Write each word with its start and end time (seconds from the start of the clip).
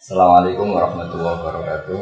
Assalamualaikum 0.00 0.72
warahmatullahi 0.72 1.44
wabarakatuh. 1.44 2.00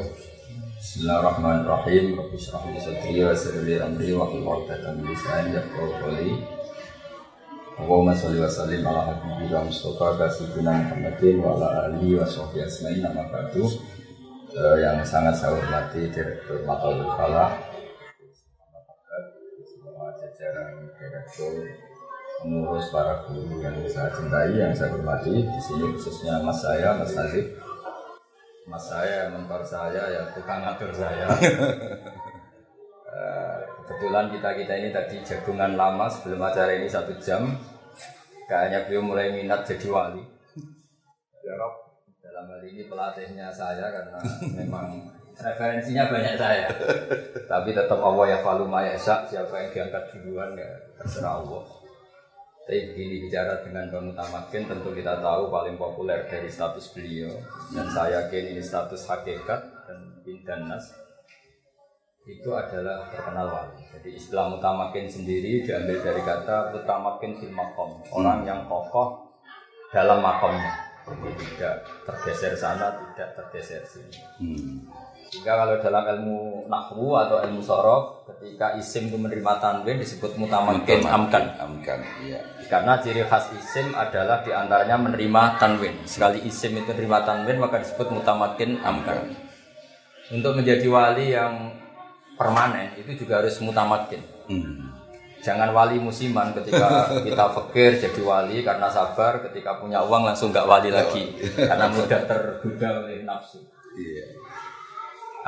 Bismillahirrahmanirrahim. 0.78 2.14
Rabbi 2.14 2.38
shrah 2.38 2.62
li 2.70 2.78
sadri 2.78 3.26
wa 3.26 3.34
yassir 3.34 3.58
li 3.66 3.74
amri 3.74 4.14
wa 4.14 4.30
hlul 4.30 4.46
'uqdatam 4.46 5.02
min 5.02 5.10
lisani 5.10 5.58
yafqahu 5.58 5.98
qawli. 5.98 6.38
Allahumma 7.74 8.14
shalli 8.14 8.38
wa 8.38 8.46
sallim 8.46 8.86
ala 8.86 9.02
habibika 9.02 9.66
Mustafa 9.66 10.14
kasibina 10.14 10.78
Muhammadin 10.78 11.42
wa 11.42 11.58
ala 11.58 11.90
alihi 11.90 12.14
wa 12.14 12.22
sahbihi 12.22 12.70
asma'in 12.70 13.02
nama 13.02 13.26
ba'du. 13.34 13.66
Eh, 13.66 14.76
yang 14.78 15.02
sangat 15.02 15.34
saya 15.34 15.58
hormati 15.58 16.06
Direktur 16.06 16.62
Matalul 16.70 17.10
Falah 17.18 17.50
semua 19.66 20.14
jajaran 20.14 20.86
direktur 20.94 21.66
pengurus 22.46 22.94
para 22.94 23.26
guru 23.26 23.58
yang 23.58 23.74
saya 23.90 24.14
cintai 24.14 24.54
yang 24.54 24.70
saya 24.70 24.94
hormati 24.94 25.42
di 25.42 25.60
sini 25.66 25.90
khususnya 25.98 26.38
mas 26.46 26.62
saya 26.62 26.94
Mas 26.94 27.10
Nazif 27.18 27.58
mas 28.68 28.84
saya, 28.84 29.32
mentor 29.32 29.64
saya, 29.64 30.02
ya 30.12 30.22
tukang 30.36 30.60
ngatur 30.62 30.92
saya. 30.92 31.26
Eh, 33.18 33.58
kebetulan 33.82 34.30
kita 34.30 34.54
kita 34.54 34.72
ini 34.78 34.88
tadi 34.94 35.16
jagungan 35.26 35.74
lama 35.74 36.06
sebelum 36.06 36.38
acara 36.38 36.70
ini 36.76 36.86
satu 36.86 37.18
jam. 37.18 37.50
Kayaknya 38.46 38.86
beliau 38.86 39.02
mulai 39.02 39.34
minat 39.34 39.66
jadi 39.66 39.90
wali. 39.90 40.22
Ya 41.42 41.58
Rob. 41.58 41.98
Dalam 42.22 42.46
hal 42.46 42.62
ini 42.62 42.86
pelatihnya 42.86 43.50
saya 43.50 43.90
karena 43.90 44.22
memang 44.54 45.10
referensinya 45.42 46.14
banyak 46.14 46.34
saya. 46.38 46.70
Tapi 47.50 47.74
tetap 47.74 47.98
Allah 47.98 48.26
ya 48.30 48.38
falu 48.38 48.70
siapa 49.02 49.54
yang 49.66 49.68
diangkat 49.74 50.14
duluan 50.14 50.54
ya 50.54 50.70
terserah 51.02 51.42
Allah. 51.42 51.77
Tapi 52.68 52.92
begini 52.92 53.24
bicara 53.24 53.64
dengan 53.64 53.88
Bang 53.88 54.12
Utamakin 54.12 54.68
tentu 54.68 54.92
kita 54.92 55.24
tahu 55.24 55.48
paling 55.48 55.80
populer 55.80 56.28
dari 56.28 56.52
status 56.52 56.92
beliau 56.92 57.32
dan 57.72 57.88
saya 57.88 58.28
yakin 58.28 58.52
ini 58.52 58.60
status 58.60 59.08
hakikat 59.08 59.88
dan 59.88 60.12
bintan 60.20 60.68
nas 60.68 60.92
itu 62.28 62.52
adalah 62.52 63.08
terkenal 63.08 63.48
wali. 63.48 63.88
Jadi 63.88 64.20
istilah 64.20 64.52
mutamakin 64.52 65.08
sendiri 65.08 65.64
diambil 65.64 65.96
dari 65.96 66.20
kata 66.20 66.76
mutamakin 66.76 67.40
fil 67.40 67.56
makom, 67.56 68.04
orang 68.12 68.44
yang 68.44 68.60
kokoh 68.68 69.32
dalam 69.88 70.20
makomnya. 70.20 70.92
Tidak 71.08 72.04
tergeser 72.04 72.52
sana, 72.52 72.92
tidak 73.00 73.32
tergeser 73.32 73.80
sini. 73.88 74.20
Hmm. 74.44 75.07
Sehingga 75.28 75.60
kalau 75.60 75.76
dalam 75.84 76.04
ilmu 76.08 76.38
nahwu 76.72 77.12
atau 77.20 77.44
ilmu 77.44 77.60
sorof, 77.60 78.24
ketika 78.24 78.80
isim 78.80 79.12
itu 79.12 79.20
menerima 79.20 79.60
tanwin 79.60 80.00
disebut 80.00 80.40
mutamakin 80.40 81.04
amkan. 81.04 81.44
Amkan, 81.60 82.00
iya. 82.24 82.40
Karena 82.64 82.96
ciri 83.04 83.28
khas 83.28 83.52
isim 83.52 83.92
adalah 83.92 84.40
di 84.40 84.56
antaranya 84.56 84.96
menerima 84.96 85.60
tanwin. 85.60 86.00
Sekali 86.08 86.48
isim 86.48 86.80
itu 86.80 86.88
menerima 86.96 87.28
tanwin 87.28 87.60
maka 87.60 87.84
disebut 87.84 88.08
mutamakin 88.08 88.80
amkan. 88.80 89.36
Untuk 90.32 90.56
menjadi 90.56 90.88
wali 90.88 91.36
yang 91.36 91.76
permanen 92.40 92.96
itu 92.96 93.24
juga 93.24 93.44
harus 93.44 93.60
mutamakin. 93.60 94.24
Hmm. 94.48 94.96
Jangan 95.44 95.76
wali 95.76 96.00
musiman 96.00 96.56
ketika 96.56 97.04
kita 97.28 97.52
fakir 97.52 98.00
jadi 98.00 98.20
wali 98.24 98.64
karena 98.64 98.88
sabar, 98.88 99.44
ketika 99.44 99.76
punya 99.76 100.00
uang 100.00 100.24
langsung 100.24 100.56
nggak 100.56 100.64
wali 100.64 100.88
lagi 100.88 101.36
karena 101.52 101.84
mudah 101.92 102.20
tergoda 102.24 102.88
oleh 103.04 103.28
nafsu. 103.28 103.60
Iya 103.98 104.47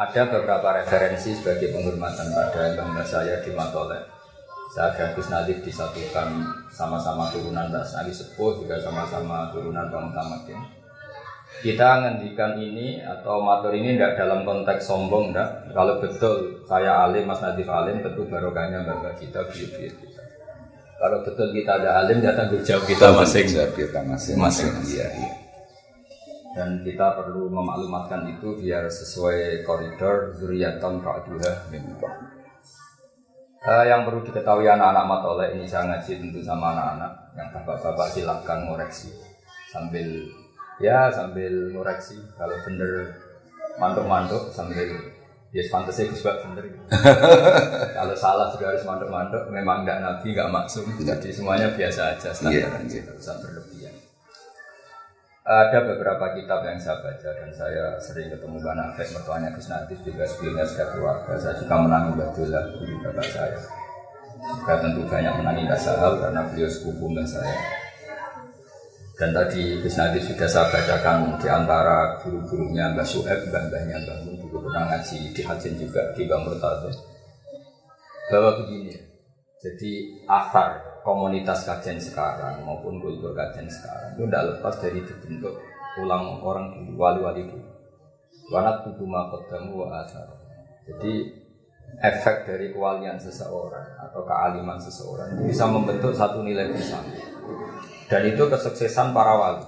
ada 0.00 0.22
beberapa 0.32 0.80
referensi 0.80 1.36
sebagai 1.36 1.76
penghormatan 1.76 2.32
pada 2.32 2.72
bangga 2.72 3.04
saya 3.04 3.44
di 3.44 3.52
Matole. 3.52 4.00
Saya 4.72 4.96
dan 4.96 5.12
Gus 5.12 5.28
Nadif 5.28 5.60
disatukan 5.66 6.30
sama-sama 6.72 7.28
turunan 7.28 7.68
Mbak 7.68 7.84
Sari 7.84 8.14
Sepuh 8.14 8.64
juga 8.64 8.80
sama-sama 8.80 9.50
turunan 9.52 9.92
Bang 9.92 10.14
Tamakin. 10.14 10.56
Kita 11.60 12.00
ngendikan 12.00 12.56
ini 12.56 13.04
atau 13.04 13.44
matur 13.44 13.76
ini 13.76 13.98
tidak 13.98 14.16
dalam 14.16 14.46
konteks 14.48 14.86
sombong, 14.86 15.34
enggak. 15.34 15.68
Kalau 15.74 16.00
betul 16.00 16.64
saya 16.64 17.04
alim, 17.04 17.28
Mas 17.28 17.42
Nadif 17.44 17.68
alim, 17.68 18.00
tentu 18.00 18.24
barokahnya 18.24 18.86
bangga 18.86 19.12
kita, 19.20 19.44
biar 19.52 19.70
kita. 19.74 20.22
Kalau 20.96 21.18
betul 21.26 21.52
kita 21.52 21.76
ada 21.76 21.90
alim, 22.00 22.24
ya 22.24 22.32
tanggung 22.32 22.64
jawab 22.64 22.88
kita 22.88 23.12
masing. 23.12 23.46
Kita 23.52 24.00
masing-masing. 24.06 24.72
Iya, 24.86 25.06
iya 25.18 25.39
dan 26.50 26.82
kita 26.82 27.14
perlu 27.14 27.46
memaklumatkan 27.46 28.26
itu 28.26 28.58
biar 28.58 28.90
sesuai 28.90 29.62
koridor 29.62 30.34
zuriatan 30.34 30.98
ba'duha 30.98 31.70
min 31.70 31.94
uh, 33.66 33.84
yang 33.86 34.02
perlu 34.02 34.24
diketahui 34.24 34.66
anak-anak 34.66 35.04
matoleh 35.06 35.48
ini 35.54 35.68
saya 35.68 35.86
ngaji 35.88 36.12
tentu 36.18 36.40
sama 36.42 36.74
anak-anak. 36.74 37.12
Yang 37.36 37.48
bapak-bapak 37.54 38.08
silahkan 38.10 38.58
ngoreksi. 38.66 39.10
Sambil 39.70 40.26
ya 40.82 41.12
sambil 41.12 41.70
ngoreksi. 41.70 42.18
Kalau 42.34 42.56
bener 42.66 43.14
mantuk-mantuk 43.78 44.50
sambil 44.50 44.90
ya 45.54 45.62
pantas 45.70 46.02
sih 46.02 46.10
bener. 46.10 46.64
Kalau 47.96 48.14
salah 48.18 48.50
juga 48.50 48.74
harus 48.74 48.82
mantuk-mantuk. 48.82 49.46
Memang 49.54 49.86
nggak 49.86 49.98
nabi 50.02 50.34
nggak 50.34 50.50
maksum. 50.50 50.86
Jadi 50.98 51.30
semuanya 51.30 51.70
biasa 51.70 52.18
aja 52.18 52.34
standar 52.34 52.82
yeah, 52.82 53.06
yeah. 53.06 53.14
usah 53.14 53.38
berlebihan 53.38 53.79
ada 55.40 55.78
beberapa 55.88 56.36
kitab 56.36 56.60
yang 56.68 56.76
saya 56.76 57.00
baca 57.00 57.30
dan 57.32 57.50
saya 57.56 57.96
sering 57.96 58.28
ketemu 58.28 58.60
Mbak 58.60 58.74
Nafek, 58.76 59.08
mertuanya 59.16 59.48
Gus 59.56 59.72
Natif 59.72 59.98
juga 60.04 60.28
sebelumnya 60.28 60.68
sudah 60.68 60.86
keluarga. 60.92 61.32
Saya 61.40 61.54
juga 61.56 61.74
menangi 61.80 62.12
Badullah, 62.12 62.64
guru 62.76 62.94
bapak 63.00 63.24
saya. 63.24 63.58
Juga 64.40 64.74
tentu 64.84 65.00
banyak 65.08 65.34
menangi 65.40 65.62
Mbak 65.64 65.80
Sahal 65.80 66.12
karena 66.20 66.40
beliau 66.44 66.68
sepupu 66.68 67.04
Mbak 67.08 67.24
saya. 67.28 67.56
Dan 69.16 69.30
tadi 69.32 69.80
Gus 69.80 69.96
Natif 69.96 70.22
sudah 70.28 70.48
saya 70.48 70.66
bacakan 70.68 71.16
di 71.40 71.48
antara 71.48 72.20
guru-gurunya 72.20 72.92
Mbak 72.92 73.06
Sueb, 73.08 73.40
mbah-mbahnya 73.48 73.96
Mbak 73.96 74.16
Mun 74.28 74.34
juga 74.44 74.58
pernah 74.68 74.84
ngaji 74.92 75.18
di 75.32 75.40
Hajin 75.40 75.74
juga 75.80 76.02
di 76.12 76.22
Bang 76.28 76.44
Murtado. 76.44 76.92
Bahwa 78.28 78.60
begini, 78.60 78.92
jadi 79.60 79.92
akar 80.28 80.89
komunitas 81.00 81.64
kajian 81.64 81.96
sekarang 81.96 82.60
maupun 82.64 83.00
kultur 83.00 83.32
kajian 83.32 83.68
sekarang 83.68 84.16
itu 84.16 84.22
tidak 84.28 84.44
lepas 84.56 84.74
dari 84.80 85.00
dibentuk 85.04 85.54
ulang 85.98 86.38
orang 86.38 86.70
dulu, 86.70 86.92
wali-wali 87.00 87.42
dulu. 87.50 87.66
Wanat 88.50 88.86
tubuh 88.86 89.06
makodamu 89.06 89.86
wa 89.86 90.02
asar. 90.02 90.26
Jadi 90.86 91.34
efek 91.98 92.46
dari 92.46 92.70
kewalian 92.70 93.18
seseorang 93.18 93.98
atau 93.98 94.22
kealiman 94.22 94.78
seseorang 94.78 95.34
bisa 95.46 95.66
membentuk 95.66 96.14
satu 96.14 96.42
nilai 96.42 96.70
besar. 96.70 97.02
Dan 98.10 98.22
itu 98.26 98.42
kesuksesan 98.46 99.14
para 99.14 99.34
wali. 99.38 99.66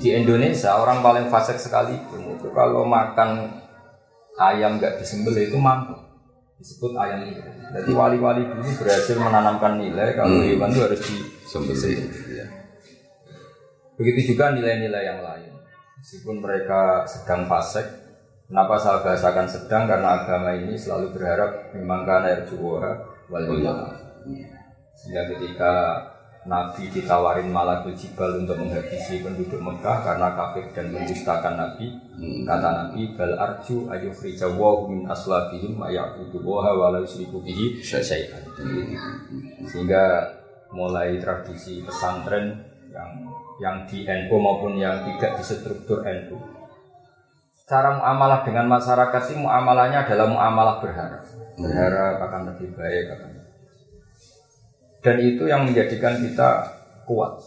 Di 0.00 0.16
Indonesia 0.16 0.80
orang 0.80 1.04
paling 1.04 1.26
fasik 1.28 1.60
sekali 1.60 1.94
itu 1.94 2.48
kalau 2.50 2.82
makan 2.82 3.60
ayam 4.40 4.80
nggak 4.80 4.98
disembelih 4.98 5.52
itu 5.52 5.58
mampu 5.60 6.09
disebut 6.60 6.92
ayam 7.00 7.24
itu. 7.24 7.40
Jadi 7.72 7.90
wali-wali 7.96 8.44
dulu 8.44 8.68
berhasil 8.84 9.16
menanamkan 9.16 9.80
nilai 9.80 10.12
kalau 10.12 10.36
hmm. 10.36 10.46
hewan 10.46 10.70
itu 10.70 10.80
harus 10.84 11.00
disembelih. 11.00 11.96
Ya. 12.28 12.46
Begitu 13.96 14.36
juga 14.36 14.52
nilai-nilai 14.52 15.02
yang 15.08 15.20
lain. 15.24 15.52
Meskipun 16.00 16.40
mereka 16.40 17.04
sedang 17.08 17.48
fasik, 17.48 17.84
kenapa 18.48 18.76
saya 18.76 19.00
bahasakan 19.04 19.48
sedang 19.48 19.84
karena 19.88 20.08
agama 20.20 20.56
ini 20.56 20.76
selalu 20.76 21.16
berharap 21.16 21.72
memang 21.76 22.04
karena 22.04 22.28
air 22.28 22.42
juwara 22.48 22.92
wal 23.32 23.44
Sehingga 24.96 25.22
ketika 25.32 25.72
Nabi 26.40 26.88
ditawarin 26.88 27.52
malakul 27.52 27.92
jibal 27.92 28.40
untuk 28.40 28.56
menghabisi 28.56 29.20
penduduk 29.20 29.60
Mekah 29.60 30.00
karena 30.00 30.32
kafir 30.32 30.72
dan 30.72 30.88
mendustakan 30.88 31.54
Nabi. 31.60 31.92
Hmm. 32.16 32.48
Kata 32.48 32.68
Nabi, 32.72 33.12
bal 33.12 33.36
arju 33.36 33.92
ayu 33.92 34.08
frijawahu 34.08 34.88
min 34.88 35.00
aslabihim 35.04 35.76
ma'yakudu 35.76 36.40
waha 36.40 36.72
wa 36.72 36.96
la 36.96 37.04
yusriku 37.04 37.44
bihi 37.44 37.84
syai'an. 37.84 38.40
Sehingga 39.68 40.32
mulai 40.72 41.20
tradisi 41.20 41.84
pesantren 41.84 42.56
yang 42.88 43.10
yang 43.60 43.76
di 43.84 44.08
NU 44.08 44.36
maupun 44.40 44.80
yang 44.80 45.04
tidak 45.04 45.36
di 45.36 45.44
struktur 45.44 46.00
NU. 46.00 46.40
Cara 47.68 48.00
muamalah 48.00 48.42
dengan 48.48 48.66
masyarakat 48.66 49.22
sih 49.28 49.36
muamalahnya 49.36 50.08
adalah 50.08 50.26
muamalah 50.26 50.80
berharap. 50.80 51.22
Berharap 51.60 52.16
akan 52.18 52.40
lebih 52.50 52.72
baik, 52.74 53.14
akan 53.14 53.39
dan 55.00 55.16
itu 55.20 55.48
yang 55.48 55.64
menjadikan 55.64 56.20
kita 56.20 56.48
kuat. 57.08 57.40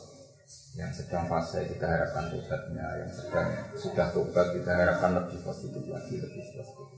Yang 0.73 1.05
sedang 1.05 1.29
fase 1.29 1.69
kita 1.69 1.85
harapkan 1.85 2.33
tobatnya, 2.33 2.85
yang 2.97 3.11
sedang 3.13 3.45
sudah 3.77 4.09
tobat 4.09 4.57
kita 4.57 4.73
harapkan 4.73 5.13
lebih 5.13 5.37
positif 5.45 5.85
lagi, 5.85 6.17
lebih 6.17 6.41
positif. 6.49 6.97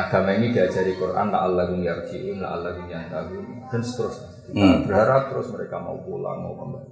Agama 0.00 0.32
ini 0.32 0.48
diajari 0.48 0.96
Quran, 0.96 1.28
la 1.28 1.44
Allahum 1.44 1.84
yarji'un, 1.84 2.40
la 2.40 2.56
Allahum 2.56 2.88
yantahun, 2.88 3.68
dan 3.68 3.80
seterusnya. 3.84 4.28
Kita 4.48 4.64
hmm. 4.64 4.80
berharap 4.88 5.22
terus 5.28 5.52
mereka 5.52 5.76
mau 5.76 6.00
pulang, 6.00 6.40
mau 6.40 6.56
kembali. 6.56 6.90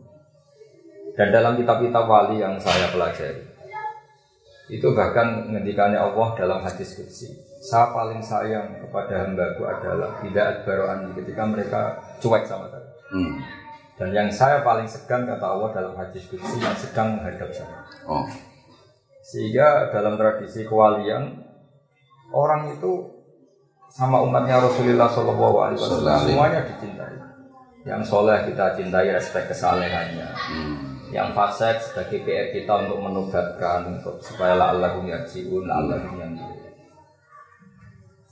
Dan 1.16 1.28
dalam 1.32 1.56
kitab-kitab 1.56 2.04
wali 2.04 2.36
yang 2.44 2.60
saya 2.60 2.92
pelajari, 2.92 3.48
itu 4.68 4.88
bahkan 4.92 5.48
ngendikannya 5.48 5.96
Allah 5.96 6.36
dalam 6.36 6.60
hadis 6.60 7.00
kudsi 7.00 7.47
saya 7.58 7.90
paling 7.90 8.22
sayang 8.22 8.78
kepada 8.78 9.26
hambaku 9.26 9.66
adalah 9.66 10.14
tidak 10.22 10.44
adbaroan 10.62 11.10
ketika 11.18 11.42
mereka 11.42 11.80
cuek 12.22 12.46
sama 12.46 12.70
saya 12.70 12.88
hmm. 13.14 13.34
dan 13.98 14.08
yang 14.14 14.28
saya 14.30 14.62
paling 14.62 14.86
segan 14.86 15.26
kata 15.26 15.46
Allah 15.46 15.70
dalam 15.74 15.94
hadis 15.98 16.26
kudsi 16.30 16.62
yang 16.62 16.76
sedang 16.78 17.18
menghadap 17.18 17.50
saya 17.50 17.82
oh. 18.06 18.26
Sehingga 19.28 19.92
dalam 19.92 20.16
tradisi 20.16 20.64
kewalian 20.64 21.44
orang 22.32 22.72
itu 22.72 23.12
sama 23.92 24.24
umatnya 24.24 24.56
Rasulullah 24.56 25.04
Shallallahu 25.04 25.56
Alaihi 25.60 25.80
Wasallam 25.84 26.18
semuanya 26.24 26.60
dicintai. 26.64 27.16
Yang 27.84 28.02
soleh 28.08 28.48
kita 28.48 28.72
cintai 28.72 29.12
respect 29.12 29.52
kesalehannya. 29.52 30.28
Hmm. 30.32 30.76
Yang 31.12 31.28
fasik 31.36 31.76
sebagai 31.80 32.24
PR 32.24 32.48
kita 32.56 32.72
untuk 32.88 33.00
menugatkan 33.04 34.00
untuk 34.00 34.16
supaya 34.24 34.56
Allah 34.56 34.96
punya 34.96 35.20
yarjiun, 35.20 35.64
Allah 35.68 36.00
yang 36.04 36.36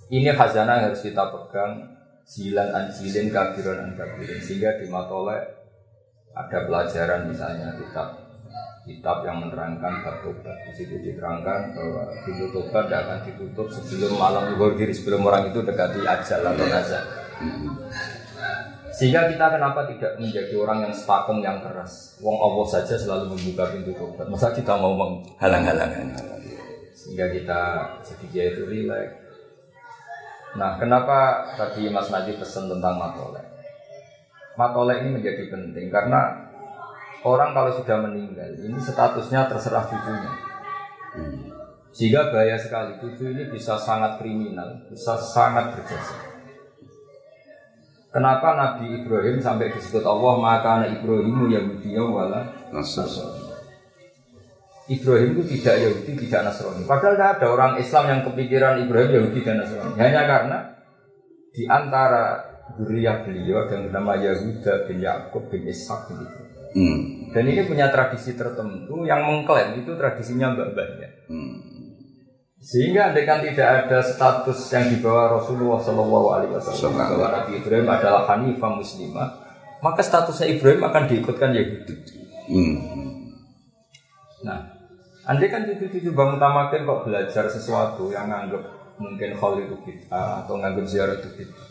Ini 0.06 0.30
khazanah 0.34 0.74
yang 0.78 0.84
harus 0.90 1.02
kita 1.02 1.24
pegang 1.34 1.98
Jilan 2.26 2.74
anjilin 2.74 3.30
kabiron 3.30 3.86
an 3.86 3.90
kabirin 3.94 4.42
Sehingga 4.42 4.82
di 4.82 4.90
matolek 4.90 5.46
ada 6.36 6.58
pelajaran 6.66 7.30
misalnya 7.30 7.70
kitab 7.78 8.26
kitab 8.86 9.26
yang 9.26 9.42
menerangkan 9.42 10.06
bab 10.06 10.22
tobat. 10.22 10.56
Di 10.70 10.72
situ 10.78 10.94
diterangkan 11.02 11.74
bahwa 11.74 12.02
pintu 12.22 12.46
tobat 12.54 12.86
tidak 12.86 13.00
akan 13.02 13.18
ditutup 13.26 13.66
sebelum 13.66 14.14
malam 14.14 14.54
zuhur 14.54 14.78
diri 14.78 14.94
sebelum 14.94 15.26
orang 15.26 15.50
itu 15.50 15.58
dekati 15.66 16.06
ajal 16.06 16.40
atau 16.46 16.66
nazar. 16.70 17.04
Sehingga 18.94 19.28
kita 19.28 19.58
kenapa 19.58 19.90
tidak 19.90 20.16
menjadi 20.22 20.54
orang 20.56 20.88
yang 20.88 20.94
stakung 20.94 21.42
yang 21.42 21.60
keras? 21.60 22.16
Wong 22.22 22.38
Allah 22.38 22.64
saja 22.64 22.94
selalu 22.96 23.34
membuka 23.34 23.74
pintu 23.74 23.92
tobat. 23.92 24.30
Masa 24.30 24.54
kita 24.54 24.72
mau 24.78 24.94
menghalang-halangan? 24.94 26.16
Sehingga 26.94 27.26
kita 27.28 27.60
dia 28.30 28.54
itu 28.54 28.64
rileks. 28.70 29.25
Nah, 30.56 30.80
kenapa 30.80 31.44
tadi 31.54 31.92
Mas 31.92 32.08
Nadi 32.08 32.32
pesan 32.36 32.72
tentang 32.72 32.96
matolek? 32.96 33.44
Matolek 34.56 35.04
ini 35.04 35.20
menjadi 35.20 35.52
penting 35.52 35.92
karena 35.92 36.48
orang 37.28 37.52
kalau 37.52 37.70
sudah 37.76 38.00
meninggal 38.00 38.56
ini 38.56 38.80
statusnya 38.80 39.52
terserah 39.52 39.84
cucunya. 39.84 40.32
Sehingga 41.96 42.28
bahaya 42.28 42.60
sekali 42.60 42.96
cucu 43.00 43.32
ini 43.32 43.48
bisa 43.48 43.76
sangat 43.80 44.20
kriminal, 44.20 44.84
bisa 44.92 45.16
sangat 45.16 45.76
berjasa. 45.76 46.16
Kenapa 48.12 48.56
Nabi 48.56 49.00
Ibrahim 49.00 49.40
sampai 49.40 49.72
disebut 49.76 50.04
Allah 50.04 50.34
maka 50.40 50.68
anak 50.80 51.00
Ibrahimu 51.00 51.52
Yahudi 51.52 52.00
wala 52.00 52.48
Nasrani. 52.72 53.45
Ibrahim 54.86 55.34
itu 55.34 55.58
tidak 55.58 55.74
Yahudi, 55.82 56.12
tidak 56.26 56.40
Nasrani. 56.46 56.86
Padahal 56.86 57.14
tidak 57.18 57.30
ada 57.38 57.46
orang 57.50 57.72
Islam 57.82 58.04
yang 58.06 58.20
kepikiran 58.22 58.74
Ibrahim 58.86 59.10
Yahudi 59.18 59.40
dan 59.42 59.56
Nasrani. 59.58 59.94
Hanya 59.98 60.22
karena 60.30 60.58
di 61.50 61.62
antara 61.66 62.24
duriah 62.78 63.26
beliau 63.26 63.66
yang 63.66 63.90
bernama 63.90 64.14
Yahuda 64.14 64.86
bin 64.86 65.02
Yakub 65.02 65.50
bin 65.50 65.66
Ishak 65.66 66.10
bin 66.10 66.22
Ibrahim. 66.22 66.54
Hmm. 66.76 66.98
Dan 67.34 67.44
ini 67.50 67.62
punya 67.66 67.90
tradisi 67.90 68.36
tertentu 68.38 69.02
yang 69.02 69.26
mengklaim 69.26 69.80
itu 69.80 69.96
tradisinya 69.98 70.54
mbak-mbaknya. 70.54 71.08
Hmm. 71.26 71.56
Sehingga 72.62 73.10
andaikan 73.10 73.42
tidak 73.46 73.68
ada 73.86 73.98
status 74.02 74.58
yang 74.74 74.90
dibawa 74.90 75.38
Rasulullah 75.38 75.78
Shallallahu 75.82 76.26
Alaihi 76.34 76.52
Wasallam 76.54 76.98
bahwa 76.98 77.26
Nabi 77.30 77.62
Ibrahim 77.62 77.88
adalah 77.90 78.22
Hanifah 78.26 78.70
Muslimah, 78.74 79.28
maka 79.82 80.02
statusnya 80.02 80.50
Ibrahim 80.50 80.82
akan 80.82 81.02
diikutkan 81.10 81.50
Yahudi. 81.54 81.94
Hmm. 82.50 82.76
Nah, 84.44 84.75
andai 85.26 85.50
kan 85.50 85.66
cucu-cucu 85.66 86.14
bang 86.14 86.30
utamakan 86.38 86.80
kok 86.86 87.00
belajar 87.02 87.44
sesuatu 87.50 88.14
yang 88.14 88.30
nganggap 88.30 88.62
mungkin 88.96 89.34
hal 89.36 89.52
itu 89.58 89.76
kita 89.82 90.46
atau 90.46 90.56
nganggap 90.56 90.86
ziarah 90.88 91.18
itu 91.18 91.28
kita, 91.36 91.62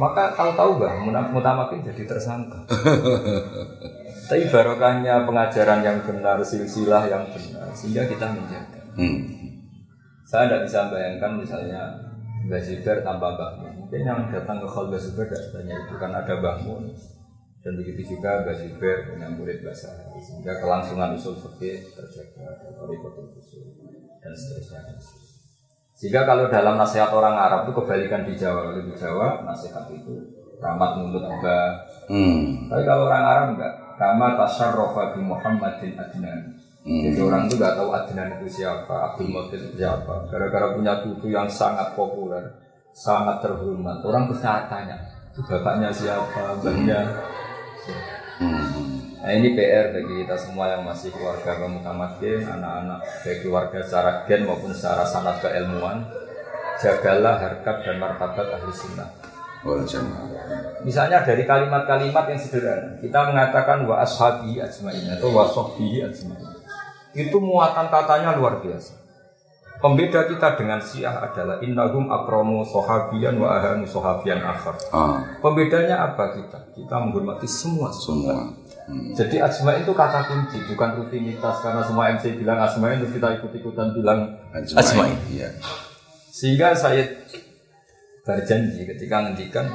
maka 0.00 0.32
tahu-tahu 0.32 0.80
bah 0.80 0.94
mutamakin 1.04 1.84
jadi 1.84 2.08
tersangka. 2.08 2.64
Tapi 4.30 4.50
barokahnya 4.50 5.22
pengajaran 5.22 5.86
yang 5.86 6.02
benar, 6.02 6.42
silsilah 6.42 7.06
yang 7.06 7.28
benar, 7.30 7.70
sehingga 7.76 8.10
kita 8.10 8.26
menjaga. 8.32 8.82
Hmm. 8.98 9.18
Saya 10.26 10.50
tidak 10.50 10.62
bisa 10.66 10.90
bayangkan 10.90 11.38
misalnya 11.38 11.82
Mbak 12.50 12.62
Ziber 12.66 12.96
tanpa 13.06 13.38
Mbak 13.38 13.50
Mungkin 13.86 14.02
yang 14.02 14.26
datang 14.34 14.58
ke 14.58 14.66
Khol 14.66 14.90
Mbak 14.90 14.98
Ziber 14.98 15.30
tidak 15.30 15.42
sebanyak 15.46 15.78
itu 15.86 15.94
karena 15.94 16.18
ada 16.26 16.34
Mbak 16.42 16.56
Dan 17.66 17.82
begitu 17.82 18.14
juga 18.14 18.46
Mbak 18.46 18.62
Ziber 18.62 19.10
punya 19.10 19.26
murid 19.26 19.58
bahasa 19.66 19.90
Sehingga 20.22 20.62
kelangsungan 20.62 21.18
usul 21.18 21.34
fikih 21.34 21.82
terjaga 21.98 22.62
dari 22.62 22.94
usul 23.34 23.66
dan 24.22 24.30
seterusnya. 24.38 24.94
Sehingga 25.98 26.22
kalau 26.22 26.46
dalam 26.46 26.78
nasihat 26.78 27.10
orang 27.10 27.34
Arab 27.34 27.66
itu 27.66 27.74
kebalikan 27.82 28.22
di 28.22 28.38
Jawa, 28.38 28.70
kalau 28.70 28.86
di 28.86 28.94
Jawa 28.94 29.42
nasihat 29.42 29.90
itu 29.90 30.14
ramah 30.62 30.94
mulut 30.94 31.26
juga. 31.26 31.82
Hmm. 32.06 32.70
Tapi 32.70 32.82
kalau 32.86 33.10
orang 33.10 33.24
Arab 33.26 33.46
enggak, 33.58 33.74
Kama 33.96 34.36
tasarrofa 34.36 35.16
bi 35.16 35.24
Muhammadin 35.24 35.96
Adnan. 35.96 36.40
Hmm. 36.84 37.00
Jadi 37.02 37.18
orang 37.18 37.48
itu 37.48 37.56
nggak 37.56 37.74
tahu 37.80 37.90
Adnan 37.96 38.28
itu 38.38 38.62
siapa, 38.62 38.94
Abdul 39.10 39.32
Muttalib 39.32 39.72
itu 39.72 39.82
siapa. 39.82 40.28
Gara-gara 40.28 40.76
punya 40.76 41.00
cucu 41.02 41.32
yang 41.32 41.48
sangat 41.48 41.96
populer, 41.96 42.44
sangat 42.92 43.40
terhormat. 43.42 44.04
Orang 44.04 44.28
terus 44.30 44.44
tanya, 44.44 45.00
itu 45.32 45.40
bapaknya 45.48 45.90
siapa, 45.90 46.60
mbaknya. 46.60 47.00
Hmm. 48.36 48.66
Nah 49.22 49.32
ini 49.34 49.58
PR 49.58 49.90
bagi 49.90 50.22
kita 50.22 50.36
semua 50.38 50.70
yang 50.76 50.86
masih 50.86 51.10
keluarga 51.10 51.58
gen, 52.20 52.46
anak-anak 52.46 53.00
baik 53.26 53.38
keluarga 53.42 53.78
secara 53.82 54.10
gen 54.28 54.46
maupun 54.46 54.70
secara 54.70 55.02
sanat 55.02 55.42
keilmuan, 55.42 56.06
jagalah 56.78 57.40
harkat 57.40 57.76
dan 57.82 57.96
martabat 57.98 58.46
ahli 58.54 58.70
sunnah. 58.70 59.10
Misalnya 60.86 61.26
dari 61.26 61.42
kalimat-kalimat 61.42 62.24
yang 62.30 62.38
sederhana, 62.38 63.02
kita 63.02 63.18
mengatakan 63.26 63.82
wa 63.82 63.98
ashabi 63.98 64.62
ajmain 64.62 65.18
atau 65.18 65.34
wa 65.34 65.42
sahbihi 65.50 66.06
ajmain. 66.06 66.46
Itu 67.16 67.42
muatan 67.42 67.90
katanya 67.90 68.38
luar 68.38 68.62
biasa. 68.62 69.05
Pembeda 69.76 70.24
kita 70.24 70.56
dengan 70.56 70.80
Syiah 70.80 71.20
adalah 71.20 71.60
innahum 71.60 72.08
akromu 72.08 72.64
sohabian 72.64 73.36
wa 73.36 73.60
ahanu 73.60 73.84
sohabian 73.84 74.40
akhar. 74.40 74.72
Ah. 74.88 75.20
Pembedanya 75.44 76.00
apa 76.12 76.32
kita? 76.32 76.72
Kita 76.72 76.96
menghormati 76.96 77.44
semua 77.44 77.92
semua. 77.92 78.56
Hmm. 78.88 79.12
Jadi 79.12 79.36
asma 79.42 79.76
itu 79.76 79.92
kata 79.92 80.30
kunci, 80.30 80.62
bukan 80.72 81.02
rutinitas 81.02 81.60
karena 81.60 81.82
semua 81.84 82.08
MC 82.16 82.40
bilang 82.40 82.56
asma 82.62 82.96
itu 82.96 83.10
kita 83.12 83.36
ikut-ikutan 83.42 83.92
bilang 83.92 84.40
asma. 84.54 85.12
Iya. 85.28 85.52
Sehingga 86.32 86.72
saya 86.72 87.04
berjanji 88.24 88.86
ketika 88.86 89.28
ngendikan 89.28 89.66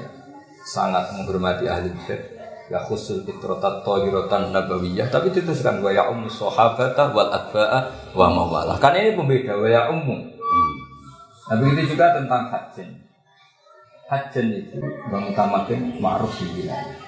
sangat 0.65 1.13
menghormati 1.18 1.65
ahli 1.65 1.89
bait 2.06 2.31
ya 2.71 2.79
khusul 2.79 3.27
fitrotat 3.27 3.83
tohirotan 3.83 4.56
nabawiyah. 4.56 5.12
Tapi 5.12 5.35
dituliskan 5.35 5.83
wa 5.83 5.91
ya 5.91 6.07
ummu 6.07 6.31
sahabata 6.31 7.12
wal 7.12 7.27
adba'a 7.27 7.91
wa 8.15 8.27
mawalah. 8.31 8.79
Kan 8.79 8.95
ini 8.95 9.19
pembeda 9.19 9.59
wa 9.59 9.68
ya 9.68 9.91
ummu. 9.91 10.15
Hmm. 10.39 10.73
nah 11.51 11.56
begitu 11.59 11.95
juga 11.95 12.16
tentang 12.16 12.47
hajin 12.47 13.11
hajin 14.11 14.47
itu 14.51 14.80
mengutamakan 15.07 15.95
ma'ruf 16.04 16.35
di 16.35 16.45
wilayah. 16.63 16.99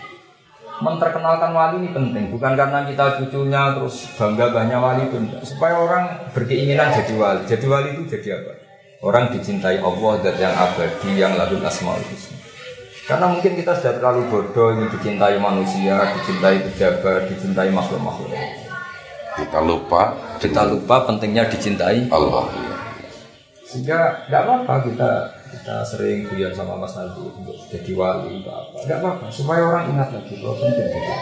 Menterkenalkan 0.79 1.51
wali 1.51 1.75
ini 1.84 1.89
penting. 1.91 2.32
Bukan 2.32 2.55
karena 2.55 2.88
kita 2.88 3.20
cucunya 3.20 3.75
terus 3.75 4.08
bangga 4.15 4.51
banyak 4.55 4.79
wali 4.79 5.03
itu 5.12 5.20
supaya 5.43 5.79
orang 5.79 6.32
berkeinginan 6.32 6.96
jadi 6.96 7.13
wali. 7.20 7.41
Jadi 7.43 7.65
wali 7.67 7.89
itu 7.96 8.03
jadi 8.08 8.39
apa? 8.39 8.51
Orang 9.03 9.36
dicintai 9.36 9.84
Allah 9.84 10.13
dan 10.24 10.36
yang 10.39 10.55
abadi 10.55 11.12
yang 11.20 11.36
lalu 11.36 11.60
asmaul 11.60 12.00
husna. 12.00 12.42
Karena 13.03 13.27
mungkin 13.27 13.60
kita 13.60 13.75
sudah 13.75 14.00
terlalu 14.00 14.31
bodoh 14.31 14.79
ingin 14.79 14.88
dicintai 14.95 15.36
manusia, 15.36 16.07
dicintai 16.15 16.63
pejabat, 16.63 17.27
dicintai 17.27 17.67
makhluk-makhluk. 17.67 18.31
Kita 19.36 19.60
lupa, 19.60 20.15
kita 20.39 20.62
lupa 20.72 21.03
pentingnya 21.03 21.51
dicintai 21.51 22.07
Allah. 22.07 22.48
Sehingga 23.67 24.24
tidak 24.29 24.41
apa-apa 24.48 24.88
kita 24.88 25.12
kita 25.51 25.75
sering 25.83 26.29
guyon 26.31 26.53
sama 26.55 26.79
Mas 26.79 26.95
Nabi 26.95 27.27
untuk 27.27 27.57
jadi 27.67 27.91
wali, 27.91 28.45
apa 28.48 28.72
Tidak 28.86 28.98
apa-apa, 29.03 29.25
supaya 29.27 29.62
orang 29.67 29.91
ingat 29.91 30.10
lagi 30.13 30.39
bahwa 30.39 30.55
penting 30.63 30.88
jadi 30.88 31.13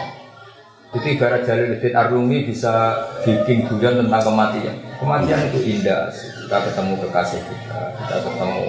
Itu 0.92 1.06
ibarat 1.18 1.42
Jalaluddin 1.48 1.94
Arumi 1.96 2.38
bisa 2.44 2.94
bikin 3.24 3.64
guyon 3.66 4.06
tentang 4.06 4.22
kematian. 4.22 4.76
Kematian 5.00 5.40
itu 5.50 5.58
indah, 5.64 6.12
kita 6.12 6.56
ketemu 6.68 6.94
kekasih 7.08 7.40
kita, 7.42 7.80
kita 7.96 8.16
ketemu 8.22 8.62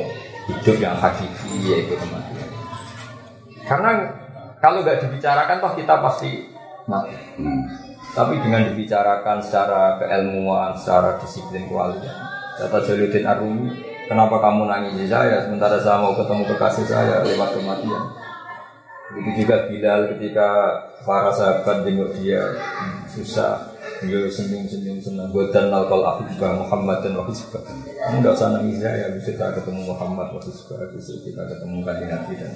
hidup 0.47 0.77
yang 0.79 0.95
hakiki 0.97 1.51
yaitu 1.67 1.93
kematian. 1.99 2.22
Karena 3.73 3.89
kalau 4.61 4.85
nggak 4.85 5.01
dibicarakan 5.01 5.57
toh 5.57 5.73
kita 5.73 5.97
pasti 5.97 6.45
mati. 6.85 7.17
Hmm. 7.41 7.65
Tapi 8.13 8.37
dengan 8.37 8.69
dibicarakan 8.69 9.41
secara 9.41 9.97
keilmuan, 9.97 10.77
secara 10.77 11.17
disiplin 11.17 11.65
kualitas. 11.65 12.13
Kata 12.61 12.85
Jaludin 12.85 13.25
Arumi, 13.25 13.73
kenapa 14.05 14.37
kamu 14.37 14.69
nangis 14.69 15.09
saya 15.09 15.41
sementara 15.41 15.81
saya 15.81 15.97
mau 15.97 16.13
ketemu 16.13 16.45
kekasih 16.53 16.85
saya 16.85 17.25
lewat 17.25 17.57
kematian? 17.57 18.03
Begitu 19.17 19.45
juga 19.45 19.65
Bilal 19.65 20.01
ketika 20.13 20.49
para 21.01 21.33
sahabat 21.33 21.85
jenguk 21.85 22.17
dia 22.17 22.41
susah 23.05 23.73
Beliau 24.01 24.25
senyum-senyum 24.25 24.97
senang 24.97 25.29
Buatan 25.29 25.69
nalkal 25.69 26.01
ahibah 26.01 26.57
Muhammad 26.57 27.05
dan 27.05 27.21
wahisbah 27.21 27.61
Enggak 28.09 28.33
usah 28.33 28.57
nangis 28.57 28.81
ya 28.81 29.13
Bisa 29.13 29.37
kita 29.37 29.53
ketemu 29.53 29.85
Muhammad 29.85 30.33
wahisbah 30.33 30.81
Bisa 30.97 31.13
kita 31.21 31.45
ketemu 31.45 31.85
kanji 31.85 32.05
Nabi 32.09 32.33
dan 32.41 32.53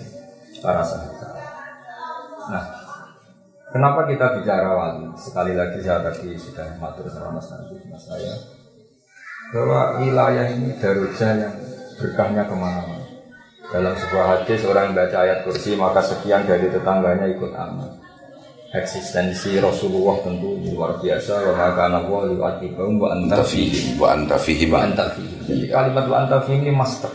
para 0.61 0.81
sahabat 0.81 1.35
Nah 2.47 2.65
Kenapa 3.67 4.07
kita 4.07 4.39
bicara 4.39 4.71
wali? 4.71 5.11
Sekali 5.19 5.51
lagi 5.51 5.83
saya 5.83 5.99
tadi 5.99 6.39
sudah 6.39 6.79
matur 6.79 7.03
sama 7.11 7.35
Mas 7.35 7.51
Nabi, 7.51 7.75
Mas 7.91 8.07
saya 8.07 8.33
bahwa 9.51 10.03
wilayah 10.03 10.47
ini 10.51 10.75
darujah 10.79 11.31
yang 11.35 11.55
berkahnya 11.99 12.43
ke 12.47 12.55
mana-mana. 12.55 13.05
Dalam 13.67 13.93
sebuah 13.99 14.25
hadis 14.39 14.63
orang 14.63 14.95
baca 14.95 15.17
ayat 15.19 15.43
kursi 15.43 15.75
maka 15.75 15.99
sekian 15.99 16.47
dari 16.47 16.71
tetangganya 16.71 17.27
ikut 17.27 17.51
aman. 17.51 17.91
Eksistensi 18.71 19.59
Rasulullah 19.59 20.19
tentu 20.23 20.59
luar 20.71 20.99
biasa 20.99 21.51
wa 21.51 21.53
maka 21.55 21.87
wa 22.07 22.23
liwatibahum 22.27 22.99
wa 22.99 23.15
anta 23.15 23.43
fihim 23.43 23.99
wa 23.99 24.15
anta 24.15 24.35
fihim 24.39 24.71
wa 24.71 24.79
anta 24.83 25.11
fihim. 25.15 25.39
Jadi 25.43 25.65
kalimat 25.71 26.05
wa 26.07 26.15
anta 26.23 26.37
fihim 26.43 26.67
ini 26.67 26.71
master. 26.75 27.11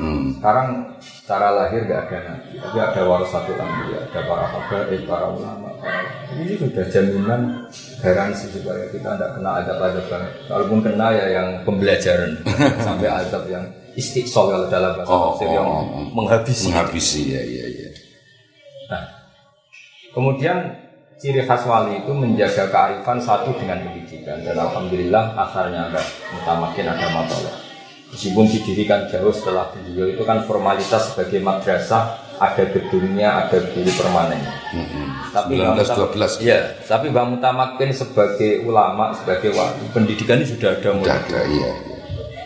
Hmm. 0.00 0.36
Sekarang 0.40 0.68
secara 1.22 1.54
lahir 1.54 1.86
gak 1.86 2.10
ada 2.10 2.18
nabi, 2.34 2.58
tapi 2.58 2.78
ada 2.82 3.00
warasatul 3.06 3.54
anbiya, 3.54 4.10
ada 4.10 4.20
para 4.26 4.42
habaib, 4.50 5.02
para 5.06 5.26
ulama. 5.30 5.70
Para... 5.78 6.02
Ini 6.34 6.58
sudah 6.58 6.84
jaminan 6.90 7.70
garansi 8.02 8.50
supaya 8.50 8.90
kita 8.90 9.14
tidak 9.14 9.30
kena 9.38 9.62
adab-adab 9.62 10.04
banget. 10.10 10.32
Kalaupun 10.50 10.78
kena 10.82 11.06
ya 11.14 11.26
yang 11.30 11.48
pembelajaran 11.62 12.42
sampai 12.86 13.06
adab 13.06 13.46
yang 13.46 13.62
istiqsal 13.94 14.50
kalau 14.50 14.66
dalam 14.66 14.98
bahasa 14.98 15.14
Oh, 15.14 15.22
tafsir 15.30 15.48
yang 15.54 15.62
oh, 15.62 15.78
oh. 15.86 16.04
menghabisi. 16.10 16.66
menghabisi 16.74 17.20
ya 17.30 17.42
ya 17.46 17.66
ya. 17.70 17.88
Nah, 18.90 19.04
kemudian 20.10 20.56
ciri 21.22 21.46
khas 21.46 21.62
wali 21.70 22.02
itu 22.02 22.10
menjaga 22.10 22.66
kearifan 22.66 23.22
satu 23.22 23.54
dengan 23.62 23.78
pendidikan 23.86 24.42
dan 24.42 24.58
alhamdulillah 24.58 25.38
asarnya 25.38 25.86
ada 25.86 26.02
mutamakin 26.34 26.90
ada 26.90 27.06
matola. 27.14 27.61
Meskipun 28.12 28.44
didirikan 28.44 29.08
jauh 29.08 29.32
setelah 29.32 29.72
beliau 29.72 30.04
itu 30.04 30.20
kan 30.28 30.44
formalitas 30.44 31.16
sebagai 31.16 31.40
madrasah 31.40 32.20
ada 32.36 32.64
gedungnya, 32.68 33.46
ada 33.46 33.56
guru 33.72 33.88
permanen. 33.96 34.36
Mm-mm. 34.76 35.06
Tapi 35.32 35.56
Bang 35.56 35.80
19 35.80 35.80
Mutam- 35.80 36.12
12 36.12 36.44
Iya, 36.44 36.58
tapi 36.84 37.06
Bang 37.08 37.32
Mutamakin 37.32 37.90
sebagai 37.94 38.68
ulama, 38.68 39.16
sebagai 39.16 39.56
wali, 39.56 39.88
pendidikan 39.96 40.44
ini 40.44 40.46
sudah 40.50 40.76
ada 40.76 40.90
mulai. 40.92 41.16
ada 41.24 41.40
iya. 41.48 41.70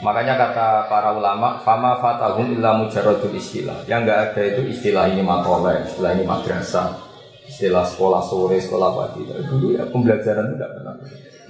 Makanya 0.07 0.39
kata 0.39 0.87
para 0.87 1.11
ulama, 1.17 1.59
fama 1.67 1.99
fatahum 1.99 2.53
illa 2.55 2.77
mujaradul 2.79 3.35
istilah. 3.35 3.83
Yang 3.91 4.01
enggak 4.07 4.19
ada 4.31 4.43
itu 4.47 4.63
istilah 4.71 5.05
ini 5.11 5.23
makola, 5.25 5.83
istilah 5.83 6.15
ini 6.15 6.23
madrasah, 6.23 6.95
istilah 7.49 7.83
sekolah 7.83 8.23
sore, 8.23 8.61
sekolah 8.63 8.91
pagi. 8.95 9.27
Dulu 9.27 9.75
ya 9.75 9.83
pembelajaran 9.91 10.47
itu 10.47 10.55
tidak 10.61 10.71
pernah. 10.79 10.95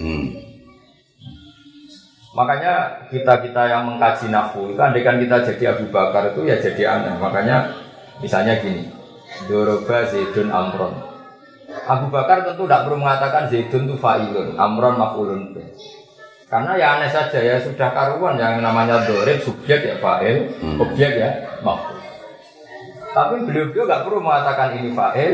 Hmm. 0.01 0.25
Makanya 2.37 3.01
kita-kita 3.09 3.65
yang 3.65 3.89
mengkaji 3.89 4.29
nahu 4.29 4.77
itu 4.77 4.81
andaikan 4.85 5.17
kita 5.17 5.41
jadi 5.41 5.73
Abu 5.73 5.89
Bakar 5.89 6.37
itu 6.37 6.45
ya 6.45 6.61
jadi 6.61 6.83
aneh. 6.85 7.17
Makanya 7.17 7.73
misalnya 8.21 8.61
gini, 8.61 8.93
Doroba 9.49 10.05
Zaidun 10.05 10.53
Amron. 10.53 10.93
Abu 11.89 12.13
Bakar 12.13 12.45
tentu 12.45 12.69
tidak 12.69 12.85
perlu 12.85 13.01
mengatakan 13.01 13.49
Zaidun 13.49 13.89
itu 13.89 13.97
fa'ilun, 13.97 14.53
Amron 14.61 15.01
maf'ulun. 15.01 15.57
Karena 16.47 16.77
ya 16.77 17.01
aneh 17.01 17.11
saja 17.11 17.41
ya 17.41 17.57
sudah 17.59 17.91
karuan 17.91 18.37
yang 18.37 18.61
namanya 18.61 19.03
dorib 19.09 19.41
subjek 19.41 19.83
ya 19.83 19.97
fa'il, 19.99 20.53
Hmm. 20.61 20.77
objek 20.79 21.17
ya 21.17 21.31
maf'ul. 21.65 21.97
Tapi 23.17 23.49
beliau-beliau 23.49 23.89
nggak 23.89 24.03
perlu 24.05 24.21
mengatakan 24.21 24.77
ini 24.77 24.93
fa'il, 24.93 25.33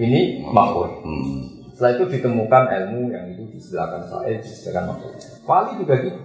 ini 0.00 0.40
maf'ul. 0.48 0.90
Hmm. 1.04 1.51
Setelah 1.82 1.98
itu 1.98 2.14
ditemukan 2.14 2.64
ilmu 2.78 3.10
yang 3.10 3.26
itu 3.34 3.58
disediakan 3.58 4.06
fa'il, 4.06 4.38
disediakan 4.38 4.94
makhluk. 4.94 5.18
Wali 5.42 5.82
juga 5.82 5.94
gitu. 5.98 6.20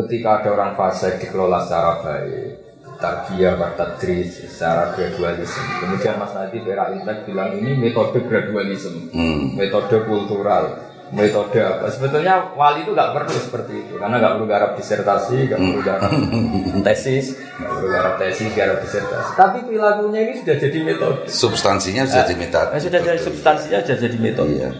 Ketika 0.00 0.40
ada 0.40 0.48
orang 0.56 0.72
fase 0.80 1.20
dikelola 1.20 1.60
secara 1.60 2.00
baik, 2.00 2.56
tarbiyah, 3.04 3.60
tadris, 3.76 4.40
secara 4.48 4.96
gradualisme. 4.96 5.60
Kemudian 5.84 6.16
Mas 6.16 6.32
Nadi 6.32 6.56
Pera 6.64 6.88
Intek 6.88 7.28
bilang 7.28 7.52
ini 7.52 7.76
metode 7.76 8.24
gradualisme, 8.24 9.12
Hmm. 9.12 9.60
metode 9.60 10.08
kultural, 10.08 10.88
metode 11.10 11.58
apa. 11.58 11.90
Sebetulnya 11.90 12.54
wali 12.54 12.86
itu 12.86 12.94
nggak 12.94 13.10
perlu 13.14 13.34
seperti 13.34 13.72
itu, 13.86 13.94
karena 13.98 14.16
nggak 14.22 14.32
perlu 14.38 14.46
garap 14.46 14.70
disertasi, 14.78 15.36
nggak 15.50 15.58
perlu 15.58 15.82
garap 15.82 16.10
tesis, 16.86 17.26
nggak 17.58 17.70
perlu 17.70 17.88
garap 17.90 18.14
tesis, 18.22 18.48
garap 18.54 18.78
disertasi. 18.82 19.30
Tapi 19.34 19.58
perilakunya 19.66 20.20
ini 20.30 20.34
sudah 20.38 20.56
jadi 20.56 20.78
metode. 20.86 21.18
Substansinya 21.26 22.02
sudah 22.06 22.24
diminta. 22.26 22.60
Eh, 22.70 22.80
sudah 22.80 23.00
jadi 23.02 23.20
substansinya 23.20 23.78
sudah 23.82 23.98
jadi 23.98 24.16
metode. 24.18 24.54
Iya. 24.54 24.70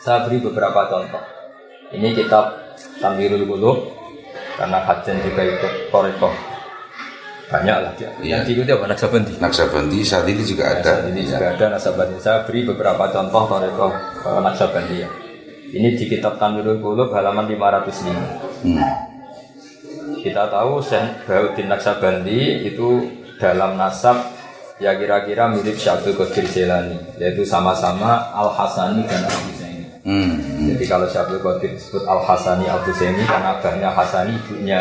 Saya 0.00 0.28
beri 0.28 0.38
beberapa 0.40 0.80
contoh. 0.88 1.22
Ini 1.92 2.08
kitab 2.16 2.60
Tanwirul 2.98 3.44
Qulub 3.46 3.78
karena 4.56 4.80
Hajan 4.82 5.16
juga 5.22 5.42
ikut 5.44 5.72
Toriko. 5.92 6.30
Banyak 7.44 7.76
lah 7.76 7.92
dia. 7.94 8.08
Iya. 8.18 8.40
Yang 8.40 8.42
diikuti 8.48 8.70
apa 8.72 8.84
Naksabandi. 8.88 9.32
Naksabandi 9.38 9.98
saat 10.00 10.26
ini 10.26 10.42
juga 10.42 10.74
ada. 10.74 11.04
Ini 11.06 11.20
juga 11.22 11.52
ada 11.52 11.64
Naksabandi. 11.76 12.16
Saya 12.18 12.42
beri 12.48 12.64
beberapa 12.64 13.04
contoh 13.12 13.44
Toriko 13.46 13.86
eh, 14.24 14.40
Naksabandi 14.40 14.96
ya. 14.96 15.08
Ini 15.72 15.96
di 15.96 16.04
kitab 16.06 16.36
Tanwirul 16.36 16.82
Qulub 16.82 17.14
halaman 17.14 17.48
505. 17.48 18.66
Hmm. 18.66 18.80
Kita 20.20 20.48
tahu 20.48 20.80
Syekh 20.80 21.24
Bahuddin 21.24 21.68
Naksabandi 21.68 22.64
itu 22.64 23.08
dalam 23.36 23.76
nasab 23.76 24.16
ya 24.80 24.96
kira-kira 24.96 25.52
mirip 25.52 25.76
Syabdul 25.76 26.16
Qadir 26.16 26.48
Jailani 26.48 26.96
yaitu 27.20 27.44
sama-sama 27.44 28.32
Al 28.32 28.48
Hasani 28.52 29.04
dan 29.04 29.24
Al 29.24 29.36
Husaini. 29.44 29.84
Hmm. 30.04 30.32
Jadi 30.74 30.84
kalau 30.88 31.06
Syabdul 31.08 31.40
Qadir 31.44 31.76
disebut 31.76 32.04
Al 32.08 32.24
Hasani 32.24 32.66
Al 32.66 32.80
Husaini 32.84 33.22
karena 33.24 33.56
abahnya 33.60 33.88
Hasani 33.92 34.32
ibunya 34.48 34.80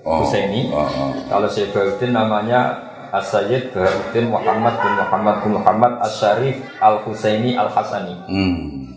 Oh, 0.00 0.24
Husaini. 0.24 0.72
oh, 0.72 0.88
oh. 0.88 1.12
Kalau 1.28 1.44
Syekh 1.44 1.76
Bahuddin 1.76 2.16
namanya 2.16 2.72
As-Sayyid 3.12 3.76
Bahuddin 3.76 4.32
Muhammad 4.32 4.80
bin 4.80 4.96
Muhammad 4.96 5.36
bin 5.44 5.52
Muhammad 5.60 5.92
As-Syarif 6.00 6.56
Al 6.80 7.04
Husaini 7.04 7.52
Al 7.52 7.68
Hasani. 7.68 8.16
Hmm. 8.24 8.89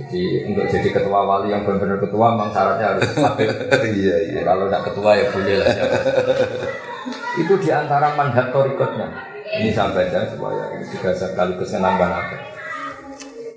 Jadi 0.00 0.48
untuk 0.48 0.64
jadi 0.64 0.88
ketua 0.96 1.20
wali 1.28 1.52
yang 1.52 1.68
benar-benar 1.68 2.00
ketua 2.00 2.32
memang 2.32 2.48
syaratnya 2.56 2.86
harus 2.96 3.04
stabil. 3.12 3.50
Iya 4.00 4.16
iya. 4.32 4.40
Kalau 4.48 4.64
tidak 4.64 4.82
ketua 4.88 5.10
ya 5.12 5.26
boleh 5.28 5.54
lah 5.60 5.68
siapa. 5.68 5.96
Itu 7.36 7.54
di 7.60 7.68
antara 7.68 8.16
mandat 8.16 8.48
torikotnya. 8.48 9.08
Ini 9.60 9.68
saya 9.76 9.92
baca 9.92 10.20
supaya 10.30 10.62
ini 10.78 10.84
juga 10.88 11.10
sekaligus 11.12 11.74
menambah 11.76 12.08
apa. 12.08 12.36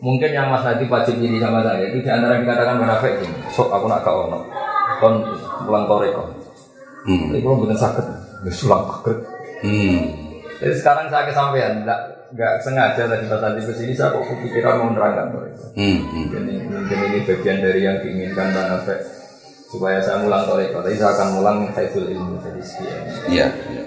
Mungkin 0.04 0.30
yang 0.36 0.52
Mas 0.52 0.68
Nadi 0.68 0.84
wajib 0.92 1.16
ini 1.24 1.40
sama 1.40 1.64
saya 1.64 1.88
itu 1.88 2.04
di 2.04 2.10
antara 2.12 2.36
yang 2.36 2.44
dikatakan 2.44 2.76
munafik 2.76 3.24
ini. 3.24 3.40
Sok 3.48 3.72
aku 3.72 3.88
nak 3.88 4.04
kau 4.04 4.28
ono. 4.28 4.44
Kon 5.00 5.24
pulang 5.64 5.88
toriko. 5.88 6.28
Hmm. 7.08 7.32
Ini 7.32 7.40
kalau 7.40 7.64
bukan 7.64 7.78
sakit. 7.80 8.06
Sulang 8.52 8.84
sakit. 8.84 9.18
Hmm. 9.64 10.00
Jadi 10.60 10.76
sekarang 10.76 11.08
saya 11.08 11.24
kesampaian, 11.28 11.84
enggak, 11.84 12.00
enggak 12.34 12.54
sengaja 12.66 13.06
tadi 13.06 13.30
pas 13.30 13.38
tadi 13.38 13.62
ke 13.62 13.74
sini 13.78 13.94
saya 13.94 14.18
kok 14.18 14.26
kepikiran 14.26 14.82
mau 14.82 14.88
menerangkan 14.90 15.28
toriko. 15.30 15.66
Hmm. 15.78 15.98
hmm. 16.02 16.18
Mungkin 16.18 16.42
ini, 16.50 16.66
mungkin 16.66 16.98
ini 17.06 17.20
bagian 17.30 17.58
dari 17.62 17.82
yang 17.86 17.98
diinginkan 18.02 18.48
Bang 18.58 18.70
Afek 18.74 19.00
supaya 19.70 20.02
saya 20.02 20.26
mulang 20.26 20.50
toriko. 20.50 20.82
Tapi 20.82 20.98
saya 20.98 21.14
akan 21.14 21.28
mulang 21.38 21.58
haiful 21.78 22.10
ilmu 22.10 22.42
jadi 22.42 22.62
sekian. 22.66 23.00
Iya. 23.30 23.48
iya. 23.70 23.84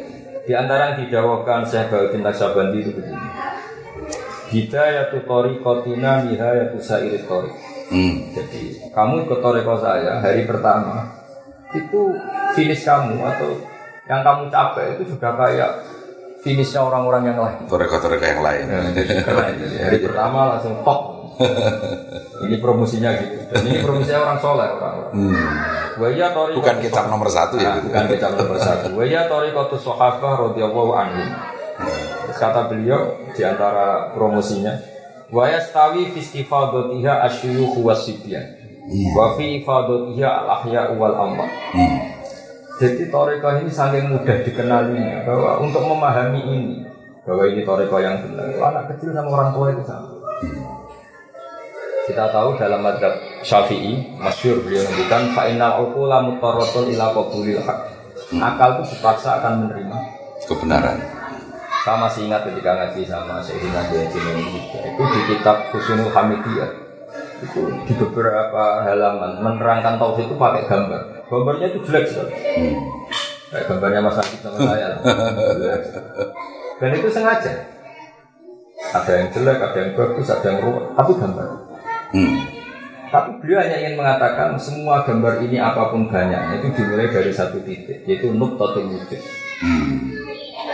Di 0.47 0.53
antara 0.55 0.95
yang 0.95 0.97
didawakan 1.03 1.67
Syekh 1.67 1.91
Bahuddin 1.91 2.23
Naksabandi 2.23 2.79
itu 2.79 2.91
begini. 2.95 3.29
Hidayatu 4.47 5.27
torikotina 5.27 6.23
nihayatu 6.23 6.79
sairit 6.79 7.27
torik. 7.27 7.51
Hmm. 7.91 8.31
Jadi 8.31 8.79
kamu 8.95 9.27
ikut 9.27 9.43
toriko 9.43 9.75
saya 9.75 10.23
hari 10.23 10.47
pertama 10.47 11.19
itu 11.75 12.15
finish 12.55 12.87
kamu 12.87 13.19
atau 13.27 13.59
yang 14.07 14.23
kamu 14.23 14.47
capai 14.55 14.95
itu 14.95 15.19
sudah 15.19 15.35
kayak 15.35 15.71
finishnya 16.47 16.81
orang-orang 16.87 17.23
yang 17.35 17.39
lain. 17.43 17.59
Toreko-toreko 17.67 18.23
yang 18.23 18.43
lain. 18.47 18.65
Ya, 18.71 18.81
jadi 19.03 19.15
keren. 19.27 19.55
Jadi 19.59 19.77
hari 19.83 19.99
pertama 19.99 20.39
langsung 20.55 20.79
top. 20.87 21.01
ini 22.49 22.57
promosinya 22.63 23.13
gitu. 23.13 23.35
Dan 23.53 23.63
ini 23.69 23.79
promosinya 23.85 24.21
orang 24.25 24.39
soleh 24.41 24.69
orang-orang. 24.73 25.13
Hmm. 25.13 25.45
Waya 26.01 26.27
tori 26.33 26.53
Bukan 26.57 26.77
kitab 26.81 27.13
nomor 27.13 27.29
satu 27.29 27.61
ya. 27.61 27.77
Nah, 27.77 27.83
bukan 27.83 28.05
kitab 28.09 28.33
nomor 28.39 28.57
satu. 28.57 28.87
Waya 28.97 29.29
tori 29.29 29.53
kotus 29.53 29.85
sahabah 29.85 30.33
radhiyallahu 30.49 30.93
anhum. 30.97 31.29
Terus 32.25 32.39
kata 32.41 32.73
beliau 32.73 33.21
di 33.37 33.43
antara 33.45 34.17
promosinya, 34.17 34.81
Waya 35.29 35.61
stawi 35.61 36.09
fistifadatiha 36.15 37.27
asyuyukh 37.29 37.83
wasibyan. 37.85 38.47
Wa 39.13 39.35
fi 39.35 39.61
ifadatiha 39.61 40.31
al-ahya 40.31 40.95
wal 40.97 41.17
amwat. 41.19 41.51
Hmm. 41.75 42.16
Jadi 42.77 43.09
toriko 43.09 43.49
ini 43.57 43.73
saking 43.73 44.13
mudah 44.13 44.37
dikenalinya 44.45 45.25
bahwa 45.25 45.65
untuk 45.65 45.81
memahami 45.81 46.41
ini 46.45 46.77
bahwa 47.25 47.49
ini 47.49 47.65
toriko 47.65 47.97
yang 47.99 48.21
benar, 48.21 48.53
anak 48.53 48.85
kecil 48.95 49.17
sama 49.17 49.29
orang 49.33 49.51
tua 49.57 49.67
itu 49.73 49.83
sama. 49.89 50.09
Kita 52.07 52.31
tahu 52.31 52.55
dalam 52.55 52.87
madhab 52.87 53.19
syafi'i, 53.43 54.15
masyur 54.21 54.63
beliau 54.63 54.87
menunjukkan 54.87 55.35
fa'inal 55.35 55.91
uqula 55.91 56.23
mutarratun 56.23 56.87
ila 56.95 57.11
qabulil 57.11 57.59
haq. 57.59 57.79
Akal 58.39 58.79
itu 58.79 58.95
dipaksa 58.95 59.43
akan 59.43 59.67
menerima. 59.67 59.97
Kebenaran. 60.47 61.03
Saya 61.83 61.97
masih 62.03 62.31
ingat 62.31 62.47
ketika 62.47 62.79
ngaji 62.79 63.03
sama 63.07 63.39
Sayyidina 63.43 63.91
Jajin 63.91 64.27
itu 64.91 65.03
di 65.07 65.21
kitab 65.31 65.71
Husnul 65.71 66.11
Hamidiyah 66.11 66.71
itu 67.43 67.63
di 67.87 67.93
beberapa 67.95 68.83
halaman 68.83 69.39
menerangkan 69.39 69.95
tauhid 69.95 70.27
itu 70.27 70.35
pakai 70.35 70.67
gambar. 70.67 71.16
Gambarnya 71.27 71.67
itu 71.75 71.79
jelek 71.83 72.05
sekali. 72.07 72.33
Hmm. 72.35 72.77
Kayak 73.51 73.65
gambarnya 73.71 74.01
Mas 74.03 74.19
Akif 74.19 74.41
sama 74.43 74.59
saya. 74.71 74.89
Dan 76.79 76.91
itu 76.95 77.09
sengaja. 77.11 77.53
Ada 78.95 79.11
yang 79.11 79.29
jelek, 79.35 79.59
ada 79.59 79.79
yang 79.83 79.93
bagus, 79.99 80.29
ada 80.31 80.47
yang 80.47 80.59
ruwet, 80.63 80.85
tapi 80.95 81.13
gambar. 81.19 81.49
Hmm. 82.15 82.37
Tapi 83.07 83.31
beliau 83.39 83.59
hanya 83.63 83.77
ingin 83.83 83.95
mengatakan 83.99 84.59
semua 84.59 85.07
gambar 85.07 85.43
ini 85.47 85.57
apa 85.63 85.95
pun 85.95 86.11
banyaknya 86.11 86.59
itu 86.59 86.69
dimulai 86.75 87.09
dari 87.11 87.31
satu 87.33 87.63
titik, 87.63 88.03
yaitu 88.07 88.31
nuktatul 88.35 88.87
wujud. 88.93 89.23
Hmm. 89.63 90.13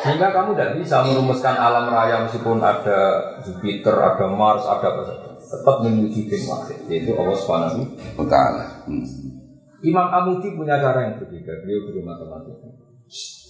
Sehingga 0.03 0.35
kamu 0.35 0.59
tidak 0.59 0.83
bisa 0.83 1.07
merumuskan 1.07 1.55
alam 1.55 1.87
raya 1.87 2.27
meskipun 2.27 2.59
ada 2.59 3.23
Jupiter, 3.47 3.95
ada 3.95 4.27
Mars, 4.27 4.67
ada 4.67 4.91
apa 4.91 5.03
saja. 5.07 5.29
Tetap 5.39 5.77
mewujudin 5.87 6.43
wahid, 6.49 6.79
yaitu 6.91 7.15
Allah 7.15 7.37
Subhanahu 7.39 7.87
wa 8.19 8.27
Ta'ala. 8.27 8.65
Hmm. 8.91 9.22
Imam 9.83 10.07
Amudi 10.15 10.55
punya 10.55 10.79
cara 10.79 11.11
yang 11.11 11.15
berbeda. 11.19 11.53
Beliau 11.67 11.81
guru 11.91 12.01
matematika. 12.07 12.71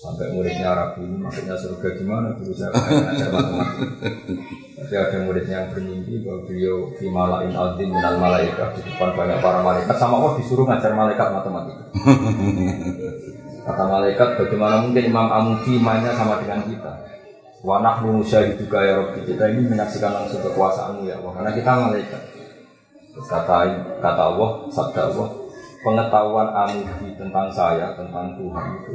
Sampai 0.03 0.35
muridnya 0.35 0.75
ragu, 0.75 1.07
maksudnya 1.07 1.55
surga 1.55 1.89
gimana? 1.95 2.35
Guru 2.35 2.53
saya 2.57 2.73
ngajar 2.73 3.29
matematika. 3.31 3.93
Tapi 4.83 4.95
ada 4.99 5.19
muridnya 5.29 5.57
yang 5.63 5.69
bermimpi 5.71 6.15
bahwa 6.27 6.41
beliau 6.49 6.77
di 6.99 7.07
malain 7.07 7.53
azim 7.55 7.89
minal 7.93 8.17
malaikat 8.19 8.69
di 8.75 8.81
depan 8.83 9.15
banyak 9.15 9.39
para 9.39 9.61
malaikat 9.63 9.97
sama 10.01 10.19
Allah 10.19 10.33
disuruh 10.41 10.67
ngajar 10.67 10.93
malaikat 10.97 11.29
matematika. 11.31 11.85
Kata 13.63 13.85
malaikat, 13.87 14.29
bagaimana 14.43 14.83
mungkin 14.83 15.05
Imam 15.07 15.29
Amudi 15.31 15.79
mainnya 15.79 16.11
sama 16.19 16.43
dengan 16.43 16.67
kita? 16.67 16.93
Wanah 17.63 18.03
juga 18.03 18.83
ya 18.83 18.99
Rabbi 18.99 19.23
kita 19.23 19.55
ini 19.55 19.71
menyaksikan 19.71 20.11
langsung 20.11 20.43
kekuasaanmu 20.43 21.07
ya 21.07 21.23
Allah 21.23 21.31
karena 21.31 21.51
kita 21.55 21.71
malaikat. 21.79 22.23
Terus 23.15 23.27
kata 23.31 23.71
kata 24.03 24.23
Allah, 24.35 24.67
sabda 24.67 25.15
Allah, 25.15 25.29
pengetahuan 25.83 26.49
Amudi 26.55 27.11
tentang 27.19 27.51
saya, 27.51 27.93
tentang 27.99 28.39
Tuhan 28.39 28.67
itu 28.83 28.95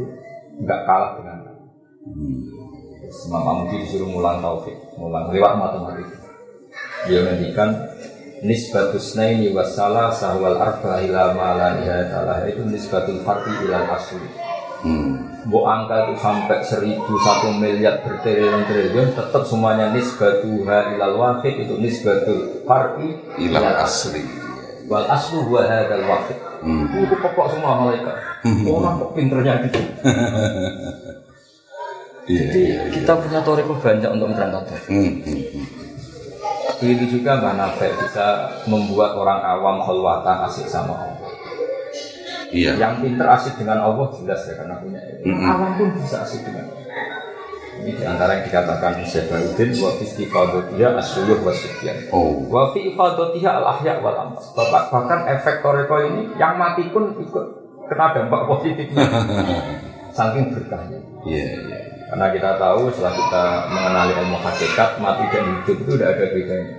nggak 0.64 0.82
kalah 0.88 1.12
dengan 1.20 1.38
Terus 2.98 3.28
Imam 3.28 3.68
disuruh 3.72 4.10
mulang 4.10 4.40
taufik, 4.44 4.76
mulang 5.00 5.32
lewat 5.32 5.54
matematika. 5.60 6.18
Dia 7.08 7.24
menghentikan 7.24 7.70
nisbatus 8.44 9.16
naini 9.16 9.52
wassalah 9.56 10.12
sahwal 10.12 10.60
arba 10.60 11.04
ila 11.04 11.36
ma 11.36 11.76
itu 12.48 12.64
nisbatul 12.68 13.24
fardi 13.24 13.54
ilal 13.64 13.88
asli 13.92 14.48
Hmm. 14.78 15.42
Bu 15.50 15.66
angka 15.66 16.06
itu 16.06 16.22
sampai 16.22 16.62
seribu 16.62 17.18
satu 17.26 17.50
miliar 17.50 17.98
bertriliun 18.06 18.62
triliun 18.70 19.10
tetap 19.18 19.42
semuanya 19.50 19.90
nisbatuha 19.90 20.94
ilal 20.94 21.18
wahid 21.18 21.66
itu 21.66 21.74
nisbatul 21.82 22.62
far'i 22.62 23.18
ilal 23.42 23.74
asli. 23.82 24.22
Wal 24.86 25.10
aslu 25.10 25.50
huwa 25.50 25.66
hadal 25.66 26.06
wahid. 26.06 26.38
Hmm. 26.64 26.86
Itu 27.04 27.16
pokok 27.18 27.48
semua 27.54 27.86
malaikat. 27.86 28.16
Hmm. 28.46 28.66
Orang 28.70 28.94
kok 29.02 29.12
pinternya 29.14 29.54
gitu. 29.68 29.80
yeah, 32.28 32.50
Jadi 32.52 32.60
yeah, 32.62 32.82
yeah. 32.86 32.92
kita 32.94 33.12
punya 33.18 33.40
toriko 33.46 33.74
banyak 33.78 34.10
untuk 34.10 34.28
berangkat. 34.34 34.66
Hmm. 34.90 35.12
hmm. 35.22 35.66
Begitu 36.78 37.18
juga 37.20 37.42
Mbak 37.42 37.54
Nafek 37.58 37.92
bisa 38.06 38.54
membuat 38.70 39.18
orang 39.18 39.42
awam 39.42 39.82
kholwatan 39.82 40.46
asik 40.46 40.70
sama 40.70 40.94
Allah. 40.94 41.32
Iya. 42.54 42.78
Yang 42.78 42.94
pinter 43.04 43.28
asik 43.28 43.54
dengan 43.60 43.82
Allah 43.82 44.08
jelas 44.14 44.46
ya 44.46 44.54
karena 44.56 44.76
punya 44.80 45.02
itu. 45.04 45.26
Mm 45.26 45.36
-hmm. 45.36 45.52
Awam 45.52 45.72
pun 45.76 45.88
bisa 46.00 46.16
asik 46.22 46.42
dengan 46.46 46.70
Allah. 46.70 46.86
Ini 47.78 47.92
di 47.94 48.04
antara 48.04 48.42
yang 48.42 48.46
dikatakan 48.50 49.06
Syekh 49.06 49.30
Baruddin 49.30 49.70
wa 49.78 49.92
fi 49.98 50.04
istifadatiha 50.06 50.90
asyuyuh 50.98 51.40
wa 51.46 51.54
sufyan. 51.54 51.98
Oh. 52.10 52.42
Wa 52.50 52.74
fi 52.74 52.90
ifadatiha 52.94 53.50
al 53.62 53.66
ahya 53.78 54.02
wal 54.02 54.18
amwas. 54.18 54.50
Bapak 54.58 54.90
bahkan 54.90 55.30
efek 55.30 55.62
toreko 55.62 56.02
ini 56.02 56.34
yang 56.42 56.58
mati 56.58 56.90
pun 56.90 57.14
ikut 57.22 57.46
kena 57.88 58.18
dampak 58.18 58.42
positifnya. 58.50 59.06
Saking 60.18 60.50
berkahnya. 60.50 60.98
Iya, 61.28 61.38
yeah, 61.38 61.50
iya. 61.54 61.70
Yeah. 61.78 61.84
Karena 62.08 62.28
kita 62.32 62.50
tahu 62.56 62.88
setelah 62.96 63.14
kita 63.20 63.44
mengenali 63.68 64.14
ilmu 64.16 64.38
hakikat, 64.40 64.90
mati 65.04 65.24
dan 65.28 65.44
hidup 65.44 65.78
itu 65.84 65.92
tidak 66.00 66.10
ada 66.16 66.26
bedanya. 66.32 66.76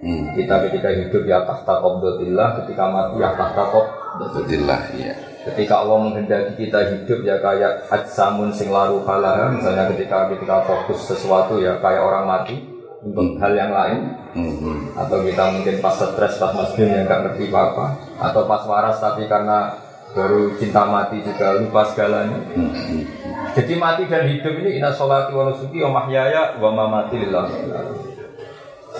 Hmm. 0.00 0.24
Kita 0.32 0.54
ketika 0.64 0.88
hidup 0.96 1.22
ya 1.28 1.38
tahta 1.44 1.74
qabdatillah, 1.84 2.48
ketika 2.64 2.84
mati 2.88 3.14
ya 3.20 3.30
tahta 3.36 3.62
qabdatillah. 3.68 4.80
Ya. 4.96 5.29
Ketika 5.40 5.80
Allah 5.80 6.04
menghendaki 6.04 6.68
kita 6.68 6.84
hidup 6.92 7.24
ya 7.24 7.40
kayak 7.40 7.88
ajsamun 7.88 8.52
sing 8.52 8.68
laru 8.68 9.00
kalah, 9.08 9.48
misalnya 9.48 9.88
ketika 9.96 10.28
ketika 10.28 10.68
fokus 10.68 11.08
sesuatu 11.08 11.56
ya 11.56 11.80
kayak 11.80 12.04
orang 12.04 12.28
mati 12.28 12.60
untuk 13.00 13.40
hal 13.40 13.56
yang 13.56 13.72
lain, 13.72 14.12
hmm. 14.36 14.92
atau 15.00 15.24
kita 15.24 15.48
mungkin 15.48 15.80
pas 15.80 15.96
stres 15.96 16.36
pas 16.36 16.52
masjid 16.52 16.84
yang 16.84 17.08
nggak 17.08 17.20
ngerti 17.24 17.48
apa 17.48 17.60
apa, 17.72 17.86
atau 18.20 18.42
pas 18.44 18.62
waras 18.68 19.00
tapi 19.00 19.24
karena 19.24 19.72
baru 20.12 20.52
cinta 20.60 20.84
mati 20.84 21.24
juga 21.24 21.56
lupa 21.56 21.88
segalanya. 21.88 22.36
Hmm. 22.52 23.08
Jadi 23.56 23.72
mati 23.80 24.04
dan 24.12 24.28
hidup 24.28 24.52
ini 24.60 24.76
inna 24.76 24.92
sholati 24.92 25.32
wa 25.32 25.48
nusuki 25.48 25.80
wa 25.80 26.04
mahyaya 26.04 26.60
wa 26.60 26.68
mamati 26.68 27.16
lillah. 27.16 27.48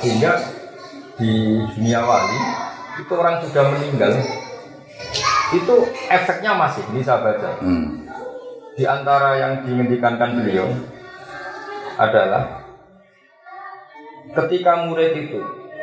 Sehingga 0.00 0.40
di 1.20 1.60
dunia 1.76 2.00
wali 2.00 2.40
itu 2.96 3.12
orang 3.12 3.44
sudah 3.44 3.64
meninggal 3.76 4.16
itu 5.50 5.74
efeknya 6.10 6.54
masih 6.54 6.84
saya. 7.02 7.18
Baca 7.20 7.50
hmm. 7.60 7.86
di 8.78 8.84
antara 8.86 9.36
yang 9.36 9.52
diindikankan 9.66 10.40
beliau 10.40 10.68
adalah 11.98 12.64
ketika 14.32 14.86
murid 14.86 15.28
itu 15.28 15.40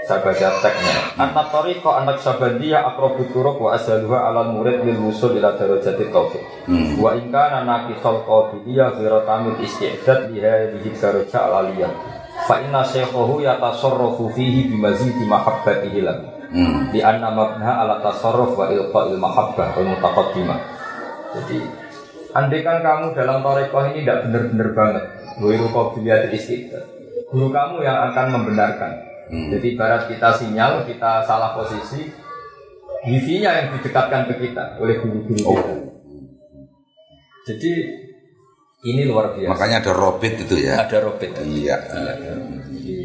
saya 0.08 0.24
baca 0.24 0.48
teksnya 0.64 1.20
anak 1.20 1.52
toriko 1.52 1.92
anak 1.92 2.24
sabandiyah 2.24 2.80
akrobu 2.96 3.28
turuk 3.36 3.60
wa 3.60 3.76
asaluha 3.76 4.32
alal 4.32 4.56
murid 4.56 4.88
lil 4.88 4.96
musul 5.04 5.36
ila 5.36 5.60
darajati 5.60 6.08
taufik 6.08 6.40
hmm. 6.64 6.96
wa 7.04 7.12
ingka 7.20 7.44
nanaki 7.52 8.00
sol 8.00 8.24
qadiyah 8.24 8.96
tamil 9.28 9.60
isti'dad 9.60 10.32
liha 10.32 10.72
bihi 10.72 10.96
daraja 10.96 11.52
alaliyah 11.52 11.92
fa 12.48 12.64
inna 12.64 12.88
syekhahu 12.88 13.44
yatasarrafu 13.44 14.32
fihi 14.32 14.72
bimazidi 14.72 15.28
mahabbatihi 15.28 16.00
lahu 16.00 16.37
hmm. 16.52 16.94
di 16.94 17.00
anna 17.02 17.30
mabna 17.32 17.84
ala 17.84 18.00
tasarruf 18.04 18.54
wa 18.56 18.68
ilqa'il 18.70 19.18
mahabbah 19.20 19.76
wal 19.76 19.88
mutaqaddimah 19.96 20.60
jadi 21.38 21.58
andai 22.36 22.62
kan 22.64 22.80
kamu 22.82 23.16
dalam 23.16 23.44
tarekoh 23.44 23.84
ini 23.92 24.04
tidak 24.06 24.18
benar-benar 24.28 24.70
banget 24.74 25.06
Wiru 25.38 25.70
qabiliyat 25.70 26.34
istiqdad 26.34 26.84
guru 27.30 27.54
kamu 27.54 27.86
yang 27.86 27.98
akan 28.12 28.26
membenarkan 28.34 28.92
hmm. 29.30 29.50
jadi 29.54 29.68
barat 29.78 30.02
kita 30.10 30.30
sinyal 30.36 30.88
kita 30.88 31.24
salah 31.28 31.54
posisi 31.54 32.10
wifi-nya 33.06 33.52
yang 33.64 33.68
didekatkan 33.78 34.32
ke 34.34 34.50
kita 34.50 34.80
oleh 34.82 34.98
guru-guru 35.00 35.42
oh. 35.46 35.56
kita 35.56 35.78
jadi 37.48 37.74
ini 38.86 39.10
luar 39.10 39.34
biasa. 39.34 39.50
Makanya 39.50 39.78
ada 39.82 39.92
robit 39.96 40.34
itu 40.38 40.56
ya. 40.62 40.86
Ada 40.86 41.02
robit. 41.02 41.34
Iya. 41.34 41.76
iya. 41.90 42.34
Jadi 42.70 42.97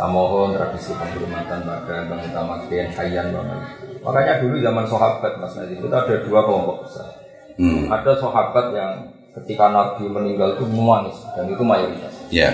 saya 0.00 0.16
mohon 0.16 0.56
tradisi 0.56 0.96
penghormatan 0.96 1.60
pada 1.60 2.08
Bang 2.08 2.24
Utama 2.24 2.56
Kian 2.64 2.88
Hayyan 2.88 3.36
Bang. 3.36 3.52
Makanya 4.00 4.40
dulu 4.40 4.56
zaman 4.56 4.88
sahabat 4.88 5.36
Mas 5.36 5.52
Nabi 5.60 5.76
itu 5.76 5.92
ada 5.92 6.14
dua 6.24 6.40
kelompok 6.48 6.88
besar. 6.88 7.20
Hmm. 7.60 7.84
Ada 7.92 8.16
sahabat 8.16 8.72
yang 8.72 8.92
ketika 9.36 9.68
Nabi 9.68 10.08
meninggal 10.08 10.56
itu 10.56 10.64
menangis 10.72 11.20
dan 11.36 11.52
itu 11.52 11.60
mayoritas. 11.60 12.16
Iya. 12.32 12.48
Yeah. 12.48 12.52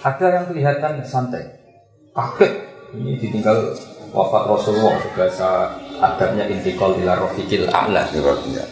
Ada 0.00 0.26
yang 0.40 0.44
kelihatan 0.48 0.92
santai, 1.04 1.44
kaget. 2.16 2.52
Ini 2.96 3.20
ditinggal 3.20 3.76
wafat 4.16 4.48
Rasulullah 4.48 4.96
bahasa 5.12 5.76
adabnya 6.00 6.48
intikal 6.48 6.96
ila 6.96 7.28
rofiqil 7.28 7.68
a'la. 7.68 8.08
Iya. 8.08 8.64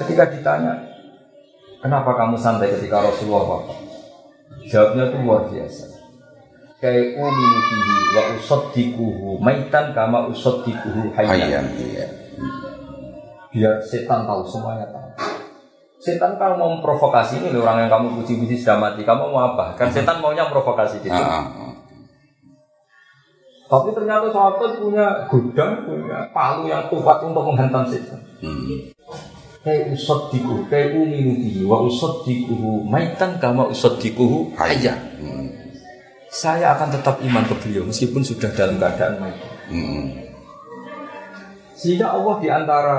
Ketika 0.00 0.32
ditanya, 0.32 0.94
Kenapa 1.84 2.16
kamu 2.16 2.40
santai 2.40 2.72
ketika 2.72 3.04
Rasulullah 3.04 3.60
wafat? 3.60 3.76
Jawabnya 4.72 5.12
itu 5.12 5.16
luar 5.20 5.52
biasa. 5.52 5.93
Kayak 6.84 7.16
uminu 7.16 7.58
fihi 7.64 7.96
wa 8.12 8.22
usaddikuhu 8.36 9.28
maitan 9.40 9.96
kama 9.96 10.28
usaddikuhu 10.28 11.16
hayyan. 11.16 11.64
Iya. 11.80 12.06
Biar 13.48 13.80
setan 13.80 14.28
tahu 14.28 14.44
semuanya 14.44 14.84
tahu. 14.92 15.08
Setan 15.96 16.36
kalau 16.36 16.60
mau 16.60 16.68
memprovokasi 16.76 17.40
ini 17.40 17.56
orang 17.56 17.88
yang 17.88 17.90
kamu 17.96 18.20
puji-puji 18.20 18.60
sudah 18.60 18.76
mati, 18.76 19.00
kamu 19.00 19.32
mau 19.32 19.56
apa? 19.56 19.72
Kan 19.80 19.88
setan 19.88 20.20
maunya 20.20 20.44
provokasi 20.44 21.00
gitu. 21.00 21.16
Ah, 21.16 21.40
ah, 21.40 21.44
ah. 21.48 21.72
Tapi 23.64 23.96
ternyata 23.96 24.28
sahabat 24.28 24.76
punya 24.76 25.24
gudang, 25.32 25.88
punya 25.88 26.28
palu 26.36 26.68
yang 26.68 26.84
kuat 26.92 27.24
untuk 27.24 27.48
menghantam 27.48 27.88
setan. 27.88 28.20
Hmm 28.44 28.92
kai 29.64 29.88
usaddiku 29.88 30.68
kai 30.68 30.92
uminu 30.92 31.40
bihi 31.40 31.64
wa 31.64 31.80
usaddiquhu 31.88 32.84
maitan 32.84 33.40
kama 33.40 33.72
usaddiquhu 33.72 34.52
hayya 34.60 34.92
hmm. 35.16 35.63
Saya 36.34 36.74
akan 36.74 36.98
tetap 36.98 37.22
iman 37.22 37.44
ke 37.46 37.54
beliau 37.62 37.86
meskipun 37.86 38.26
sudah 38.26 38.50
dalam 38.58 38.74
keadaan 38.82 39.22
mati 39.22 39.46
hmm. 39.70 40.04
sehingga 41.78 42.10
Allah 42.10 42.34
di 42.42 42.48
antara 42.50 42.96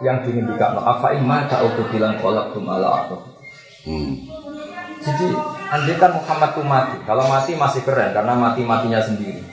yang 0.00 0.24
dingendikan 0.24 0.78
apa 0.80 1.12
imma 1.12 1.44
ta'utu 1.44 1.84
bilang 1.92 2.16
kolak 2.24 2.56
ala 2.56 2.88
aku 3.04 3.16
hmm. 3.84 4.12
jadi 5.04 5.26
andai 5.68 5.96
kan 6.00 6.16
Muhammad 6.16 6.50
itu 6.56 6.62
mati 6.64 6.96
kalau 7.04 7.24
mati 7.28 7.52
masih 7.52 7.84
keren 7.84 8.16
karena 8.16 8.32
mati-matinya 8.32 9.04
sendiri 9.04 9.44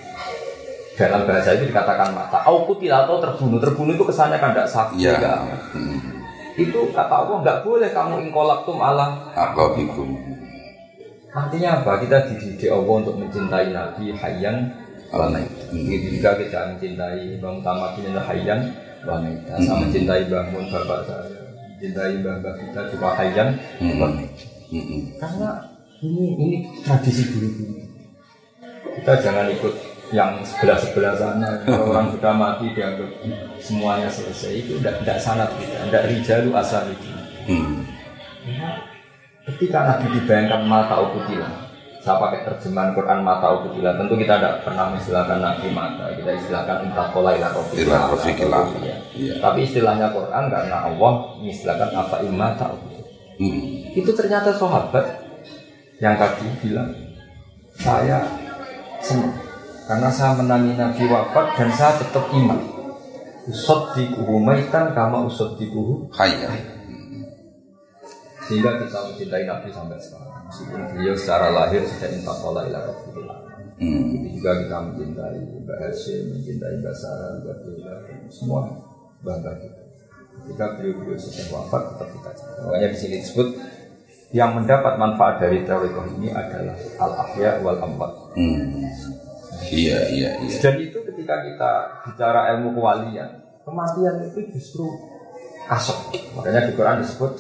dalam 0.95 1.28
bahasa 1.28 1.52
itu 1.60 1.67
dikatakan 1.67 2.15
mata. 2.15 2.39
Aku 2.48 2.71
tidak 2.80 3.04
tahu 3.04 3.19
terbunuh. 3.19 3.60
Terbunuh 3.60 4.00
itu 4.00 4.08
kesannya 4.08 4.39
kan 4.39 4.56
tidak 4.56 4.71
sakit. 4.71 4.95
Ya. 4.95 5.43
Hmm 5.76 6.15
itu 6.56 6.80
kata 6.95 7.13
Allah 7.28 7.38
nggak 7.43 7.60
boleh 7.67 7.89
kamu 7.91 8.13
ingkolaktum 8.28 8.80
Allah 8.80 9.28
akabikum 9.36 10.15
artinya 11.36 11.84
apa 11.84 12.00
kita 12.00 12.17
dididik 12.32 12.71
Allah 12.71 12.95
untuk 13.04 13.15
mencintai 13.19 13.76
Nabi 13.76 14.15
hayyan 14.15 14.71
Begitu 15.71 16.19
juga 16.19 16.36
kita 16.39 16.76
mencintai 16.76 17.39
Bang 17.39 17.63
Tamat 17.63 17.95
bin 18.00 18.15
Hayyan 18.15 18.60
wanita. 19.06 19.54
Saya 19.62 19.78
mencintai 19.80 20.21
Mbah 20.28 20.45
Mun 20.52 20.65
bapak 20.71 21.00
saya. 21.08 21.39
Mencintai 21.71 22.13
Mbah 22.19 22.56
kita 22.58 22.82
juga 22.91 23.08
Hayyan. 23.15 23.50
Karena 25.21 25.50
ini 26.04 26.24
ini 26.36 26.58
tradisi 26.84 27.24
dulu. 27.32 27.50
Kita 28.95 29.13
jangan 29.24 29.48
ikut 29.52 29.74
yang 30.12 30.39
sebelah 30.43 30.78
sebelah 30.80 31.13
sana. 31.15 31.50
Kalau 31.63 31.88
orang 31.95 32.08
sudah 32.12 32.34
mati 32.36 32.67
dianggap 32.76 33.10
semuanya 33.60 34.10
selesai 34.12 34.52
itu 34.52 34.80
tidak 34.80 35.04
tidak 35.04 35.19
sanat 35.19 35.50
kita, 35.60 35.80
tidak 35.91 36.04
rijalu 36.12 36.50
asal 36.56 36.84
itu. 36.88 37.08
Mm. 37.45 37.84
Ketika 39.46 39.78
Nabi 39.86 40.06
dibayangkan 40.18 40.62
mata 40.66 41.06
ukutilah, 41.06 41.54
saya 42.02 42.18
pakai 42.18 42.50
terjemahan 42.50 42.98
Quran 42.98 43.22
mata 43.22 43.48
ukutilah. 43.62 43.94
Tentu 43.94 44.18
kita 44.18 44.42
tidak 44.42 44.66
pernah 44.66 44.90
mengistilahkan 44.90 45.38
Nabi 45.38 45.68
mata, 45.70 46.06
kita 46.18 46.32
istilahkan 46.34 46.78
intakola 46.90 47.38
ila 47.38 47.54
rofiqil 47.54 47.86
Ila 47.86 47.98
a'la, 47.98 48.10
rofiqil 48.10 48.50
atau 48.50 48.62
a'la. 48.66 48.78
iya. 48.82 48.96
Iya. 49.14 49.34
Tapi 49.42 49.60
istilahnya 49.66 50.08
Quran 50.10 50.44
karena 50.50 50.78
Allah 50.90 51.12
mengistilahkan 51.38 51.90
apa 51.94 52.16
imata 52.26 52.66
ukutilah. 52.74 53.10
Mm. 53.38 53.62
Itu 53.94 54.12
ternyata 54.18 54.50
sahabat 54.58 55.06
yang 56.02 56.18
tadi 56.18 56.48
bilang 56.66 56.90
saya 57.78 58.26
senang 59.06 59.36
karena 59.86 60.10
saya 60.10 60.34
menangi 60.42 60.74
Nabi 60.74 61.04
wafat 61.06 61.46
dan 61.54 61.70
saya 61.70 61.94
tetap 62.02 62.26
iman. 62.34 62.58
Usot 63.46 63.94
di 63.94 64.10
maitan 64.42 64.98
kama 64.98 65.22
usot 65.30 65.62
di 65.62 65.70
Hayya. 66.18 66.75
Sehingga 68.46 68.72
kita 68.78 69.00
mencintai 69.12 69.44
Nabi 69.50 69.70
sampai 69.74 69.98
sekarang. 69.98 70.42
Meskipun 70.46 70.82
beliau 70.94 71.16
secara 71.18 71.48
lahir 71.50 71.82
sudah 71.90 72.10
intakola 72.14 72.62
ila 72.70 72.80
Rasulullah. 72.86 73.38
Mm. 73.76 74.02
Begitu 74.08 74.28
juga 74.40 74.52
kita 74.62 74.78
mencintai 74.88 75.40
Mbak 75.66 75.78
Hashim, 75.84 76.22
mencintai 76.32 76.76
Mbak 76.80 76.96
Sarah, 76.96 77.32
Mbak 77.44 77.58
Dula, 77.66 77.94
semua 78.32 78.62
bangga 79.26 79.52
kita. 79.60 79.82
Ketika 80.36 80.66
beliau-beliau 80.78 81.18
sudah 81.18 81.46
wafat, 81.58 81.82
tetap 81.92 82.08
kita 82.14 82.32
cinta. 82.38 82.60
Makanya 82.64 82.88
di 82.94 82.98
sini 83.02 83.16
disebut 83.26 83.50
yang 84.36 84.52
mendapat 84.54 84.94
manfaat 85.00 85.36
dari 85.42 85.64
teorikoh 85.66 86.06
ini 86.20 86.30
adalah 86.30 86.78
al-ahya 87.02 87.52
wal 87.66 87.80
amwat. 87.82 88.14
Mm. 88.38 88.86
Iya, 89.66 90.00
iya, 90.14 90.30
iya. 90.46 90.58
Dan 90.62 90.76
itu 90.78 91.00
ketika 91.02 91.42
kita 91.42 91.72
bicara 92.06 92.54
ilmu 92.54 92.78
kewalian, 92.78 93.32
kematian 93.66 94.30
itu 94.30 94.40
justru 94.54 94.86
kasok. 95.66 96.14
Makanya 96.38 96.70
di 96.70 96.74
Quran 96.78 97.02
disebut 97.02 97.34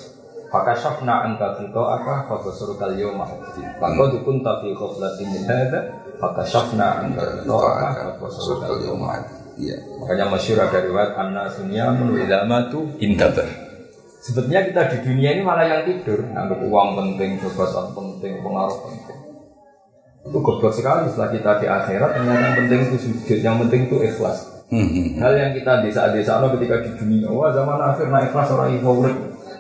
Fakashafna 0.55 1.27
anka 1.27 1.59
fito 1.59 1.83
aka 1.83 2.31
fakasurukal 2.31 2.95
yawma 2.95 3.27
Maka 3.75 4.03
dukun 4.07 4.39
tafi 4.39 4.71
khoflatin 4.71 5.27
min 5.27 5.43
hadha 5.43 5.99
Fakashafna 6.15 7.03
anka 7.03 7.43
fito 7.43 7.59
aka 7.59 8.15
fakasurukal 8.15 8.79
yawma 8.79 9.19
Iya. 9.55 9.75
Makanya 9.99 10.31
masyur 10.31 10.59
ada 10.59 10.83
riwayat 10.83 11.15
Anna 11.15 11.47
sunyamun 11.51 12.15
widamatu 12.15 12.91
intabar 13.03 13.47
Sebetulnya 14.23 14.67
kita 14.67 14.81
di 14.91 14.97
dunia 15.03 15.35
ini 15.35 15.43
malah 15.43 15.67
yang 15.67 15.83
tidur 15.87 16.23
Anggap 16.31 16.59
uang 16.59 16.89
penting, 16.99 17.39
jabatan 17.39 17.91
penting, 17.91 18.33
pengaruh 18.39 18.79
penting. 18.83 19.19
Itu 20.27 20.37
goblok 20.39 20.75
sekali 20.75 21.07
setelah 21.11 21.29
kita 21.35 21.51
di 21.63 21.67
akhirat 21.71 22.09
Ternyata 22.15 22.43
yang 22.43 22.55
penting 22.63 22.79
itu 22.83 22.95
sujud, 22.99 23.39
yang 23.43 23.55
penting 23.63 23.91
itu 23.91 23.97
ikhlas. 24.03 24.55
Mm. 24.71 25.23
Hal 25.23 25.33
yang 25.39 25.51
kita 25.55 25.83
desa-desa 25.87 26.41
ketika 26.57 26.75
di 26.83 26.91
dunia 26.99 27.31
Wah 27.31 27.51
zaman 27.55 27.79
akhir 27.79 28.07
naik 28.11 28.31
ikhlas 28.31 28.49
orang 28.55 28.75
ibu 28.75 29.07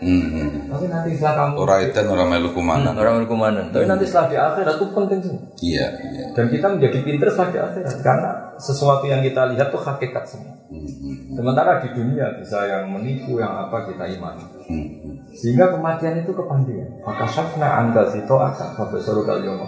urip 0.01 0.31
Mm. 0.35 0.49
Tapi 0.71 0.85
nanti 0.91 1.09
setelah 1.15 1.35
kamu 1.39 1.53
Ora 1.61 1.75
edan 1.79 2.05
ora 2.11 2.23
melu 2.27 2.49
kumanan. 2.51 2.93
Orang 2.99 3.23
berkumanan 3.23 3.71
Tapi 3.71 3.85
nanti 3.87 4.05
setelah 4.05 4.27
di 4.27 4.37
akhirat 4.37 4.75
itu 4.75 4.85
penting 4.91 5.19
semua 5.23 5.43
Iya, 5.63 5.87
iya. 6.11 6.25
Dan 6.35 6.45
kita 6.51 6.67
menjadi 6.67 6.97
pinter 7.05 7.27
setelah 7.31 7.49
di 7.51 7.59
akhirat 7.63 7.93
Karena 8.03 8.29
sesuatu 8.59 9.05
yang 9.07 9.23
kita 9.23 9.51
lihat 9.55 9.71
itu 9.71 9.79
hakikat 9.79 10.25
semua 10.27 10.55
Mm. 10.65 11.37
Sementara 11.37 11.77
di 11.77 11.93
dunia 11.93 12.41
bisa 12.41 12.65
yang 12.65 12.89
menipu, 12.89 13.37
yang 13.37 13.69
apa 13.69 13.85
kita 13.85 14.09
imani. 14.09 14.45
Mm. 14.65 14.87
Sehingga 15.29 15.69
kematian 15.77 16.25
itu 16.25 16.33
kepandian. 16.33 16.89
Maka 17.05 17.29
syafna 17.29 17.85
anda 17.85 18.07
sito 18.09 18.33
akan 18.33 18.73
babasoro 18.73 19.21
kalian 19.27 19.61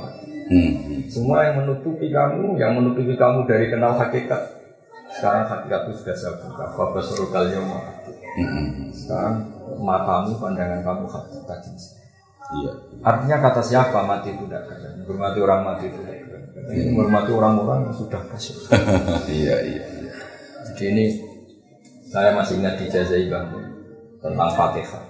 Mm. 0.47 1.11
Semua 1.11 1.43
yang 1.43 1.59
menutupi 1.59 2.07
kamu, 2.07 2.55
yang 2.55 2.71
menutupi 2.79 3.19
kamu 3.19 3.43
dari 3.45 3.67
kenal 3.67 3.99
hakikat. 3.99 4.57
Sekarang 5.11 5.43
hakikat 5.43 5.91
itu 5.91 5.93
sudah 6.03 6.15
saya 6.15 6.33
buka. 6.39 6.65
Babasoro 6.71 7.25
kalian 7.29 7.63
Mm. 8.37 8.89
Sekarang 8.95 9.35
matamu, 9.79 10.37
pandangan 10.41 10.81
kamu 10.81 11.05
hakikat. 11.05 11.59
Iya. 12.47 12.71
Artinya 13.03 13.37
kata 13.43 13.61
siapa 13.61 14.07
mati 14.07 14.31
itu 14.31 14.47
tidak 14.47 14.71
keren. 14.71 15.03
Menghormati 15.03 15.39
orang 15.43 15.61
mati 15.67 15.83
itu 15.91 15.99
tidak 15.99 16.19
keren. 16.23 16.43
Ini 16.71 16.81
menghormati 16.95 17.31
orang-orang 17.35 17.79
yang 17.91 17.95
sudah 17.95 18.21
kasih. 18.31 18.55
Iya, 19.37 19.55
iya. 19.67 19.85
iya. 19.99 20.13
Jadi 20.67 20.83
ini 20.95 21.05
saya 22.07 22.31
masih 22.31 22.63
ingat 22.63 22.79
dijazai 22.79 23.27
Bang 23.27 23.51
tentang 24.23 24.51
Fatihah. 24.55 25.03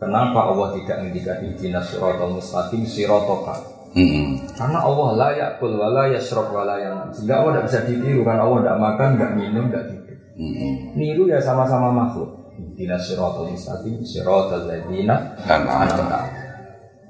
Kenapa 0.00 0.50
Allah 0.50 0.74
tidak 0.74 0.98
mendikan 1.06 1.38
ihdina 1.46 1.78
siratal 1.78 2.34
mustaqim 2.34 2.82
siratoka? 2.82 3.54
Mm. 3.92 4.56
Karena 4.56 4.82
Allah 4.82 5.08
la 5.14 5.30
yakul 5.36 5.78
wa 5.78 5.92
la 5.92 6.10
yashrab 6.10 6.50
wa 6.50 6.66
la 6.66 6.80
yanam. 6.80 7.12
Sehingga 7.14 7.38
Allah 7.38 7.60
tidak 7.60 7.66
bisa 7.70 7.80
ditiru 7.86 8.20
karena 8.26 8.42
Allah 8.42 8.58
tidak 8.64 8.78
makan, 8.82 9.08
tidak 9.14 9.32
minum, 9.38 9.64
tidak 9.70 9.84
tidur. 9.92 10.16
Mm. 10.34 10.74
Niru 10.98 11.22
ya 11.30 11.38
sama-sama 11.38 11.92
makhluk. 11.94 12.41
Ihdina 12.62 12.94
siratal 12.94 13.50
mustaqim 13.50 13.98
siratal 14.06 14.70
ladzina 14.70 15.34
An'amta. 15.42 16.18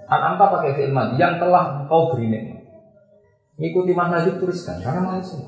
an'amta. 0.08 0.44
Pakai 0.48 0.72
fi'il 0.72 0.96
yang 1.20 1.36
telah 1.36 1.84
engkau 1.84 2.16
beri 2.16 2.32
nikmat. 2.32 2.60
Ikuti 3.60 3.92
Mas 3.92 4.08
Najib 4.08 4.40
tuliskan 4.40 4.80
karena 4.80 5.04
manusia. 5.04 5.44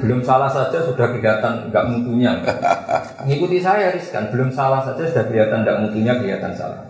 Belum 0.00 0.22
salah 0.22 0.46
saja 0.46 0.78
sudah 0.80 1.10
kelihatan 1.10 1.68
nggak 1.68 1.84
mutunya. 1.90 2.38
Ngikuti 3.26 3.58
saya 3.58 3.90
riskan, 3.90 4.30
belum 4.30 4.54
salah 4.54 4.80
saja 4.80 5.02
sudah 5.04 5.24
kelihatan 5.26 5.66
nggak 5.66 5.78
mutunya 5.82 6.14
kelihatan 6.16 6.54
salah. 6.54 6.86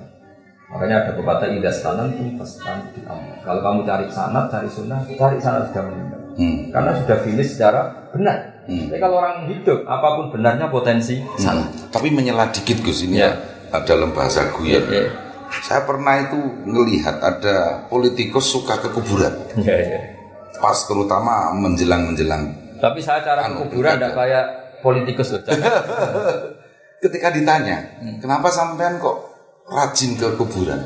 Makanya 0.69 1.09
ada 1.09 1.13
pepatah 1.17 1.49
idah 1.49 1.73
stanan 1.73 2.13
pun 2.19 2.37
kamu. 2.37 3.31
Kalau 3.47 3.61
kamu 3.65 3.81
cari 3.87 4.07
sanat, 4.13 4.45
cari 4.53 4.69
sunnah, 4.69 5.01
cari 5.09 5.39
sanat 5.41 5.71
sudah 5.73 5.85
meninggal. 5.89 6.26
Mm. 6.37 6.69
Karena 6.69 6.93
sudah 7.01 7.19
finish 7.25 7.57
secara 7.57 8.09
benar. 8.13 8.57
Hmm. 8.67 8.91
Tapi 8.91 8.99
kalau 8.99 9.17
orang 9.23 9.47
hidup, 9.47 9.87
apa 9.87 10.09
pun 10.19 10.27
benarnya 10.35 10.67
potensi 10.69 11.23
salah. 11.39 11.71
Tapi 11.89 12.11
menyela 12.11 12.51
dikit 12.51 12.83
Gus 12.83 13.07
ini 13.07 13.23
Ya. 13.23 13.33
ya. 13.71 13.79
dalam 13.87 14.11
bahasa 14.11 14.51
guyon. 14.53 14.85
Ya, 14.91 15.07
Saya 15.63 15.87
pernah 15.87 16.19
itu 16.19 16.37
ngelihat 16.67 17.23
ada 17.23 17.87
politikus 17.87 18.51
suka 18.51 18.77
ke 18.83 18.91
kuburan. 18.91 19.33
ya, 19.63 19.77
ya. 19.77 20.01
Pas 20.59 20.77
terutama 20.83 21.55
menjelang-menjelang. 21.55 22.75
Tapi 22.83 22.99
saya 23.01 23.23
cara 23.23 23.47
Anu, 23.47 23.65
kuburan 23.69 23.97
tidak 23.97 24.13
kayak 24.17 24.45
politikus 24.83 25.33
loh. 25.33 25.43
Ketika 27.05 27.29
ditanya, 27.31 28.01
kenapa 28.19 28.49
sampean 28.51 28.97
kok 28.99 29.17
rajin 29.69 30.17
ke 30.17 30.27
kuburan? 30.35 30.81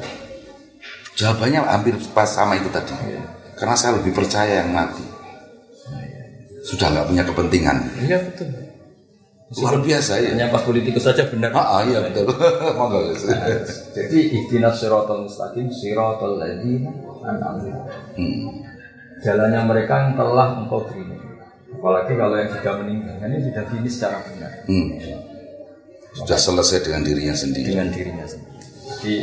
Jawabannya 1.14 1.60
hampir 1.64 1.94
pas 2.12 2.26
sama 2.26 2.58
itu 2.58 2.68
tadi. 2.68 2.92
Karena 3.56 3.76
saya 3.76 3.96
lebih 4.00 4.12
percaya 4.12 4.64
yang 4.64 4.72
mati. 4.74 5.04
Sudah 6.70 6.86
nggak 6.94 7.06
punya 7.10 7.22
kepentingan. 7.26 7.76
Iya 8.06 8.18
betul. 8.30 8.48
Luar 9.58 9.82
biasa 9.82 10.12
ya. 10.22 10.30
Hanya 10.38 10.46
pas 10.54 10.62
politikus 10.62 11.02
saja 11.10 11.26
benar. 11.26 11.50
Ah, 11.50 11.66
ah, 11.78 11.82
iya 11.82 11.98
betul. 12.06 12.30
Monggo 12.78 13.10
Gus. 13.10 13.26
Jadi 13.90 14.18
ihdinas 14.30 14.78
siratal 14.78 15.26
mustaqim 15.26 15.66
siratal 15.74 16.38
ladzina 16.38 16.94
an'amta. 17.26 17.74
Hmm. 18.14 18.62
Jalannya 19.26 19.60
mereka 19.66 20.06
yang 20.06 20.12
telah 20.14 20.62
engkau 20.62 20.86
beri. 20.86 21.02
Apalagi 21.74 22.12
kalau 22.14 22.36
yang 22.38 22.50
sudah 22.54 22.74
meninggal, 22.82 23.14
ini 23.24 23.38
sudah 23.46 23.64
finish 23.72 23.94
secara 23.98 24.18
benar 24.26 24.52
Hmm. 24.68 24.88
Sudah 26.12 26.38
selesai 26.38 26.82
dengan 26.82 27.02
dirinya 27.06 27.34
sendiri. 27.34 27.66
dengan 27.74 27.88
dirinya 27.90 28.26
sendiri. 28.26 28.58
Jadi 29.00 29.14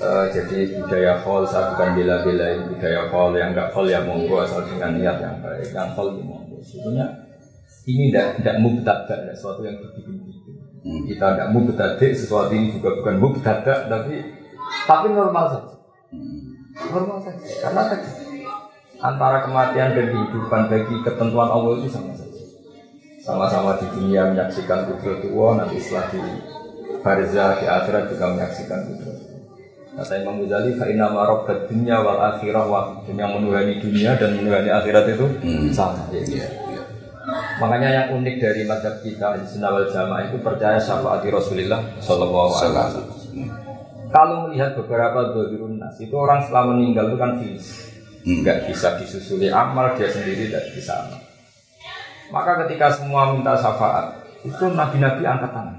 eh, 0.00 0.24
jadi 0.32 0.56
budaya 0.80 1.12
khol 1.22 1.42
saya 1.46 1.74
bukan 1.74 1.88
bela-belain 1.94 2.58
budaya 2.70 3.02
khol 3.12 3.30
yang 3.36 3.50
enggak 3.54 3.68
khol 3.70 3.86
ya 3.86 4.00
monggo 4.02 4.42
asal 4.42 4.64
dengan 4.66 4.98
niat 4.98 5.16
yang 5.20 5.36
baik 5.38 5.70
yang 5.70 5.90
khol 5.94 6.18
ya 6.18 6.22
monggo. 6.24 6.56
Sebenarnya 6.64 7.06
ini 7.84 8.10
tidak 8.10 8.26
tidak 8.40 8.56
mubtada 8.64 9.14
tidak 9.20 9.36
sesuatu 9.36 9.60
yang 9.62 9.76
berbikin-bikin. 9.78 10.54
Hmm. 10.84 11.02
Kita 11.04 11.26
tidak 11.36 11.48
mubtada 11.52 12.06
sesuatu 12.10 12.52
ini 12.56 12.66
juga 12.74 12.90
bukan 12.98 13.14
mubtada 13.20 13.74
tapi 13.86 14.14
tapi 14.88 15.06
normal 15.12 15.44
saja. 15.52 15.72
Normal 16.90 17.18
saja. 17.22 17.44
Karena 17.62 17.82
tadi 17.92 18.08
antara 19.04 19.44
kematian 19.44 19.90
dan 19.92 20.06
kehidupan 20.08 20.62
bagi 20.72 20.96
ketentuan 21.04 21.48
Allah 21.52 21.72
itu 21.76 21.88
sama 21.92 22.12
saja. 22.16 22.40
Sama-sama 23.24 23.80
di 23.80 23.88
dunia 23.88 24.28
menyaksikan 24.28 24.84
kudrat 24.84 25.24
Allah, 25.24 25.50
nanti 25.64 25.80
setelah 25.80 26.12
di 26.12 26.20
barzah 27.00 27.50
di 27.56 27.64
akhirat 27.64 28.04
juga 28.12 28.24
menyaksikan 28.36 28.80
kudrat. 28.84 29.13
Kata 29.94 30.18
Imam 30.18 30.42
Ghazali, 30.42 30.74
fa 30.74 30.90
inna 30.90 31.06
ma 31.06 31.22
rabbat 31.22 31.70
dunya 31.70 32.02
wal 32.02 32.18
akhirah 32.18 32.66
wa 32.66 32.98
yang 33.06 33.30
menuhani 33.38 33.78
dunia 33.78 34.18
dan 34.18 34.34
menuhani 34.34 34.66
akhirat 34.66 35.06
itu 35.14 35.26
Hmm. 35.38 35.70
sama. 35.70 36.02
Ya. 36.10 36.18
Iya, 36.18 36.46
iya. 36.50 36.82
Makanya 37.62 37.88
yang 37.94 38.06
unik 38.18 38.36
dari 38.42 38.66
mazhab 38.66 38.98
kita 39.06 39.38
di 39.38 39.46
Sunnah 39.46 39.70
Jamaah 39.86 40.26
itu 40.26 40.42
percaya 40.42 40.82
syafaat 40.82 41.22
Rasulullah 41.22 41.78
Shallallahu 42.02 42.50
Alaihi. 42.50 42.74
Wasallam. 42.74 43.06
Kalau 44.10 44.36
melihat 44.50 44.74
beberapa 44.74 45.30
dohirun 45.30 45.78
nas 45.78 45.94
itu 45.98 46.14
orang 46.14 46.42
setelah 46.42 46.74
meninggal 46.74 47.14
itu 47.14 47.18
kan 47.18 47.32
finish, 47.38 47.68
Hmm. 48.26 48.42
nggak 48.42 48.58
bisa 48.66 48.98
disusuli 48.98 49.46
amal 49.46 49.94
dia 49.94 50.10
sendiri 50.10 50.50
tidak 50.50 50.74
bisa 50.74 50.92
amal. 51.06 51.22
Maka 52.34 52.66
ketika 52.66 52.90
semua 52.90 53.30
minta 53.30 53.54
syafaat, 53.54 54.10
itu 54.42 54.64
nabi-nabi 54.74 55.22
angkat 55.22 55.54
tangan. 55.54 55.76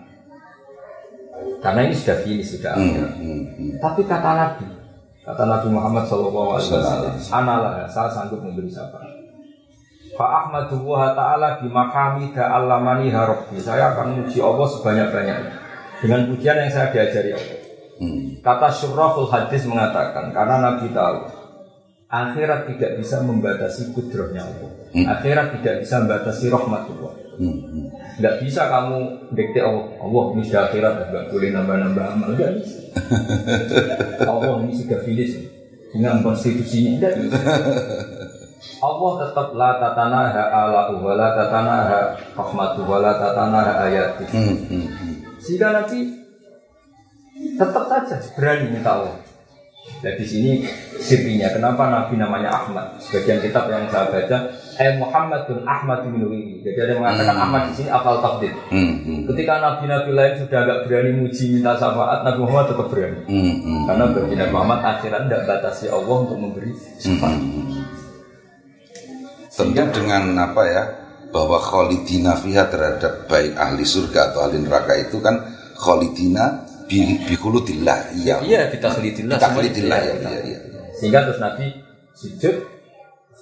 Karena 1.63 1.81
ini 1.89 1.95
sudah 1.97 2.17
finish, 2.21 2.57
sudah 2.57 2.77
Hmm, 2.77 2.85
akhir. 2.93 3.07
hmm, 3.17 3.41
hmm. 3.57 3.71
Tapi 3.81 4.01
kata 4.05 4.31
Nabi, 4.37 4.67
kata 5.25 5.43
Nabi 5.45 5.67
Muhammad 5.73 6.03
SAW, 6.05 6.61
Analah, 7.33 7.89
saya 7.89 8.09
sanggup 8.13 8.41
memberi 8.45 8.69
syafaat. 8.69 9.15
Fa 10.15 10.47
Ahmadullah 10.47 11.11
Ta'ala 11.11 11.59
bimahamida 11.59 12.47
allamani 12.47 13.11
harabbi 13.11 13.59
Saya 13.59 13.91
akan 13.91 14.15
memuji 14.15 14.39
Allah 14.39 14.63
sebanyak-banyaknya 14.63 15.53
Dengan 15.99 16.31
pujian 16.31 16.55
yang 16.55 16.71
saya 16.71 16.87
diajari 16.95 17.35
Allah 17.35 17.59
Hmm. 17.95 18.39
Kata 18.39 18.71
Syurrahul 18.71 19.27
Hadis 19.27 19.67
mengatakan 19.67 20.31
Karena 20.31 20.59
Nabi 20.59 20.87
tahu 20.91 21.19
Akhirat 22.07 22.67
tidak 22.71 22.99
bisa 22.99 23.19
membatasi 23.23 23.91
kudrohnya 23.91 24.43
Allah 24.43 24.71
Akhirat 25.19 25.59
tidak 25.59 25.83
bisa 25.83 26.03
membatasi 26.03 26.47
rahmatullah 26.47 27.11
Hmm, 27.35 27.57
hmm. 27.67 27.85
Nggak 28.19 28.35
bisa 28.43 28.61
kamu 28.71 28.97
dikte 29.35 29.59
Allah 29.59 29.85
Allah 29.99 30.23
ini 30.35 30.43
sudah 30.47 30.61
akhirat 30.71 30.93
Nggak 31.11 31.25
boleh 31.35 31.49
nambah-nambah 31.51 32.05
amal 32.15 32.29
Nggak 32.31 32.51
bisa 32.63 32.79
Allah 34.23 34.55
ini 34.63 34.73
sudah 34.75 34.99
finish 35.03 35.33
Dengan 35.91 36.23
konstitusinya 36.23 36.91
Nggak 36.99 37.13
bisa 37.27 37.39
Allah 38.81 39.11
tetap 39.25 39.47
la 39.55 39.71
tatanaha 39.79 40.43
ala 40.51 40.81
wa 40.93 41.13
la 41.15 41.29
tatanaha 41.33 41.99
rahmatu 42.35 42.81
wa 42.85 42.97
la 42.99 43.13
tatanaha 43.17 43.73
ayati. 43.87 44.25
Hmm, 44.29 44.57
hmm. 44.67 44.85
Sehingga 45.39 45.73
nanti 45.81 46.11
tetap 47.55 47.83
saja 47.87 48.17
berani 48.35 48.75
minta 48.75 48.99
Allah. 48.99 49.15
Nah 50.05 50.13
di 50.13 50.21
sini 50.21 50.61
sirinya 51.01 51.49
kenapa 51.49 51.89
Nabi 51.89 52.21
namanya 52.21 52.53
Ahmad. 52.53 53.01
Sebagian 53.01 53.41
kitab 53.41 53.65
yang 53.73 53.89
saya 53.89 54.05
baca, 54.05 54.37
eh 54.77 54.93
Muhammadun 55.01 55.65
Ahmad 55.65 56.05
bin 56.05 56.21
Wiri. 56.29 56.61
Jadi 56.61 56.77
ada 56.77 56.91
yang 56.93 57.01
mengatakan 57.01 57.37
Ahmad 57.41 57.61
di 57.73 57.81
sini 57.81 57.89
afal 57.89 58.21
takdir. 58.21 58.53
Hmm, 58.69 59.01
hmm. 59.01 59.21
Ketika 59.33 59.57
nabi-nabi 59.57 60.13
lain 60.13 60.33
sudah 60.45 60.59
agak 60.61 60.77
berani 60.85 61.11
muji 61.17 61.57
minta 61.57 61.73
syafaat, 61.73 62.21
Nabi 62.21 62.37
Muhammad 62.45 62.65
tetap 62.69 62.87
berani. 62.93 63.19
Hmm, 63.25 63.55
hmm. 63.65 63.81
Karena 63.89 64.05
bagi 64.13 64.35
Nabi 64.37 64.51
Muhammad 64.53 64.79
akhirat 64.85 65.21
tidak 65.25 65.41
batasi 65.49 65.85
Allah 65.89 66.15
untuk 66.21 66.37
memberi 66.37 66.71
syafaat. 67.01 67.41
Tentu 69.55 69.83
dengan 69.89 70.23
apa 70.37 70.63
ya 70.69 70.83
bahwa 71.33 71.57
kholidina 71.57 72.37
fiha 72.37 72.69
terhadap 72.69 73.25
baik 73.25 73.57
ahli 73.57 73.81
surga 73.81 74.29
atau 74.29 74.45
ahli 74.45 74.61
neraka 74.61 74.93
itu 75.01 75.17
kan 75.17 75.41
kholidina 75.73 76.64
bi 76.85 77.17
bihulutillah 77.25 78.13
iya 78.13 78.39
Iya, 78.41 78.61
kita 78.69 78.93
khlidillah. 78.93 79.37
Bitakhlidillah, 79.37 79.99
ya, 79.99 80.13
kita- 80.17 80.31
iya, 80.45 80.59
iya. 80.69 80.81
Sehingga 80.95 81.19
terus 81.25 81.39
Nabi 81.41 81.65
sujud 82.13 82.55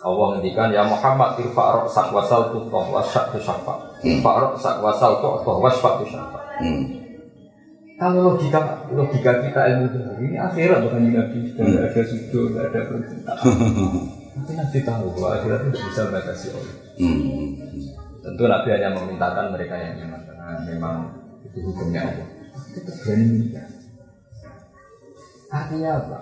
Allah 0.03 0.27
ngendikan 0.35 0.67
ya 0.75 0.83
Muhammad 0.83 1.39
irfa 1.39 1.63
ra'sak 1.79 2.11
wasal 2.11 2.51
tu 2.51 2.67
wasyak 2.67 3.31
tu 3.31 3.39
syafa. 3.39 3.75
Irfa 4.03 4.31
ra'sak 4.35 4.83
wasal 4.83 5.23
tu 5.23 5.27
wasyak 5.47 5.93
tu 6.03 6.05
syafa. 6.11 6.39
hmm. 6.59 6.83
Kalau 7.95 8.35
logika 8.35 8.83
logika 8.91 9.31
kita 9.39 9.61
ilmu 9.69 9.87
ini 10.19 10.35
akhirat 10.35 10.83
bukan 10.83 11.07
Nabi 11.07 11.39
sudah 11.55 11.63
nggak 11.63 11.85
ada 11.93 12.01
sujud, 12.03 12.51
ada 12.57 12.79
perintah. 12.83 13.37
Nanti 14.33 14.51
Nabi 14.57 14.77
tahu 14.81 15.05
bahwa 15.15 15.29
akhirat 15.39 15.59
itu 15.71 15.77
bisa 15.87 16.01
batasi 16.11 16.47
Allah. 16.51 16.75
Hmm. 16.99 17.47
Tentu 18.19 18.43
Nabi 18.43 18.67
hanya 18.75 18.89
memintakan 18.97 19.45
mereka 19.55 19.75
yang 19.77 19.93
iman 20.03 20.19
karena 20.25 20.47
memang 20.67 20.95
itu 21.47 21.59
hukumnya 21.63 22.01
Allah. 22.11 22.27
Tetap 22.73 22.95
berani 22.99 23.25
minta. 23.29 23.61
Artinya 25.49 25.91
apa? 25.95 26.19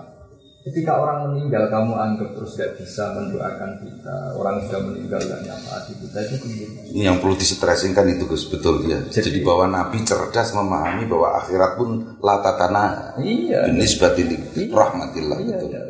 Ketika 0.62 0.94
orang 0.94 1.26
meninggal 1.26 1.66
kamu 1.66 1.90
anggap 1.90 2.38
terus 2.38 2.54
tidak 2.54 2.78
bisa 2.78 3.10
mendoakan 3.10 3.82
kita 3.82 4.14
Orang 4.32 4.62
sudah 4.62 4.78
meninggal 4.78 5.18
tidak 5.18 5.42
nyafaati 5.42 5.92
kita 5.98 6.18
itu 6.22 6.36
keliru 6.38 6.72
Ini 6.94 7.02
yang 7.02 7.18
perlu 7.18 7.34
distressing 7.34 7.90
kan 7.90 8.06
itu 8.06 8.30
Gus 8.30 8.46
betul 8.46 8.86
ya. 8.86 9.02
Jadi, 9.02 9.26
Jadi- 9.26 9.42
bahwa 9.42 9.66
Nabi 9.66 10.06
cerdas 10.06 10.54
memahami 10.54 11.10
bahwa 11.10 11.42
akhirat 11.42 11.74
pun 11.74 11.88
latatana 12.22 13.18
Iya 13.18 13.74
nisbatil 13.74 14.30
Iya. 14.54 14.70
rahmatillah 14.70 15.38
Iya, 15.40 15.50
betul. 15.50 15.68
iya. 15.68 15.80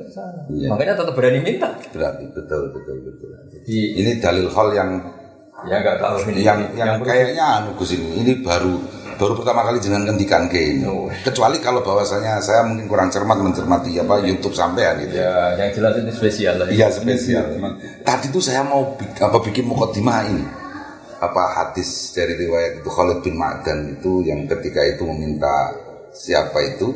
Iya. 0.49 0.69
Makanya 0.73 0.95
tetap 0.97 1.15
berani 1.15 1.41
minta 1.45 1.69
Berarti 1.93 2.25
betul 2.33 2.63
betul 2.73 2.97
betul. 3.05 3.29
Jadi 3.53 3.77
Ini 4.01 4.11
dalil 4.19 4.49
hal 4.49 4.69
yang 4.73 4.91
ya 5.63 5.77
nggak 5.79 5.97
tahu 6.01 6.17
ini 6.27 6.41
yang 6.43 6.59
yang 6.73 6.97
perlu- 6.97 7.07
kayaknya 7.07 7.45
anu 7.61 7.77
Gus 7.77 7.93
ini 7.93 8.09
ini 8.19 8.41
baru 8.41 8.73
baru 9.23 9.39
pertama 9.39 9.63
kali 9.63 9.79
jenengan 9.79 10.11
kendikan 10.11 10.51
ke 10.51 10.59
ini. 10.59 10.83
Oh. 10.91 11.07
Kecuali 11.23 11.63
kalau 11.63 11.79
bahwasanya 11.87 12.43
saya 12.43 12.67
mungkin 12.67 12.91
kurang 12.91 13.15
cermat 13.15 13.39
mencermati 13.39 13.95
apa 14.03 14.19
YouTube 14.27 14.51
sampean 14.51 14.99
gitu. 15.07 15.23
Ya 15.23 15.55
yang 15.55 15.71
jelas 15.71 15.95
itu 16.03 16.11
spesial 16.19 16.59
lah 16.59 16.67
Iya 16.67 16.91
spesial. 16.91 17.47
Tadi 18.03 18.27
tuh 18.35 18.43
saya 18.43 18.67
mau 18.67 18.99
apa 18.99 19.39
bikin 19.39 19.71
mukadimah 19.71 20.27
ini 20.27 20.45
apa 21.23 21.43
hadis 21.55 22.11
dari 22.11 22.35
riwayat 22.35 22.83
itu 22.83 22.91
Khalid 22.91 23.23
bin 23.23 23.39
Ma'dan 23.39 23.95
itu 23.95 24.27
yang 24.27 24.43
ketika 24.51 24.83
itu 24.83 25.07
meminta 25.07 25.71
siapa 26.11 26.59
itu 26.67 26.91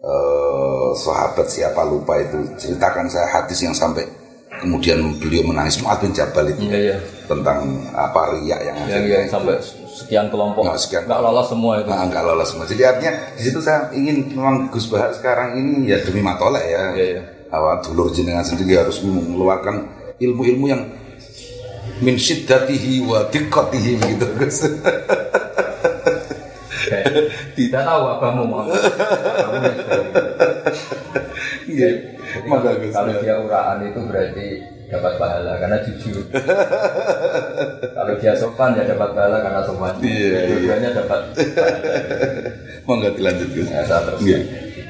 eh, 0.00 0.90
sahabat 0.96 1.44
siapa 1.44 1.84
lupa 1.84 2.16
itu 2.16 2.40
ceritakan 2.56 3.12
saya 3.12 3.28
hadis 3.28 3.60
yang 3.60 3.76
sampai 3.76 4.08
kemudian 4.60 5.16
beliau 5.16 5.42
menangis 5.48 5.80
Mu'ad 5.80 6.04
bin 6.04 6.12
Jabal 6.12 6.52
itu 6.52 6.68
Iya 6.68 6.78
iya 6.78 6.98
tentang 7.30 7.62
apa 7.94 8.34
riak 8.34 8.60
yang 8.66 9.06
yang 9.06 9.30
sampai 9.30 9.54
sekian 9.86 10.26
kelompok 10.34 10.66
Nggak, 10.66 10.82
sekian 10.82 11.02
nggak 11.06 11.22
lolos 11.22 11.46
semua 11.46 11.78
itu 11.78 11.86
Nah, 11.86 12.02
enggak 12.10 12.24
lolos 12.26 12.48
semua. 12.50 12.66
Jadi 12.66 12.82
artinya 12.82 13.12
di 13.38 13.42
situ 13.46 13.62
saya 13.62 13.86
ingin 13.94 14.34
memang 14.34 14.66
Gus 14.74 14.90
Bahar 14.90 15.14
sekarang 15.14 15.54
ini 15.54 15.86
ya 15.94 16.02
demi 16.02 16.18
matolek 16.26 16.66
ya. 16.66 16.82
Iya, 16.98 17.06
iya. 17.06 17.22
Awal 17.54 17.82
dulur 17.86 18.10
jenengan 18.10 18.42
sendiri 18.42 18.78
harus 18.78 18.98
mengeluarkan 19.02 19.86
ilmu-ilmu 20.18 20.66
yang 20.70 20.82
min 22.02 22.18
syiddatihi 22.18 23.06
wa 23.06 23.26
diqqatihi 23.30 23.90
begitu 23.98 24.26
Gus. 24.38 24.58
tidak 27.54 27.82
tahu 27.86 28.02
abamu 28.10 28.42
mau 28.50 28.66
apa. 28.66 28.74
Kamu 31.70 32.19
kalau- 32.38 32.78
kalau 32.90 33.12
dia 33.18 33.34
uraan 33.38 33.78
itu 33.82 34.00
berarti 34.06 34.46
dapat 34.90 35.12
pahala 35.16 35.52
karena 35.58 35.78
jujur. 35.86 36.18
kalau 37.96 38.12
dia 38.18 38.32
sopan 38.34 38.74
ya 38.74 38.84
dapat 38.86 39.10
pahala 39.14 39.38
karena 39.38 39.60
sopan. 39.62 39.94
Iya, 40.02 40.10
iya. 40.10 40.40
Dua-duanya 40.50 40.90
dapat. 40.98 41.20
Monggo 42.86 43.08
dilanjut 43.14 43.48
Gus. 43.54 43.68
Ya, 43.70 43.82
saya 43.86 44.02
terus. 44.10 44.20
Iya. 44.22 44.38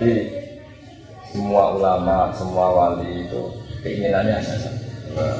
Jadi 0.01 0.15
semua 1.31 1.77
ulama, 1.77 2.33
semua 2.33 2.67
wali 2.73 3.29
itu 3.29 3.41
keinginannya 3.85 4.41
hanya 4.41 4.55
satu. 4.57 4.79
Bahwa 5.11 5.35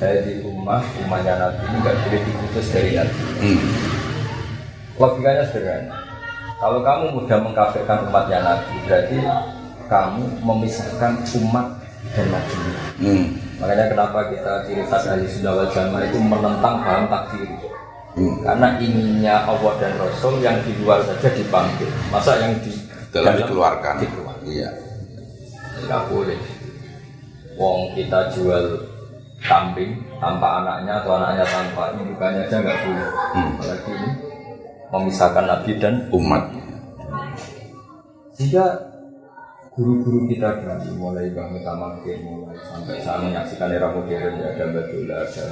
Dari 0.00 0.40
umat, 0.42 0.80
umatnya 1.04 1.34
Nabi 1.36 1.60
ini 1.60 1.76
nggak 1.78 1.96
boleh 2.02 2.20
diputus 2.24 2.66
dari 2.72 2.90
Nabi. 2.96 3.20
Hmm. 3.44 3.60
Logikanya 4.96 5.44
sederhana. 5.44 5.96
Kalau 6.56 6.80
kamu 6.80 7.04
mudah 7.14 7.38
mengkafirkan 7.40 8.08
umatnya 8.08 8.38
Nabi, 8.42 8.74
berarti 8.84 9.16
kamu 9.90 10.22
memisahkan 10.46 11.18
umat 11.42 11.66
dan 12.14 12.26
Nabi. 12.30 12.56
Hmm. 13.02 13.24
Makanya 13.60 13.92
kenapa 13.92 14.18
kita 14.32 14.52
ciri 14.64 14.82
khas 14.88 15.04
ahli 15.10 15.26
sunnah 15.28 15.52
wal 15.52 15.68
jamaah 15.68 16.06
itu 16.06 16.18
menentang 16.22 16.80
paham 16.80 17.04
takfir. 17.10 17.50
Hmm. 18.16 18.40
Karena 18.46 18.68
inginnya 18.80 19.34
Allah 19.44 19.72
dan 19.82 19.92
Rasul 19.98 20.40
yang 20.40 20.56
di 20.64 20.72
luar 20.80 21.02
saja 21.04 21.28
dipanggil. 21.34 21.90
Masa 22.08 22.38
yang 22.40 22.54
di 22.62 22.72
Dalam 23.10 23.34
dikeluarkan. 23.36 24.00
dikeluarkan. 24.00 24.46
Iya. 24.46 24.70
Nggak 25.84 26.02
boleh. 26.08 26.38
Wong 27.58 27.92
kita 27.98 28.30
jual 28.32 28.64
kambing 29.42 29.98
tanpa 30.22 30.62
anaknya 30.62 31.02
atau 31.02 31.18
anaknya 31.18 31.44
tanpa 31.50 31.82
ini 31.98 32.02
bukannya 32.14 32.40
aja 32.46 32.56
nggak 32.62 32.78
boleh. 32.86 33.08
Hmm. 33.34 33.50
Apalagi 33.58 33.90
ini 33.92 34.10
memisahkan 34.90 35.44
Nabi 35.46 35.72
dan 35.78 35.94
Umat. 36.14 36.44
Sehingga 38.34 38.89
guru-guru 39.80 40.28
kita 40.28 40.60
dulu 40.60 41.08
mulai 41.08 41.32
Mbah 41.32 41.56
Mutamakir 41.56 42.20
mulai 42.20 42.52
sampai 42.60 43.00
saya 43.00 43.24
menyaksikan 43.24 43.72
era 43.72 43.88
modern 43.88 44.36
ya 44.36 44.52
ada 44.52 44.64
Batula, 44.76 45.16
ada 45.24 45.42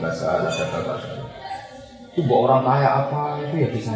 Bahasa, 0.00 0.26
ada 0.40 0.48
Bapak 0.48 0.98
Itu 2.16 2.24
buat 2.24 2.48
orang 2.48 2.64
kaya 2.64 2.88
apa 3.04 3.22
itu 3.44 3.54
ya 3.60 3.68
bisa. 3.68 3.92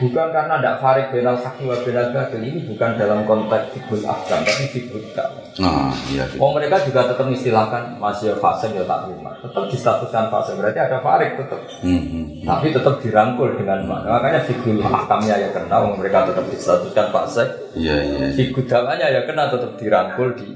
Bukan 0.00 0.28
karena 0.32 0.54
tidak 0.58 0.76
farik 0.82 1.06
benal 1.14 1.36
haki 1.38 1.70
wa 1.70 1.76
benal 1.86 2.10
ini 2.40 2.66
bukan 2.66 2.90
dalam 2.98 3.22
konteks 3.28 3.78
fikul 3.78 4.02
afgan 4.10 4.42
tapi 4.42 4.64
fikul 4.74 5.04
dakwah. 5.14 5.39
Nah, 5.58 5.90
iya. 6.14 6.24
Oh 6.38 6.54
mereka 6.54 6.78
juga 6.86 7.10
tetap 7.10 7.26
istilahkan 7.26 7.98
masih 7.98 8.38
fase 8.38 8.70
ya 8.70 8.86
tak 8.86 9.10
terima. 9.10 9.34
Tetap 9.42 9.64
distatuskan 9.66 10.30
fase 10.30 10.54
berarti 10.54 10.78
ada 10.78 11.02
farik 11.02 11.34
tetap. 11.34 11.58
Hmm. 11.82 12.02
hmm. 12.06 12.24
Tapi 12.46 12.70
tetap 12.70 12.94
dirangkul 13.02 13.58
dengan 13.58 13.82
makna. 13.90 14.22
Makanya 14.22 14.40
fikul 14.46 14.78
ahkamnya 14.78 15.34
ya 15.42 15.48
kena, 15.50 15.82
mereka 15.98 16.30
tetap 16.30 16.46
distatuskan 16.46 17.06
fase. 17.10 17.44
Iya, 17.74 17.96
iya. 17.98 18.26
Fikul 18.30 18.70
dakwahnya 18.70 19.10
ya 19.10 19.20
kena 19.26 19.50
tetap 19.50 19.74
dirangkul 19.74 20.38
di. 20.38 20.46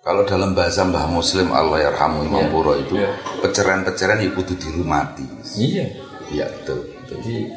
Kalau 0.00 0.24
dalam 0.24 0.56
bahasa 0.56 0.80
Mbah 0.88 1.12
Muslim 1.12 1.52
Allah 1.52 1.92
yarhamu 1.92 2.24
Imam 2.24 2.40
Iya. 2.40 2.52
Puro 2.52 2.72
itu 2.72 2.96
Iya. 2.96 3.12
peceran-peceran 3.44 4.24
ya 4.24 4.32
kudu 4.32 4.56
dirumati. 4.56 5.24
Iya. 5.60 5.86
Iya, 6.30 6.46
betul. 6.48 6.88
Jadi 7.10 7.50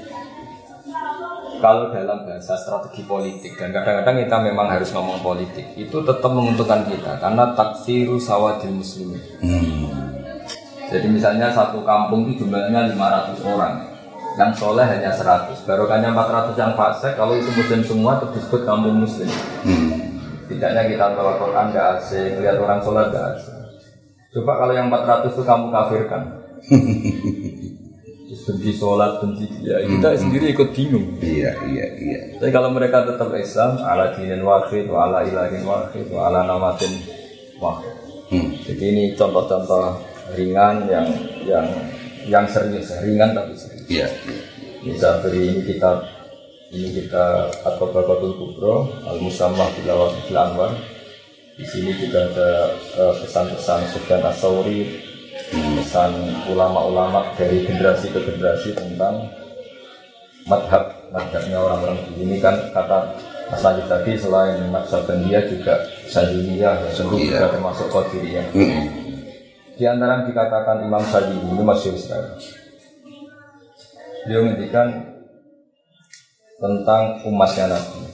kalau 1.63 1.95
dalam 1.95 2.28
bahasa 2.28 2.60
strategi 2.60 3.08
politik 3.08 3.56
dan 3.56 3.71
kadang-kadang 3.71 4.28
kita 4.28 4.38
memang 4.43 4.67
harus 4.67 4.91
ngomong 4.91 5.23
politik 5.23 5.63
itu 5.80 5.95
tetap 6.04 6.28
menguntungkan 6.28 6.84
kita 6.84 7.15
karena 7.23 7.56
taksiru 7.56 8.19
sawadil 8.19 8.84
muslimin. 8.84 9.23
Hmm. 9.39 9.88
Jadi 10.91 11.08
misalnya 11.08 11.56
satu 11.56 11.80
kampung 11.88 12.28
itu 12.28 12.43
jumlahnya 12.43 12.91
500 12.91 13.39
orang, 13.47 13.80
yang 14.36 14.52
soleh 14.52 14.84
hanya 14.84 15.15
100, 15.15 15.63
barokahnya 15.63 16.12
400 16.12 16.60
yang 16.60 16.76
fasik, 16.76 17.15
kalau 17.15 17.34
itu 17.39 17.47
muslim 17.56 17.82
semua 17.88 18.19
disebut 18.19 18.67
kampung 18.67 18.99
muslim. 18.99 19.32
Hmm. 19.63 20.19
Tidaknya 20.52 20.84
kita 20.91 21.15
bawa 21.15 21.39
Quran 21.39 21.71
gak 21.71 21.88
asing, 22.04 22.43
lihat 22.43 22.60
orang 22.60 22.84
sholat 22.84 23.08
gak 23.10 23.39
asing. 23.39 23.58
Coba 24.36 24.52
kalau 24.60 24.73
yang 24.76 24.91
400 24.91 25.32
itu 25.32 25.41
kamu 25.47 25.65
kafirkan. 25.71 26.21
benci 28.43 28.71
sholat, 28.75 29.23
benci 29.23 29.47
ya 29.63 29.79
kita 29.84 30.19
sendiri 30.19 30.51
ikut 30.51 30.69
bingung. 30.75 31.17
Iya, 31.23 31.51
iya, 31.71 31.88
iya. 31.97 32.19
Tapi 32.38 32.51
kalau 32.51 32.69
mereka 32.75 33.08
tetap 33.08 33.32
Islam, 33.36 33.79
ala 33.79 34.12
dinin 34.13 34.43
wahid, 34.43 34.86
wa 34.91 35.08
ala 35.08 35.23
ilahin 35.23 35.63
wahid, 35.63 36.08
wa 36.12 36.27
ala 36.27 36.43
namatin 36.43 36.91
wahid. 37.58 37.95
Hmm. 38.29 38.49
Jadi 38.65 38.84
ini 38.84 39.03
contoh-contoh 39.15 39.99
ringan 40.36 40.88
yang 40.91 41.08
yang 41.47 41.67
yang 42.27 42.45
serius, 42.47 42.91
ringan 43.03 43.36
tapi 43.36 43.56
serius. 43.56 43.88
Iya. 43.88 44.08
Bisa 44.84 45.23
beri 45.23 45.47
ini 45.47 45.62
kita 45.63 45.91
ini 46.73 46.89
kita 46.91 47.53
atau 47.63 47.86
Bakatul 47.93 48.34
Kubro 48.36 48.89
Al 49.06 49.21
Musammah 49.21 49.69
Bila 49.79 50.12
Bil 50.27 50.39
Anwar. 50.39 50.71
Di 51.53 51.62
sini 51.69 51.93
juga 51.93 52.25
ada 52.34 52.73
eh, 52.97 53.13
pesan-pesan 53.21 53.86
Sufyan 53.93 54.25
Asauri, 54.25 55.12
pesan 55.54 56.12
ulama-ulama 56.50 57.22
dari 57.38 57.62
generasi 57.66 58.10
ke 58.10 58.20
generasi 58.26 58.74
tentang 58.74 59.30
madhab 60.50 60.92
madhabnya 61.13 61.62
orang-orang 61.62 61.98
di 62.10 62.26
sini 62.26 62.36
kan 62.42 62.56
kata 62.74 63.16
Mas 63.54 63.62
Najib 63.62 63.86
tadi 63.86 64.12
selain 64.18 64.58
Naksabandia 64.74 65.46
juga 65.46 65.78
Sadiliyah, 66.10 66.89
tentu 66.96 67.22
Iya. 67.22 67.38
juga 67.38 67.48
termasuk 67.54 67.88
Qadiriyah. 67.92 68.46
Hmm. 68.50 68.84
Di 69.78 69.84
antara 69.86 70.22
yang 70.22 70.26
dikatakan 70.30 70.82
Imam 70.86 71.04
Sajidi 71.06 71.44
ini 71.50 71.62
masyhur 71.62 71.98
sekali. 71.98 72.30
Beliau 74.26 74.42
menghentikan 74.48 74.88
tentang 76.58 77.20
umatnya 77.28 77.78
Nabi. 77.78 78.12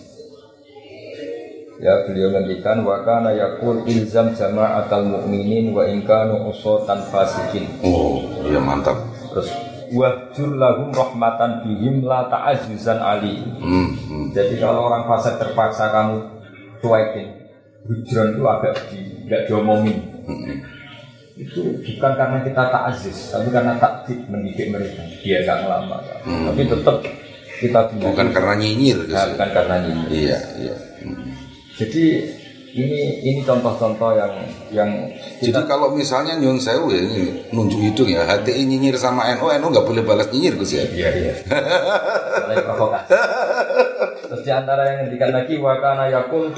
Ya, 1.80 2.04
beliau 2.04 2.36
menghentikan 2.36 2.84
wa 2.84 3.08
kana 3.08 3.32
yaqul 3.32 3.88
ilzam 3.88 4.36
jama'atal 4.36 5.08
mu'minin 5.08 5.72
wa 5.72 5.88
in 5.88 6.04
kanu 6.04 6.52
usatan 6.52 7.08
fasikin. 7.08 7.72
Oh, 7.80 8.20
iya 8.44 8.60
mantap. 8.60 9.00
Terus 9.32 9.48
wahjur 9.96 10.60
lahum 10.60 10.92
rahmatan 10.92 11.64
bihim 11.64 12.04
la 12.04 12.28
ta'azzuzan 12.28 13.00
ali. 13.00 13.40
Hmm. 13.64 13.96
hmm. 13.96 14.26
Jadi 14.36 14.60
kalau 14.60 14.92
orang 14.92 15.08
fasik 15.08 15.40
terpaksa 15.40 15.88
kamu 15.90 16.20
cuekin, 16.84 17.28
hujron 17.88 18.28
itu 18.36 18.44
agak 18.44 18.76
di, 18.92 19.00
nggak 19.26 19.42
diomongin. 19.48 19.98
Hmm. 20.28 20.60
Itu 21.40 21.80
bukan 21.80 22.12
karena 22.20 22.44
kita 22.44 22.64
tak 22.76 22.84
aziz, 22.92 23.32
tapi 23.32 23.48
karena 23.56 23.80
taktik 23.80 24.20
mendidik 24.28 24.68
mereka. 24.68 25.00
Dia 25.24 25.48
gak 25.48 25.64
ngelama, 25.64 25.98
Hmm. 26.28 26.52
tapi 26.52 26.62
tetap 26.68 26.96
kita. 27.64 27.80
Bukan 27.96 28.28
karena 28.36 28.54
nyinyir. 28.60 29.08
Nah, 29.08 29.32
bukan 29.32 29.50
karena 29.56 29.76
ini. 29.88 30.04
Iya, 30.12 30.40
iya. 30.60 30.76
Hmm. 31.08 31.29
Jadi 31.80 32.06
ini 32.70 33.24
ini 33.26 33.42
contoh-contoh 33.42 34.14
yang 34.14 34.34
yang 34.70 34.90
Jadi 35.40 35.50
kita 35.50 35.64
kalau 35.66 35.96
misalnya 35.96 36.38
Nyun 36.38 36.60
Sewu 36.62 36.92
ya, 36.94 37.02
ini 37.02 37.50
nunjuk 37.50 37.80
hidung 37.82 38.12
ya, 38.12 38.28
HTI 38.28 38.68
nyinyir 38.68 39.00
sama 39.00 39.26
NU, 39.40 39.48
NU 39.48 39.68
nggak 39.74 39.88
boleh 39.88 40.04
balas 40.06 40.28
nyinyir 40.30 40.60
Gus 40.60 40.76
ya. 40.76 40.86
Iya 40.86 41.10
iya. 41.16 41.34
Provokasi. 42.68 43.10
Terus 44.30 44.42
di 44.46 44.52
antara 44.54 44.86
yang 44.86 45.08
ngendikan 45.08 45.32
lagi 45.34 45.56
wa 45.58 45.74
kana 45.82 46.12
yakul 46.14 46.54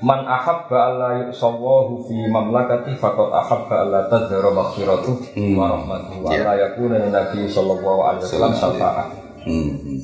man 0.00 0.24
ahabba 0.24 0.78
alla 0.96 1.10
yusawahu 1.28 2.08
fi 2.08 2.16
mamlakati 2.24 2.96
faqad 2.96 3.28
ahabba 3.28 3.74
alla 3.84 4.00
tadhara 4.08 4.48
maghfiratuh 4.48 5.36
wa 5.52 5.66
rahmatuhu 5.76 6.24
wa 6.24 6.28
Iya. 6.32 6.40
alla 6.40 6.54
yakuna 6.56 6.96
nabi 7.10 7.44
sallallahu 7.44 8.00
alaihi 8.00 8.24
wasallam 8.24 8.52
syafa'ah. 8.56 9.06
Hmm. 9.44 9.76
hmm. 9.76 9.98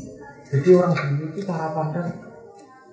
Jadi 0.52 0.68
orang 0.76 0.92
dulu 0.92 1.24
itu 1.33 1.40
cara 1.48 1.72
pandang 1.72 2.26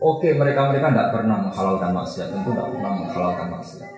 Oke 0.03 0.35
mereka 0.35 0.67
mereka 0.67 0.91
tidak 0.91 1.09
pernah 1.15 1.37
menghalalkan 1.47 1.91
maksiat. 1.95 2.27
Tentu 2.27 2.51
tidak 2.51 2.67
pernah 2.75 2.91
menghalalkan 2.99 3.47
maksiat. 3.55 3.89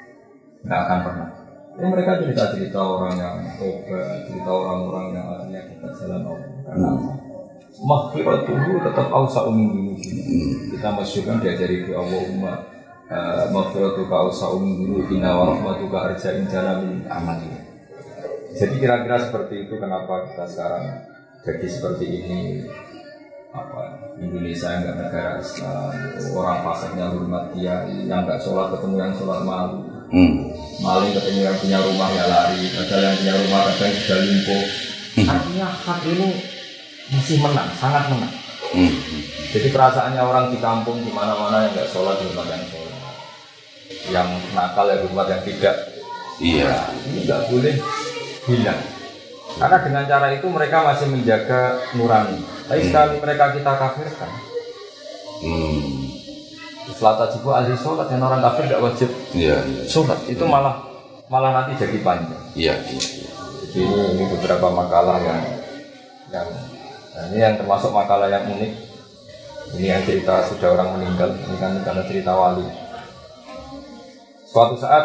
Nggak 0.62 0.80
akan 0.86 1.00
pernah. 1.02 1.30
Ini 1.76 1.88
mereka 1.92 2.12
cerita 2.22 2.44
cerita 2.54 2.80
orang 2.80 3.16
yang 3.18 3.36
tobat 3.58 4.30
cerita 4.30 4.52
orang-orang 4.54 5.06
yang 5.18 5.26
akhirnya 5.28 5.62
kita 5.66 5.88
jalan 5.98 6.22
Allah. 6.24 6.50
Karena 6.64 6.90
maghfirat 7.84 8.48
dulu 8.48 8.80
tetap 8.80 9.08
ausa 9.12 9.44
umum 9.52 9.68
dulu 9.76 9.94
kita 10.72 10.90
masyurkan 10.96 11.44
diajari 11.44 11.84
di 11.84 11.92
Allahumma 11.92 12.64
uh, 13.12 13.52
maghfiratuka 13.52 14.16
ausa 14.16 14.48
umum 14.56 14.80
dulu 14.80 15.00
inna 15.12 15.36
wa 15.36 15.52
rahmatuka 15.52 15.98
arja 16.14 16.40
injana 16.40 16.80
min 16.80 17.04
amali 17.12 17.52
jadi 18.56 18.76
kira-kira 18.80 19.20
seperti 19.20 19.68
itu 19.68 19.76
kenapa 19.76 20.32
kita 20.32 20.46
sekarang 20.48 20.86
jadi 21.44 21.68
seperti 21.68 22.06
ini 22.08 22.40
apa? 23.56 23.82
Indonesia 24.20 24.68
yang 24.68 24.82
nggak 24.84 24.98
negara 25.00 25.32
Islam 25.40 25.92
orang 26.36 26.60
pasalnya 26.64 27.06
hormat 27.12 27.46
dia 27.56 27.76
yang 28.04 28.28
nggak 28.28 28.40
sholat 28.44 28.76
ketemu 28.76 28.96
yang 29.00 29.14
sholat 29.16 29.42
malu 29.44 29.80
Hmm. 30.06 30.54
maling 30.86 31.18
ketemu 31.18 31.50
yang 31.50 31.58
punya 31.58 31.82
rumah 31.82 32.10
ya 32.14 32.30
lari. 32.30 32.62
Padahal 32.78 33.02
yang 33.10 33.16
punya 33.18 33.34
rumah 33.42 33.60
kadang 33.74 33.94
sudah 33.98 34.20
lumpuh. 34.22 34.64
Artinya 35.26 35.68
hak 35.74 36.00
ini 36.06 36.30
masih 37.10 37.38
menang 37.42 37.70
sangat 37.82 38.04
menang. 38.14 38.36
Hmm. 38.76 38.94
jadi 39.50 39.68
perasaannya 39.74 40.22
orang 40.22 40.46
di 40.54 40.62
kampung 40.62 41.02
di 41.02 41.10
mana-mana 41.10 41.66
yang 41.66 41.74
nggak 41.74 41.90
sholat 41.90 42.22
hormat 42.22 42.48
yang 42.54 42.64
sholat. 42.70 42.96
Yang 44.14 44.30
nakal 44.54 44.86
ya 44.94 44.98
hormat 45.10 45.28
yang 45.28 45.42
tidak. 45.42 45.76
Iya. 46.38 46.74
ini 47.10 47.20
nggak 47.26 47.42
boleh 47.50 47.76
hilang. 48.46 48.82
Karena 49.58 49.78
dengan 49.82 50.04
cara 50.06 50.28
itu 50.38 50.48
mereka 50.54 50.78
masih 50.86 51.08
menjaga 51.10 51.82
nurani 51.98 52.55
tapi 52.66 52.82
sekali 52.84 53.14
mereka 53.20 53.46
kita 53.52 53.72
kafirkan 53.74 54.32
Hmm. 55.36 56.08
Selata 56.96 57.28
jibu 57.28 57.52
ahli 57.52 57.76
sholat 57.76 58.08
dan 58.08 58.24
orang 58.24 58.40
kafir 58.40 58.72
tidak 58.72 58.82
wajib 58.82 59.10
Iya. 59.36 59.60
iya. 59.62 59.84
sholat 59.84 60.16
itu 60.26 60.42
malah 60.42 60.80
malah 61.28 61.52
nanti 61.52 61.76
jadi 61.76 62.00
panjang 62.00 62.40
Iya. 62.56 62.72
iya. 62.80 63.04
jadi 63.68 63.80
ini, 63.84 64.04
ini 64.16 64.24
beberapa 64.32 64.72
makalah 64.72 65.20
yang 65.20 65.42
yang 66.32 66.48
nah 67.12 67.24
ini 67.28 67.38
yang 67.38 67.56
termasuk 67.56 67.92
makalah 67.92 68.32
yang 68.32 68.48
unik 68.48 68.72
ini 69.76 69.86
yang 69.86 70.02
cerita 70.08 70.48
sudah 70.48 70.72
orang 70.72 70.96
meninggal 70.96 71.36
ini 71.36 71.56
kan 71.60 71.74
karena 71.84 72.04
cerita 72.08 72.32
wali 72.32 72.64
suatu 74.46 74.80
saat 74.80 75.04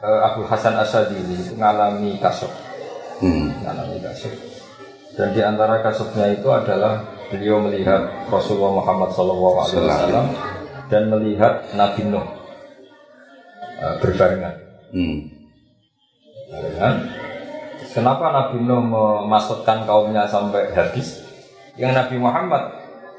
eh, 0.00 0.20
Abu 0.22 0.46
Hasan 0.46 0.78
Asyadili 0.78 1.34
itu 1.34 1.58
mengalami 1.58 2.14
kasuf 2.22 2.52
Hmm. 3.18 3.50
mengalami 3.58 3.98
kasuf 3.98 4.30
dan 5.14 5.28
di 5.30 5.40
antara 5.40 5.82
kasufnya 5.82 6.34
itu 6.34 6.50
adalah 6.50 7.06
beliau 7.30 7.62
melihat 7.62 8.10
Rasulullah 8.30 8.82
Muhammad 8.82 9.10
SAW 9.14 10.26
dan 10.90 11.02
melihat 11.10 11.64
Nabi 11.74 12.02
Nuh 12.10 12.26
eh, 13.80 13.94
berbarengan 14.02 14.64
Hmm. 14.94 15.26
Kan? 16.78 16.94
Kenapa 17.90 18.30
Nabi 18.30 18.62
Nuh 18.62 18.78
memasukkan 18.78 19.90
kaumnya 19.90 20.22
sampai 20.30 20.70
habis? 20.70 21.26
Yang 21.74 21.98
Nabi 21.98 22.16
Muhammad 22.22 22.62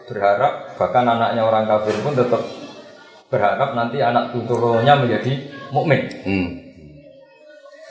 berharap 0.08 0.80
bahkan 0.80 1.04
anaknya 1.04 1.44
orang 1.44 1.68
kafir 1.68 2.00
pun 2.00 2.16
tetap 2.16 2.40
berharap 3.28 3.76
nanti 3.76 4.00
anak 4.00 4.32
turunnya 4.32 4.96
menjadi 4.96 5.52
mukmin. 5.76 6.08
Hmm. 6.24 6.65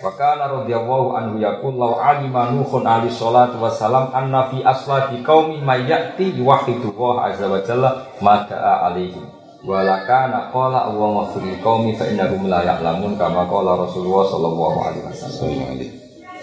Maka 0.03 0.35
radhiyallahu 0.35 1.15
anhu 1.15 1.39
yaqul 1.39 1.79
law 1.79 2.03
alima 2.03 2.51
nuhun 2.51 2.83
ali 2.83 3.07
salatu 3.15 3.63
wassalam 3.63 4.11
anna 4.11 4.51
fi 4.51 4.59
aslati 4.59 5.23
qaumi 5.23 5.63
may 5.63 5.87
ya'ti 5.87 6.35
yuwahhidu 6.35 6.91
Allah 6.99 7.31
azza 7.31 7.47
wa 7.47 7.63
jalla 7.63 7.91
ma 8.19 8.43
da'a 8.43 8.91
alaihi 8.91 9.23
wa 9.63 9.87
lakana 9.87 10.51
qala 10.51 10.91
Allahumma 10.91 11.31
fil 11.31 11.47
qaumi 11.63 11.95
fa 11.95 12.11
innahum 12.11 12.51
la 12.51 12.67
ya'lamun 12.67 13.15
kama 13.15 13.47
qala 13.47 13.87
Rasulullah 13.87 14.27
sallallahu 14.35 14.79
alaihi 14.83 15.07
wasallam. 15.07 15.79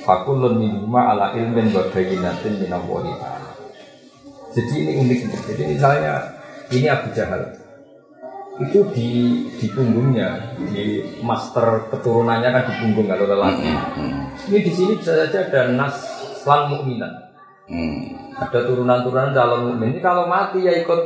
Fakulun 0.08 0.56
minhuma 0.56 1.12
ala 1.12 1.36
ilmin 1.36 1.76
wa 1.76 1.86
bayinatin 1.92 2.56
min 2.56 2.72
Allah. 2.72 3.04
Jadi 4.56 4.76
ini 4.80 4.92
unik. 4.96 5.20
Jadi 5.52 5.64
misalnya 5.76 6.40
ini 6.72 6.88
Abu 6.88 7.12
Jahal 7.12 7.61
itu 8.60 8.80
di 8.92 9.10
di 9.56 9.68
punggungnya, 9.72 10.60
di 10.60 11.00
master 11.24 11.88
keturunannya 11.88 12.50
kan 12.52 12.64
di 12.68 12.74
punggung 12.84 13.08
kalau 13.08 13.26
lelaki. 13.26 13.70
Hmm. 13.72 14.28
Ini 14.52 14.60
di 14.60 14.72
sini 14.72 14.94
bisa 15.00 15.16
saja 15.16 15.48
ada 15.48 15.72
nas 15.72 15.96
lan 16.44 16.68
mukminan. 16.68 17.14
Hmm. 17.72 18.00
Ada 18.36 18.68
turunan-turunan 18.68 19.32
calon 19.32 19.62
mukmin. 19.72 19.96
Ini 19.96 20.02
kalau 20.04 20.28
mati 20.28 20.62
ya 20.68 20.76
ikut 20.78 21.00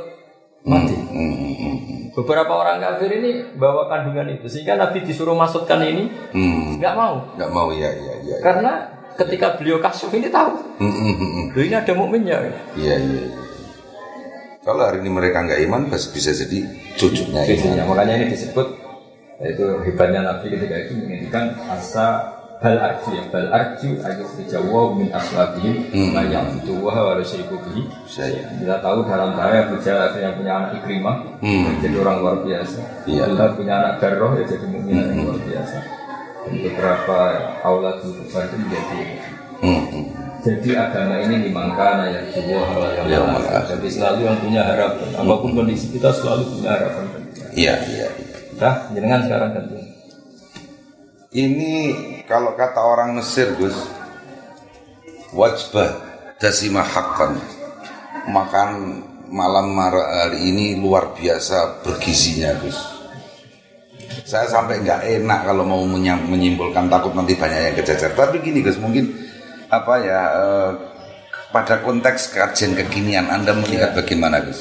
mati. 0.66 0.96
Hmm. 0.98 1.34
Hmm. 1.38 1.54
Hmm. 1.62 2.02
Beberapa 2.16 2.52
orang 2.56 2.80
kafir 2.80 3.12
ini 3.12 3.44
bawa 3.60 3.92
kandungan 3.92 4.40
itu 4.40 4.48
sehingga 4.48 4.80
Nabi 4.80 5.04
disuruh 5.04 5.36
masukkan 5.36 5.84
ini 5.84 6.08
Hmm. 6.32 6.80
nggak 6.80 6.96
mau 6.96 7.20
Nggak 7.36 7.52
mau 7.52 7.70
ya, 7.76 7.92
ya, 7.92 8.14
ya. 8.24 8.38
karena 8.40 8.88
ketika 9.20 9.60
beliau 9.60 9.84
kasuf 9.84 10.12
ini 10.16 10.32
tahu 10.32 10.56
Hmm. 10.80 10.92
Hmm. 10.92 11.14
Hmm. 11.16 11.30
hmm. 11.52 11.60
Ini 11.60 11.76
ada 11.76 11.94
mukminnya. 11.96 12.38
Iya, 12.42 12.52
iya. 12.80 12.96
iya. 13.00 13.24
Kalau 14.66 14.82
hari 14.82 14.98
ini 15.06 15.14
mereka 15.14 15.46
nggak 15.46 15.62
iman, 15.70 15.82
pasti 15.94 16.10
bisa 16.10 16.34
jadi 16.34 16.66
cucunya 16.98 17.46
iman. 17.46 17.86
Makanya 17.86 18.14
ini 18.18 18.26
disebut 18.34 18.68
yaitu 19.36 19.62
hebatnya 19.84 20.26
Nabi 20.26 20.48
ketika 20.48 20.76
itu 20.80 20.92
menginginkan 20.96 21.54
asa 21.68 22.34
bal 22.64 22.80
arju 22.80 23.20
ya 23.20 23.24
bal 23.28 23.52
arju 23.52 24.00
ayo 24.00 24.24
berjawab 24.32 24.96
min 24.96 25.12
aslabihim 25.12 25.92
Hmm. 25.92 26.16
ma 26.16 26.24
ya'budu 26.24 26.80
wa 26.80 26.96
wa 26.96 27.14
yusyriku 27.20 27.60
bihi 27.68 27.84
Saya. 28.08 28.48
kita 28.56 28.80
tahu 28.80 29.04
dalam 29.04 29.36
Jahal 29.36 30.08
ada 30.08 30.18
yang 30.24 30.34
punya 30.40 30.52
anak 30.56 30.72
Ikrimah 30.80 31.16
Hmm. 31.44 31.68
jadi 31.84 31.96
orang 32.00 32.18
luar 32.24 32.36
biasa 32.48 32.80
Iya. 33.04 33.28
Allah 33.28 33.48
punya 33.60 33.74
anak 33.76 33.94
Garroh 34.00 34.32
ya 34.40 34.44
jadi 34.48 34.66
mukmin 34.72 34.96
yang 35.04 35.20
luar 35.20 35.40
biasa 35.44 35.78
dan 36.48 36.54
beberapa 36.64 37.18
aulat 37.60 37.96
itu 38.00 38.56
menjadi 38.56 39.00
Hmm, 39.60 39.84
hmm. 39.92 40.06
Jadi 40.46 40.70
agama 40.78 41.18
ini 41.26 41.50
dimangkana 41.50 42.06
ya 42.14 42.22
jiwa 42.30 42.62
Ya, 43.10 43.18
yang 43.18 43.34
makasih. 43.34 43.82
jadi 43.82 43.88
selalu 43.90 44.20
yang 44.30 44.38
punya 44.38 44.62
harapan 44.62 45.10
apa 45.18 45.34
pun 45.42 45.52
kondisi 45.58 45.90
kita 45.90 46.14
selalu 46.14 46.44
punya 46.54 46.72
harapan 46.78 47.04
Iya, 47.56 47.76
iya. 47.88 48.10
Dah, 48.60 48.92
jenengan 48.92 49.24
sekarang 49.24 49.56
ganti. 49.56 49.80
Ini 51.32 51.72
kalau 52.28 52.52
kata 52.56 52.80
orang 52.84 53.16
Mesir, 53.16 53.56
Gus, 53.56 53.76
wajbah 55.32 55.96
dasima 56.36 56.84
hakkan. 56.84 57.40
Makan 58.28 58.70
malam 59.32 59.72
hari 59.80 60.52
ini 60.52 60.76
luar 60.80 61.16
biasa 61.16 61.80
bergizinya, 61.84 62.56
Gus. 62.60 62.76
Saya 64.28 64.52
sampai 64.52 64.84
nggak 64.84 65.24
enak 65.24 65.40
kalau 65.48 65.64
mau 65.64 65.80
menyimpulkan 65.88 66.92
takut 66.92 67.16
nanti 67.16 67.40
banyak 67.40 67.72
yang 67.72 67.76
kececer. 67.80 68.12
Tapi 68.16 68.44
gini, 68.44 68.60
Gus, 68.60 68.76
mungkin 68.84 69.25
apa 69.68 69.94
ya 70.00 70.22
eh, 70.32 70.72
pada 71.50 71.80
konteks 71.80 72.36
kajian 72.36 72.76
kekinian 72.76 73.28
Anda 73.28 73.56
melihat 73.56 73.96
bagaimana, 73.96 74.44
Gus? 74.44 74.60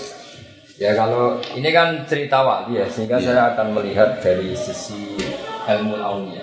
Ya 0.75 0.95
kalau 0.95 1.39
ini 1.55 1.71
kan 1.71 2.03
cerita 2.07 2.43
wali 2.43 2.79
ya, 2.79 2.87
sehingga 2.91 3.19
Iya. 3.19 3.27
saya 3.31 3.43
akan 3.55 3.67
melihat 3.75 4.19
dari 4.19 4.55
sisi 4.55 5.15
ilmu 5.67 5.95
aulia. 5.99 6.43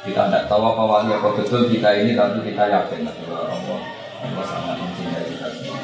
Kita 0.00 0.32
tidak 0.32 0.48
tahu 0.48 0.64
apa 0.64 0.82
wali 0.82 1.12
apa 1.12 1.28
betul 1.36 1.68
kita 1.68 1.92
ini, 1.92 2.16
tapi 2.16 2.40
kita 2.40 2.64
yakin 2.66 3.04
bahwa 3.04 3.36
Allah, 3.52 3.80
Allah 4.24 4.44
sangat 4.48 4.76
mencintai 4.80 5.24
kita 5.28 5.48
semua. 5.52 5.76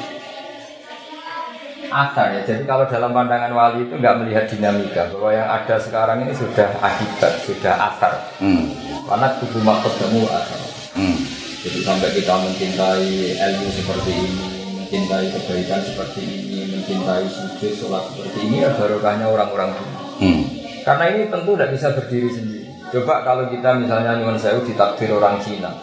Asar 1.87 2.27
ya, 2.33 2.41
jadi 2.43 2.63
kalau 2.65 2.83
dalam 2.89 3.13
pandangan 3.13 3.53
wali 3.53 3.85
itu 3.85 3.93
nggak 3.95 4.15
melihat 4.19 4.45
dinamika 4.49 5.07
bahwa 5.13 5.29
yang 5.31 5.47
ada 5.47 5.75
sekarang 5.79 6.17
ini 6.25 6.33
sudah 6.33 6.67
akibat, 6.81 7.33
sudah 7.45 7.73
asar. 7.93 8.13
Hmm, 8.41 8.73
Karena 9.07 9.27
tubuh 9.37 9.61
makhluk 9.63 9.93
kamu 9.95 10.25
asar. 10.27 10.59
Jadi 11.67 11.83
sampai 11.83 12.15
kita 12.15 12.31
mencintai 12.31 13.11
ilmu 13.35 13.67
seperti 13.75 14.11
ini, 14.15 14.47
mencintai 14.79 15.27
kebaikan 15.35 15.83
seperti 15.83 16.23
ini, 16.23 16.63
mencintai 16.71 17.27
sujud, 17.27 17.71
sholat 17.75 18.07
seperti 18.07 18.39
ini 18.47 18.63
ya 18.63 18.71
barokahnya 18.79 19.27
orang-orang 19.27 19.75
dulu. 19.75 19.91
hmm, 20.23 20.41
Karena 20.87 21.11
ini 21.11 21.27
tentu 21.27 21.59
tidak 21.59 21.75
bisa 21.75 21.91
berdiri 21.91 22.31
sendiri. 22.31 22.71
Coba 22.87 23.19
kalau 23.27 23.51
kita 23.51 23.83
misalnya 23.83 24.15
nyuwun 24.15 24.39
sewu 24.39 24.63
ditakdir 24.63 25.11
orang 25.11 25.43
Cina, 25.43 25.75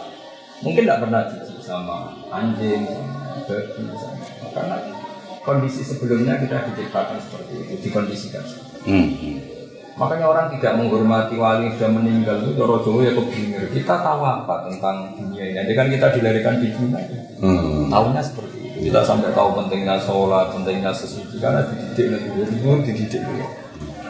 mungkin 0.65 0.89
tidak 0.89 1.05
pernah 1.05 1.21
jijik 1.29 1.61
sama 1.61 2.17
anjing, 2.33 2.81
sama 2.89 3.45
babi, 3.45 3.83
sama 3.93 4.25
karena 4.57 4.77
kondisi 5.45 5.85
sebelumnya 5.85 6.41
kita 6.41 6.65
diciptakan 6.65 7.21
seperti 7.21 7.53
itu, 7.61 7.73
dikondisikan. 7.85 8.41
hmm, 8.89 9.05
hmm. 9.21 9.54
Makanya 9.95 10.27
orang 10.27 10.47
tidak 10.51 10.75
menghormati 10.75 11.39
wali 11.39 11.71
yang 11.71 11.73
sudah 11.79 11.91
meninggal 11.95 12.35
itu 12.43 12.51
Doro 12.59 12.83
Jawa 12.83 12.99
ya 13.07 13.11
kebingir. 13.15 13.63
Kita 13.71 13.95
tahu 14.03 14.21
apa 14.27 14.67
tentang 14.67 15.15
dunia 15.15 15.43
ini? 15.47 15.55
Jadi 15.55 15.71
kan 15.71 15.87
kita 15.87 16.07
dilahirkan 16.19 16.55
di 16.59 16.67
Cina. 16.75 16.99
hmm. 17.39 17.87
Tahunya 17.87 18.19
seperti 18.19 18.55
itu. 18.59 18.77
Kita 18.91 18.99
sampai 19.07 19.31
tahu 19.31 19.55
pentingnya 19.55 19.95
sholat, 20.03 20.51
pentingnya 20.51 20.91
sesuci 20.91 21.39
karena 21.39 21.63
dididik 21.63 22.11
nanti 22.11 22.55
dulu 22.59 22.83
dididik. 22.83 23.23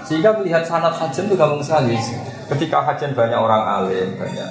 Sehingga 0.10 0.34
melihat 0.42 0.66
sanat 0.66 0.98
hajan 0.98 1.30
itu 1.30 1.38
gampang 1.38 1.62
sekali. 1.62 1.94
Ketika 2.50 2.82
hajan 2.82 3.14
banyak 3.14 3.38
orang 3.38 3.62
alim, 3.62 4.10
banyak 4.18 4.50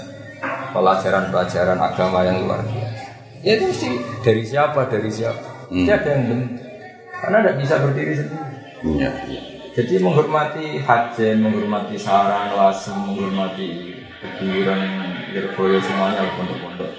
pelajaran-pelajaran 0.70 1.78
agama 1.82 2.22
yang 2.22 2.46
luar 2.46 2.62
biasa. 2.62 3.10
Ya 3.42 3.58
itu 3.58 3.74
mesti 3.74 3.90
dari 4.22 4.42
siapa, 4.46 4.86
dari 4.86 5.10
siapa. 5.10 5.66
Tidak 5.66 5.98
ada 5.98 6.08
yang 6.14 6.22
bentuk. 6.30 6.62
Karena 7.10 7.36
tidak 7.42 7.56
bisa 7.58 7.74
berdiri 7.82 8.12
sendiri. 8.14 8.46
Iya, 8.84 9.10
iya. 9.26 9.53
Jadi 9.74 9.98
menghormati 9.98 10.78
hajen, 10.86 11.42
menghormati 11.42 11.98
sarang, 11.98 12.54
lasem, 12.54 12.94
menghormati 12.94 13.98
kuburan, 14.22 14.80
Lirboyo 15.34 15.82
semuanya 15.82 16.30
pondok-pondok. 16.38 16.94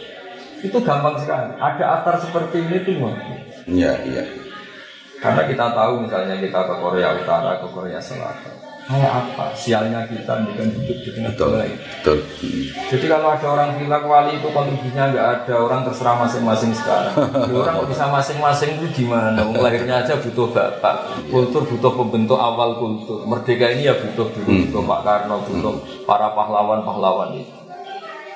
Itu 0.59 0.83
gampang 0.83 1.15
sekali. 1.23 1.55
Ada 1.55 2.03
atar 2.03 2.15
seperti 2.19 2.67
ini 2.67 2.77
tuh. 2.83 3.15
Iya, 3.71 3.95
iya. 4.03 4.23
Karena 5.23 5.47
kita 5.47 5.71
tahu 5.71 6.03
misalnya 6.03 6.35
kita 6.35 6.59
ke 6.67 6.75
Korea 6.83 7.15
Utara, 7.15 7.63
ke 7.63 7.67
Korea 7.71 7.99
Selatan. 8.03 8.64
Kayak 8.85 9.11
apa? 9.17 9.49
Sialnya 9.57 10.05
kita 10.05 10.45
bukan 10.45 10.69
hidup 10.77 10.97
di 11.01 11.09
tengah 11.09 11.33
Betul, 11.33 11.57
betul. 11.57 12.17
Hmm. 12.21 12.63
Jadi 12.93 13.05
kalau 13.09 13.27
ada 13.33 13.47
orang 13.49 13.69
bilang 13.81 14.05
wali 14.05 14.37
itu 14.37 14.47
kontribusinya 14.53 15.09
nggak 15.09 15.27
ada, 15.41 15.53
orang 15.57 15.81
terserah 15.89 16.15
masing-masing 16.21 16.69
sekarang. 16.69 17.13
Loh, 17.49 17.65
orang 17.65 17.81
kok 17.81 17.89
bisa 17.89 18.05
masing-masing 18.13 18.77
itu 18.77 18.85
gimana? 19.01 19.41
Lahirnya 19.57 20.05
aja 20.05 20.13
butuh 20.21 20.53
bapak, 20.53 20.95
kultur 21.33 21.65
butuh 21.65 21.97
pembentuk 21.97 22.37
awal 22.37 22.77
kultur. 22.77 23.25
Merdeka 23.25 23.73
ini 23.73 23.89
ya 23.89 23.97
butuh 23.97 24.29
dulu, 24.29 24.53
butuh 24.69 24.81
Pak 24.85 24.99
Karno, 25.01 25.35
butuh 25.49 25.73
para 26.05 26.29
pahlawan-pahlawan 26.37 27.41
itu. 27.41 27.53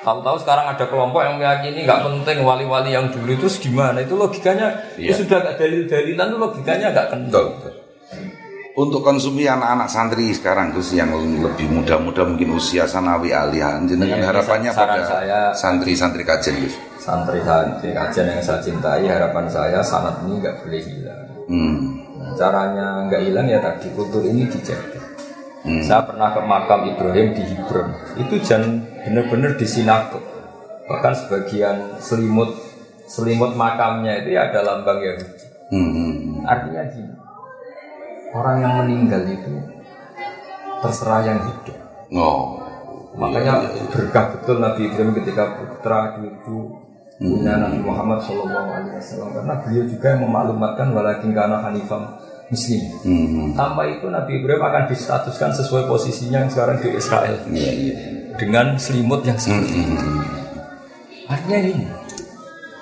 Tahu-tahu 0.00 0.36
sekarang 0.40 0.64
ada 0.64 0.84
kelompok 0.88 1.20
yang 1.20 1.36
meyakini 1.36 1.84
nggak 1.84 2.00
penting 2.00 2.40
wali-wali 2.42 2.90
yang 2.90 3.06
dulu 3.12 3.36
itu 3.36 3.46
gimana? 3.70 4.02
Itu 4.02 4.16
logikanya 4.16 4.98
Iya. 4.98 5.12
itu 5.14 5.28
sudah 5.28 5.44
nggak 5.46 5.56
dalil-dalilan, 5.60 6.26
itu 6.26 6.38
logikanya 6.40 6.86
nggak 6.90 7.08
kental. 7.12 7.46
Untuk 8.80 9.04
konsumsi 9.04 9.44
anak-anak 9.44 9.92
santri 9.92 10.32
sekarang 10.32 10.72
Gus 10.72 10.96
yang 10.96 11.12
lebih 11.12 11.68
muda-muda 11.68 12.24
mungkin 12.24 12.56
usia 12.56 12.88
sanawi 12.88 13.28
aliyah, 13.28 13.76
jenengan 13.84 14.24
Iya, 14.24 14.32
harapannya 14.32 14.72
pada 14.72 15.04
saya- 15.04 15.52
santri-santri 15.52 16.24
kajian 16.24 16.64
Gus. 16.64 16.80
Santri-santri 16.96 17.92
kajian 17.92 18.32
yang 18.32 18.40
saya 18.40 18.64
cintai, 18.64 19.04
harapan 19.04 19.44
saya 19.52 19.84
sanat 19.84 20.24
ini 20.24 20.40
nggak 20.40 20.64
boleh 20.64 20.80
hilang. 20.80 21.28
Hmm. 21.44 21.76
Nah, 22.16 22.32
caranya 22.40 22.86
nggak 23.04 23.20
hilang 23.20 23.46
ya 23.52 23.60
tadi 23.60 23.92
kultur 23.92 24.24
ini 24.24 24.48
dijaga. 24.48 25.00
Hmm. 25.60 25.84
Saya 25.84 26.00
pernah 26.08 26.32
ke 26.32 26.40
makam 26.40 26.80
Ibrahim 26.88 27.36
di 27.36 27.42
Hebron. 27.52 27.88
Itu 28.16 28.34
jan 28.40 28.80
benar-benar 29.04 29.60
di 29.60 29.66
sinagog. 29.68 30.24
Bahkan 30.88 31.12
sebagian 31.20 32.00
selimut 32.00 32.56
selimut 33.04 33.52
makamnya 33.60 34.24
itu 34.24 34.40
ya 34.40 34.48
ada 34.48 34.64
lambang 34.64 35.04
Yahudi. 35.04 35.44
Hmm, 35.68 35.90
hmm. 35.92 36.48
Artinya 36.48 36.82
gini, 36.88 37.09
orang 38.30 38.56
yang 38.60 38.72
meninggal 38.80 39.22
itu 39.26 39.52
terserah 40.80 41.22
yang 41.24 41.38
hidup. 41.44 41.76
Oh. 42.14 42.56
Makanya 43.10 43.66
berkah 43.90 44.32
betul 44.32 44.62
Nabi 44.62 44.86
Ibrahim 44.86 45.12
ketika 45.18 45.58
putra 45.58 46.14
cucu 46.16 46.58
punya 47.20 47.58
Nabi 47.58 47.82
Muhammad 47.82 48.22
Shallallahu 48.24 48.68
Alaihi 48.70 48.96
Wasallam 48.96 49.28
karena 49.34 49.54
beliau 49.60 49.84
juga 49.84 50.06
yang 50.08 50.22
memaklumatkan 50.24 50.86
walakin 50.94 51.30
karena 51.36 51.58
Hanifah 51.60 52.00
Muslim. 52.48 52.80
Hmm. 53.04 53.52
Tanpa 53.52 53.82
itu 53.86 54.06
Nabi 54.08 54.40
Ibrahim 54.40 54.62
akan 54.64 54.84
distatuskan 54.88 55.50
sesuai 55.52 55.84
posisinya 55.84 56.46
yang 56.46 56.50
sekarang 56.50 56.80
di 56.80 56.88
Israel 56.96 57.36
Iya, 57.46 57.70
iya. 57.76 57.94
dengan 58.40 58.78
selimut 58.80 59.20
yang 59.22 59.36
Hmm, 59.36 59.44
seperti 59.58 59.74
itu. 59.74 59.90
hmm, 59.90 60.00
hmm. 60.00 60.22
Artinya 61.30 61.58
ini, 61.62 61.74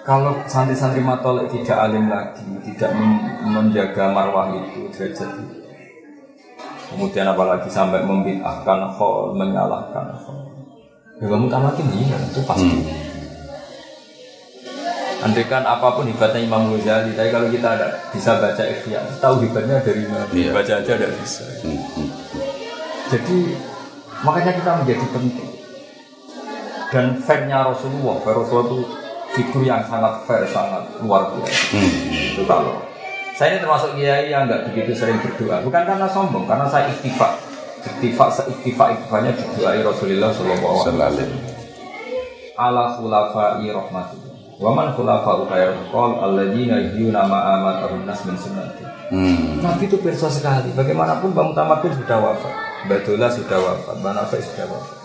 kalau 0.09 0.33
santri-santri 0.49 1.05
matolek 1.05 1.53
tidak 1.53 1.85
alim 1.85 2.09
lagi, 2.09 2.41
tidak 2.65 2.97
menjaga 3.45 4.09
marwah 4.09 4.49
itu, 4.57 4.89
derajat 4.89 5.37
itu. 5.37 5.57
Kemudian 6.89 7.29
apalagi 7.29 7.69
sampai 7.69 8.01
membid'ahkan 8.09 8.97
khol, 8.97 9.37
menyalahkan 9.37 10.17
khol. 10.17 10.49
Ya 11.21 11.29
kamu 11.29 11.53
tamakin 11.53 11.87
iya, 11.93 12.17
itu 12.25 12.41
pasti. 12.49 12.89
Andaikan 15.21 15.69
apa 15.69 15.93
pun 15.93 16.09
hebatnya 16.09 16.41
Imam 16.41 16.73
Ghazali, 16.73 17.13
tapi 17.13 17.29
kalau 17.29 17.53
kita 17.53 17.69
ada 17.77 17.93
bisa 18.09 18.41
baca 18.41 18.65
ikhya, 18.65 19.05
tahu 19.21 19.45
hebatnya 19.45 19.77
dari 19.85 20.09
mana? 20.09 20.25
Iya. 20.33 20.57
Baca 20.57 20.73
aja 20.81 20.93
tidak 20.97 21.13
bisa. 21.21 21.45
Hmm, 21.61 21.85
hmm. 21.85 22.09
Jadi 23.13 23.37
makanya 24.25 24.53
kita 24.57 24.71
menjadi 24.73 25.07
penting. 25.13 25.51
Dan 26.89 27.07
fairnya 27.21 27.69
Rasulullah, 27.69 28.17
Rasulullah 28.25 28.65
itu 28.73 29.08
figur 29.37 29.63
yang 29.65 29.85
sangat 29.85 30.25
fair, 30.25 30.45
sangat 30.49 30.85
luar 31.05 31.29
biasa. 31.37 31.77
Hmm. 31.77 32.37
Itu 32.37 32.43
kalau 32.49 32.81
saya 33.37 33.55
ini 33.55 33.59
termasuk 33.63 33.91
kiai 33.95 34.33
yang 34.33 34.51
nggak 34.51 34.73
begitu 34.73 34.93
sering 34.97 35.21
berdoa, 35.23 35.63
bukan 35.63 35.83
karena 35.85 36.07
sombong, 36.11 36.45
karena 36.49 36.67
saya 36.67 36.91
iktifak, 36.91 37.39
iktifak, 37.87 38.29
seiktifak 38.35 38.89
iktifaknya 38.99 39.31
berdoa 39.37 39.71
Rasulullah 39.87 40.31
Shallallahu 40.35 40.75
Alaihi 40.75 40.83
Wasallam. 40.83 41.31
Ala 42.59 42.85
khulafai 42.99 43.71
rahmatullah. 43.71 44.35
Wa 44.59 44.75
man 44.75 44.91
khulafa'u 44.91 45.47
khairul 45.47 45.87
qol 45.95 46.19
alladzina 46.19 46.83
yuhyuna 46.83 47.31
ma 47.31 47.39
amatahum 47.55 48.03
nas 48.03 48.19
min 48.27 48.35
sunnati. 48.35 48.83
Hmm. 49.15 49.63
Nabi 49.63 49.87
itu 49.87 50.03
perso 50.03 50.27
sekali. 50.27 50.75
Bagaimanapun 50.75 51.31
Mbak 51.31 51.45
Mutamakir 51.55 51.95
sudah 51.95 52.19
wafat, 52.19 52.55
Mbak 52.91 53.07
Dola 53.07 53.31
sudah 53.31 53.59
wafat, 53.63 53.95
Mbak 54.03 54.35
sudah 54.35 54.67
wafat. 54.67 54.97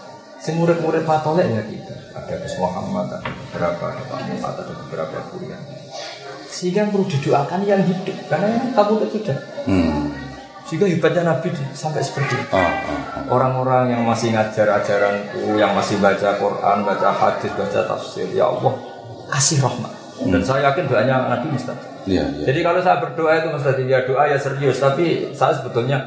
Semurid-murid 0.41 1.05
patolek 1.05 1.47
ya 1.53 1.61
kita. 1.69 2.02
Ada 2.13 2.33
Gus 2.45 2.55
Muhammad, 2.61 3.09
ada 3.09 3.25
beberapa, 3.25 3.83
ada 3.89 4.03
Pak 4.05 4.19
Muhammad, 4.29 4.53
ada 4.61 4.73
beberapa 4.85 5.17
kuliah. 5.33 5.61
Sehingga 6.45 6.85
yang 6.85 6.91
perlu 6.93 7.05
didoakan 7.09 7.59
yang 7.65 7.81
hidup, 7.81 8.17
karena 8.29 8.47
yang 8.53 8.69
kabur 8.77 9.01
sudah. 9.09 9.37
Hmm. 9.65 10.13
Juga 10.69 10.85
hebatnya 10.89 11.21
Nabi 11.27 11.53
sampai 11.73 12.01
seperti 12.01 12.33
itu. 12.33 12.49
Oh, 12.53 12.57
oh, 12.57 12.65
oh. 12.65 13.23
Orang-orang 13.37 13.93
yang 13.93 14.01
masih 14.05 14.33
ngajar 14.33 14.69
ajaranku, 14.81 15.57
yang 15.57 15.73
masih 15.73 16.01
baca 16.01 16.33
Quran, 16.37 16.77
baca 16.81 17.09
hadis, 17.13 17.51
baca 17.53 17.79
tafsir, 17.85 18.25
ya 18.33 18.49
Allah 18.49 18.73
kasih 19.33 19.61
rahmat. 19.61 19.91
Dan 20.23 20.41
saya 20.45 20.71
yakin 20.71 20.85
doanya 20.87 21.29
Nabi 21.29 21.49
mustahil. 21.51 21.81
Iya, 22.05 22.23
iya. 22.25 22.45
Jadi 22.47 22.59
kalau 22.61 22.79
saya 22.81 22.97
berdoa 23.01 23.31
itu 23.37 23.47
mustahil 23.53 23.85
ya 23.89 23.99
doa 24.05 24.23
ya 24.29 24.37
serius, 24.37 24.77
tapi 24.77 25.33
saya 25.33 25.53
sebetulnya 25.57 25.97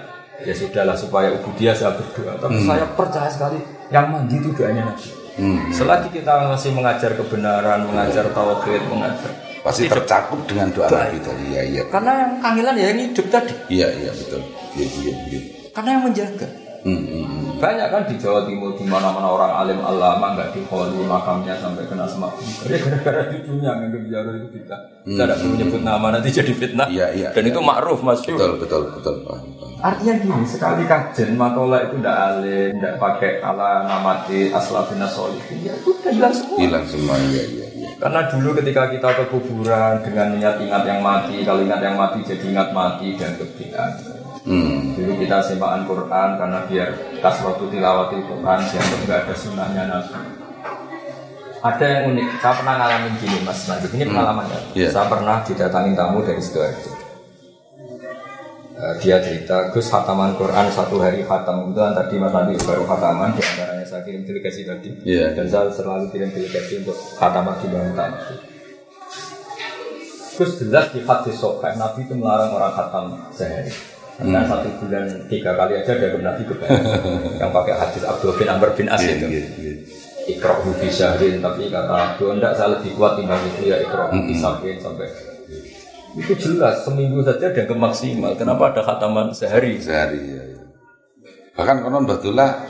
ya 0.40 0.54
sudahlah 0.54 0.96
supaya 0.96 1.34
dia 1.58 1.72
saya 1.74 1.94
berdoa. 1.94 2.38
Tapi 2.38 2.58
saya 2.62 2.84
percaya 2.94 3.28
sekali 3.30 3.58
yang 3.90 4.10
mandi 4.10 4.38
itu 4.38 4.50
doanya 4.54 4.88
Nabi. 4.88 5.08
Hmm. 5.36 5.68
Selagi 5.68 6.08
kita 6.16 6.48
masih 6.48 6.72
mengajar 6.72 7.12
kebenaran, 7.12 7.84
mengajar 7.84 8.24
tauhid, 8.32 8.82
mengajar 8.88 9.30
Pasti 9.60 9.84
hidup. 9.84 10.00
tercakup 10.00 10.40
dengan 10.48 10.72
doa 10.72 10.88
Nabi 10.88 11.18
tadi. 11.20 11.44
Iya, 11.52 11.62
iya. 11.68 11.82
Karena 11.92 12.12
yang 12.24 12.32
kangelan 12.40 12.74
ya 12.80 12.86
yang 12.88 13.00
hidup 13.12 13.26
tadi. 13.28 13.54
Iya, 13.68 13.88
iya, 14.00 14.10
betul. 14.16 14.40
Iya, 14.78 14.86
iya, 14.88 15.14
iya. 15.28 15.40
Karena 15.76 15.90
yang 16.00 16.02
menjaga. 16.08 16.48
Hmm, 16.86 17.02
hmm, 17.02 17.24
hmm. 17.26 17.58
Banyak 17.58 17.88
kan 17.90 18.02
di 18.06 18.14
Jawa 18.14 18.46
Timur 18.46 18.78
di 18.78 18.86
mana-mana 18.86 19.26
orang 19.26 19.52
alim 19.58 19.82
alama 19.82 20.38
nggak 20.38 20.54
diholi 20.54 21.02
makamnya 21.02 21.58
sampai 21.58 21.82
kena 21.90 22.06
semak. 22.06 22.30
Ya 22.70 22.78
gara-gara 22.78 23.26
cucunya 23.26 23.70
nganggap 23.74 24.02
ziarah 24.06 24.32
itu 24.38 24.48
fitnah. 24.54 24.80
Kita 25.02 25.22
tidak 25.26 25.36
perlu 25.42 25.54
nyebut 25.58 25.82
nama 25.82 26.06
nanti 26.14 26.28
jadi 26.30 26.52
fitnah. 26.54 26.86
Iya, 26.86 27.06
iya, 27.18 27.28
Dan 27.34 27.50
itu 27.50 27.58
makruf 27.58 28.06
mas. 28.06 28.22
Betul, 28.22 28.62
betul, 28.62 28.82
betul. 28.94 29.14
Artinya 29.82 30.14
gini, 30.14 30.46
sekali 30.46 30.86
kajen 30.86 31.34
matola 31.34 31.82
itu 31.90 31.98
tidak 31.98 32.16
alim, 32.16 32.70
tidak 32.78 32.94
pakai 33.02 33.32
ala 33.42 33.70
namati 33.84 34.54
aslafina 34.54 35.10
solihin, 35.10 35.68
ya 35.68 35.74
itu 35.74 35.90
udah 35.90 36.12
hilang 36.14 36.34
semua. 36.34 36.58
Hilang 36.62 36.84
semua, 36.86 37.14
iya, 37.18 37.44
iya, 37.44 37.66
iya. 37.76 37.88
Karena 38.00 38.24
dulu 38.30 38.56
ketika 38.56 38.88
kita 38.88 39.08
ke 39.20 39.24
kuburan 39.28 40.00
dengan 40.00 40.38
niat 40.38 40.56
ingat 40.64 40.82
yang 40.86 41.00
mati, 41.04 41.44
kalau 41.44 41.60
ingat 41.60 41.80
yang 41.82 41.98
mati 41.98 42.24
jadi 42.24 42.44
ingat 42.46 42.68
mati 42.72 43.20
dan 43.20 43.36
kebiasaan. 43.36 44.15
Hmm. 44.46 44.94
Dulu 44.94 45.12
kita 45.18 45.42
semaan 45.42 45.82
Quran 45.90 46.38
karena 46.38 46.62
biar 46.70 46.88
kasrotu 47.18 47.66
tilawati 47.66 48.22
Quran 48.22 48.60
dianggap 48.62 49.00
nggak 49.02 49.18
ada 49.26 49.34
sunnahnya 49.34 49.82
Nabi. 49.90 50.14
Ada 51.66 51.82
yang 51.82 52.02
unik, 52.14 52.28
saya 52.38 52.54
pernah 52.62 52.74
ngalamin 52.78 53.14
gini 53.18 53.38
mas 53.42 53.66
Najib, 53.66 53.90
ini 53.98 54.06
pengalamannya. 54.06 54.60
Iya. 54.78 54.88
Saya 54.94 55.10
pernah 55.10 55.42
didatangin 55.42 55.98
tamu 55.98 56.22
dari 56.22 56.38
Sidoarjo. 56.38 56.92
Eh, 58.76 58.94
dia 59.02 59.16
cerita, 59.18 59.72
Gus 59.72 59.88
hataman 59.88 60.36
Quran 60.36 60.68
satu 60.70 61.00
hari 61.00 61.24
khatam 61.24 61.72
itu 61.72 61.80
kan 61.80 61.96
tadi 61.96 62.20
Mas 62.20 62.28
Nabi 62.30 62.60
baru 62.60 62.84
khataman 62.84 63.32
di 63.32 63.40
antaranya 63.40 63.86
saya 63.88 64.04
kirim 64.04 64.28
delegasi 64.28 64.68
tadi 64.68 64.92
Iya. 65.00 65.32
dan 65.32 65.48
saya 65.48 65.72
selalu 65.72 66.12
kirim 66.12 66.28
delegasi 66.28 66.84
untuk 66.84 66.92
khataman 67.16 67.56
di 67.56 67.66
bawah 67.72 67.92
tamu. 67.96 68.18
Gus 70.36 70.50
jelas 70.60 70.86
di 70.92 71.00
hadis 71.02 71.34
sokai 71.40 71.72
Nabi 71.80 72.04
itu 72.04 72.14
melarang 72.14 72.52
orang 72.52 72.72
khatam 72.76 73.04
sehari. 73.32 73.72
Karena 74.16 74.40
Hmm. 74.40 74.48
satu 74.48 74.68
bulan 74.80 75.04
tiga 75.28 75.52
kali 75.52 75.72
aja 75.76 75.92
ada 75.92 76.08
Nabi 76.16 76.42
kebanyakan 76.48 77.00
yang 77.44 77.50
pakai 77.52 77.74
hadis 77.76 78.00
Abdul 78.00 78.32
bin 78.32 78.48
Amr 78.48 78.72
bin 78.72 78.88
As 78.88 79.04
Iya, 79.04 79.12
itu. 79.12 79.26
iya, 79.28 79.44
iya. 79.60 79.74
Ikrohu 80.26 80.72
fi 80.74 80.88
syahrin 80.88 81.38
tapi 81.38 81.68
kata 81.68 81.92
Abdul 81.92 82.34
enggak 82.34 82.56
saya 82.56 82.74
lebih 82.74 82.96
kuat 82.96 83.14
timbang 83.14 83.38
itu 83.44 83.68
ya 83.68 83.76
ikrohu 83.78 84.16
fi 84.16 84.32
Hmm. 84.32 84.40
syahrin 84.40 84.76
sampai 84.80 85.06
itu 86.16 86.32
jelas 86.32 86.80
seminggu 86.80 87.20
saja 87.20 87.52
ada 87.52 87.74
maksimal. 87.76 88.32
Kenapa 88.34 88.72
ada 88.72 88.80
khataman 88.80 89.36
sehari? 89.36 89.76
Sehari, 89.76 90.16
ya, 90.16 90.42
ya. 90.48 90.60
Bahkan 91.52 91.84
konon 91.84 92.08
Batullah 92.08 92.64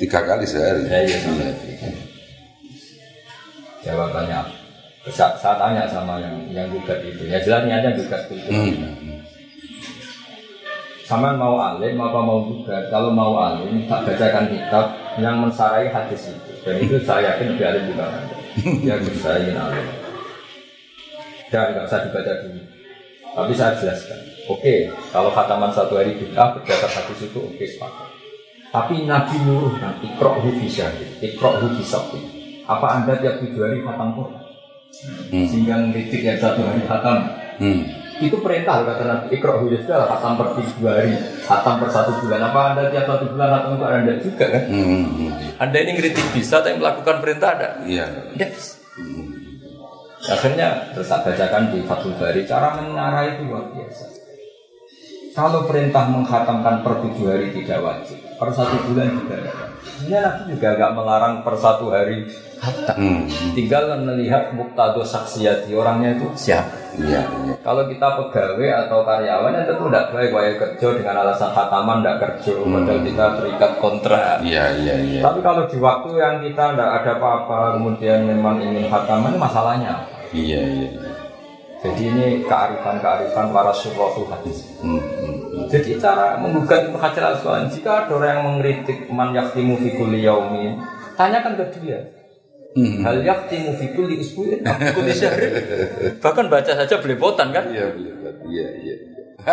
tiga 0.00 0.24
kali 0.24 0.48
sehari. 0.48 0.88
Ya, 0.88 1.04
iya, 1.04 1.18
iya. 1.20 1.52
Jawabannya 3.80 4.40
saya, 5.08 5.32
saya 5.36 5.56
tanya 5.56 5.84
sama 5.84 6.16
yang 6.16 6.32
yang 6.48 6.68
gugat 6.68 7.00
itu. 7.00 7.24
Ya 7.24 7.40
jelas 7.40 7.64
niatnya 7.64 7.96
gugat 7.96 8.24
itu. 8.28 8.48
Hmm. 8.48 8.88
Sama 11.10 11.34
mau 11.34 11.58
alim 11.58 11.98
apa 11.98 12.22
mau 12.22 12.46
gugat? 12.46 12.86
Kalau 12.86 13.10
mau 13.10 13.34
alim, 13.34 13.82
tak 13.90 14.06
bacakan 14.06 14.46
kitab 14.46 14.94
yang 15.18 15.42
mensarai 15.42 15.90
hadis 15.90 16.30
itu. 16.30 16.54
Dan 16.62 16.78
itu 16.78 17.02
saya 17.02 17.34
yakin 17.34 17.58
lebih 17.58 17.66
alim 17.66 17.82
juga 17.90 18.04
anda. 18.14 18.36
Ya 18.86 18.94
saya 19.18 19.42
ingin 19.42 19.58
alim. 19.58 19.86
Dan 21.50 21.74
nggak 21.74 21.90
usah 21.90 22.06
dibaca 22.06 22.32
dulu. 22.46 22.62
Tapi 23.34 23.52
saya 23.58 23.74
jelaskan. 23.82 24.22
Oke, 24.46 24.86
kalau 25.10 25.34
khataman 25.34 25.74
satu 25.74 25.98
hari 25.98 26.14
bid'ah 26.14 26.54
berdasar 26.54 26.86
hadis 26.86 27.26
itu 27.26 27.38
oke 27.42 27.64
sepakat. 27.66 28.08
Tapi 28.70 29.02
Nabi 29.02 29.34
nyuruhkan 29.42 29.98
ikrohu 30.06 30.62
bisa, 30.62 30.94
ikrohu 31.18 31.74
bisa. 31.74 31.98
Apa 32.70 33.02
anda 33.02 33.18
tiap 33.18 33.42
tujuh 33.42 33.58
hari 33.58 33.82
khatam 33.82 34.14
Quran? 34.14 34.42
Hmm. 35.34 35.46
Sehingga 35.50 35.74
ngeritik 35.90 36.22
yang 36.22 36.38
satu 36.38 36.62
hari 36.62 36.86
khatam. 36.86 37.18
Hmm. 37.58 37.82
Itu 38.20 38.36
perintah 38.44 38.84
kata 38.84 39.04
Nabi 39.08 39.32
ya 39.40 39.78
sudah 39.80 40.04
khatam 40.04 40.36
per 40.36 40.48
dua 40.60 40.92
hari 40.92 41.16
Khatam 41.40 41.80
per 41.80 41.88
satu 41.88 42.20
bulan 42.20 42.52
Apa 42.52 42.60
anda 42.76 42.92
tiap 42.92 43.08
satu 43.08 43.32
bulan 43.32 43.48
khatam 43.48 43.70
untuk 43.80 43.88
anda 43.88 44.14
juga 44.20 44.44
kan 44.52 44.62
Hmm. 44.68 44.84
hmm. 45.08 45.32
Anda 45.56 45.76
ini 45.80 45.90
ngeritik 45.96 46.26
bisa 46.36 46.60
tapi 46.60 46.76
melakukan 46.76 47.24
perintah 47.24 47.48
ada 47.56 47.68
Iya. 47.88 48.06
Yes 48.36 48.76
Akhirnya 50.28 50.92
terus 50.92 51.08
saya 51.08 51.24
bacakan 51.24 51.72
di 51.72 51.80
Fathul 51.88 52.12
Bari 52.20 52.44
Cara 52.44 52.76
menyarai 52.76 53.40
itu 53.40 53.48
luar 53.48 53.72
biasa 53.72 54.04
Kalau 55.32 55.64
perintah 55.64 56.04
menghatamkan 56.12 56.84
per 56.84 57.00
tujuh 57.00 57.24
hari 57.32 57.56
tidak 57.56 57.80
wajib 57.80 58.20
Per 58.36 58.48
satu 58.52 58.76
bulan 58.84 59.16
juga 59.16 59.40
tidak 59.40 59.56
Sebenarnya 59.80 60.20
Nabi 60.28 60.40
juga 60.52 60.68
nggak 60.76 60.92
melarang 60.92 61.34
per 61.40 61.54
satu 61.56 61.84
hari 61.88 62.28
hatam 62.60 62.96
Hmm. 63.00 63.24
Tinggal 63.56 63.96
melihat 64.04 64.52
muktado 64.52 65.00
saksiyati 65.00 65.72
orangnya 65.72 66.20
itu 66.20 66.28
siapa 66.36 66.79
Iya, 67.00 67.22
kalau 67.64 67.88
kita 67.88 68.08
pegawai 68.18 68.68
atau 68.86 69.00
karyawan 69.06 69.56
ya 69.56 69.62
tentu 69.64 69.88
tidak 69.88 70.12
baik 70.12 70.30
wajib 70.36 70.56
kerja 70.60 70.88
dengan 71.00 71.16
alasan 71.24 71.50
khataman 71.56 72.04
tidak 72.04 72.16
kerja 72.20 72.52
padahal 72.60 73.00
kita 73.00 73.24
terikat 73.40 73.72
kontrak. 73.80 74.36
Iya, 74.44 74.64
iya, 74.76 74.94
iya. 75.00 75.20
Tapi 75.24 75.40
kalau 75.40 75.64
di 75.64 75.78
waktu 75.80 76.10
yang 76.20 76.34
kita 76.44 76.64
tidak 76.76 76.90
ada 77.00 77.10
apa-apa 77.16 77.80
kemudian 77.80 78.28
memang 78.28 78.60
ingin 78.60 78.90
khataman 78.92 79.32
masalahnya. 79.40 80.04
Iya, 80.30 80.60
iya. 80.60 80.88
iya. 80.92 81.10
Jadi 81.80 82.02
ini 82.12 82.26
kearifan-kearifan 82.44 83.56
para 83.56 83.72
surahul 83.72 84.28
hadis. 84.28 84.68
Hmm. 84.84 85.00
hmm. 85.00 85.64
Jadi 85.72 85.96
cara 85.96 86.36
menggugat 86.36 86.92
Hajar 86.92 87.32
al 87.32 87.72
jika 87.72 88.04
ada 88.04 88.12
orang 88.12 88.30
yang 88.36 88.42
mengkritik 88.44 89.08
man 89.08 89.32
yaktimu 89.32 89.80
fi 89.80 89.96
yaumin, 90.20 90.76
tanyakan 91.16 91.56
ke 91.56 91.80
dia. 91.80 92.19
Hmm. 92.70 93.02
Hal 93.02 93.26
yaktimu 93.26 93.74
fi 93.74 93.86
kulli 93.98 94.22
usbu'in, 94.22 94.62
fi 94.62 94.84
kulli 94.94 95.10
syahrin. 95.10 95.52
Bahkan 96.22 96.46
baca 96.46 96.72
saja 96.78 97.02
belepotan 97.02 97.50
kan? 97.50 97.66
Iya, 97.66 97.90
boleh. 97.90 98.12
Iya, 98.46 98.66
iya. 98.78 98.94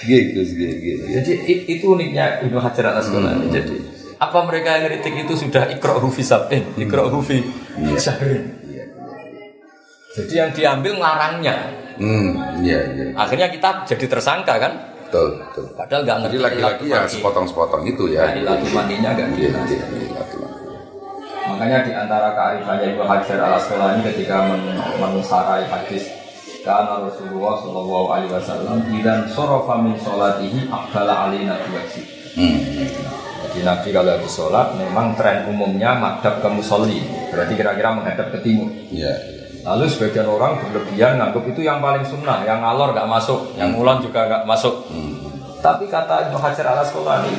Gitu, 0.00 0.40
gitu, 0.40 0.76
gitu. 0.80 1.04
Jadi 1.20 1.32
itu 1.68 1.84
uniknya 1.84 2.40
Ibnu 2.46 2.56
Hajar 2.62 2.94
al 2.94 3.02
Asqalani. 3.02 3.50
Jadi 3.52 3.76
apa 4.20 4.38
mereka 4.44 4.76
yang 4.76 4.84
kritik 4.92 5.14
itu 5.24 5.34
sudah 5.36 5.68
ikro 5.72 5.96
hufi 6.00 6.20
sabin, 6.24 6.64
ikro 6.76 7.08
hufi 7.12 7.40
syahrin. 7.96 8.44
Iya. 8.64 8.84
Jadi 10.16 10.32
yang 10.32 10.50
diambil 10.52 10.92
ngarangnya. 11.00 11.56
Hmm, 12.00 12.32
iya, 12.64 12.80
iya. 12.96 13.04
Akhirnya 13.12 13.52
kita 13.52 13.84
jadi 13.84 14.04
tersangka 14.08 14.56
kan? 14.56 14.72
Betul, 15.10 15.42
betul. 15.42 15.64
Padahal 15.74 16.00
nggak 16.06 16.16
Jadi 16.16 16.24
ngerti 16.24 16.38
laki-laki 16.38 16.84
ya 16.86 17.00
sepotong-sepotong 17.04 17.82
itu 17.84 18.04
ya. 18.14 18.30
Nah, 18.30 18.34
ilatu 18.40 18.66
mandinya 18.72 19.10
nggak 19.12 19.28
Iya, 19.36 19.48
jelas. 19.52 19.68
iya, 19.68 19.84
iya, 19.84 20.08
laki-laki. 20.16 20.49
Makanya 21.60 21.84
di 21.84 21.92
antara 21.92 22.32
kearifannya 22.32 22.96
Ibnu 22.96 23.04
Hajar 23.04 23.36
al 23.36 23.60
Asqalani 23.60 24.00
ketika 24.00 24.48
men 24.48 24.64
mensarai 24.96 25.68
hadis 25.68 26.08
karena 26.64 27.04
Rasulullah 27.04 27.60
Shallallahu 27.60 28.06
Alaihi 28.08 28.32
Wasallam 28.32 28.80
dan 29.04 29.28
sorofa 29.28 29.76
min 29.76 29.92
solatihi 30.00 30.72
akbala 30.72 31.28
alina 31.28 31.60
biwajib. 31.60 32.00
Hmm. 32.32 32.64
Jadi 33.44 33.60
Nabi 33.60 33.88
kalau 33.92 34.08
habis 34.08 34.32
sholat 34.32 34.72
memang 34.72 35.12
tren 35.20 35.52
umumnya 35.52 36.00
madhab 36.00 36.38
ke 36.40 36.48
musolli 36.48 37.02
Berarti 37.28 37.58
kira-kira 37.58 37.90
menghadap 37.92 38.30
ke 38.30 38.38
timur 38.46 38.70
Iya, 38.88 39.10
iya. 39.10 39.42
Lalu 39.66 39.90
sebagian 39.90 40.30
orang 40.30 40.62
berlebihan 40.62 41.18
nganggap 41.18 41.44
itu 41.50 41.66
yang 41.66 41.82
paling 41.82 42.06
sunnah 42.06 42.46
Yang 42.46 42.62
ngalor 42.62 42.94
nggak 42.94 43.10
masuk, 43.10 43.40
yang 43.58 43.74
ulang 43.74 43.98
juga 44.00 44.30
nggak 44.30 44.44
masuk 44.46 44.86
Hmm. 44.86 45.12
Tapi 45.58 45.90
kata 45.90 46.30
Ibnu 46.30 46.38
Hajar 46.38 46.66
al 46.72 46.86
Asqalani 46.86 47.34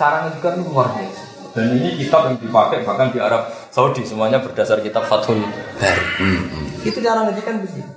Cara 0.00 0.32
itu 0.32 0.48
luar 0.72 0.90
biasa 0.96 1.29
Dan 1.50 1.74
ini 1.74 1.98
kitab 1.98 2.30
yang 2.30 2.38
dipakai 2.38 2.82
bahkan 2.82 3.10
di 3.10 3.18
Arab 3.18 3.50
Saudi 3.68 4.02
Semuanya 4.02 4.38
berdasar 4.38 4.78
kitab 4.80 5.04
Fathul 5.04 5.42
Bari 5.76 6.04
Hmm. 6.20 6.38
hmm. 6.46 6.86
Itu 6.86 6.98
cara 7.00 7.26
ngejukan 7.26 7.56
begini 7.60 7.90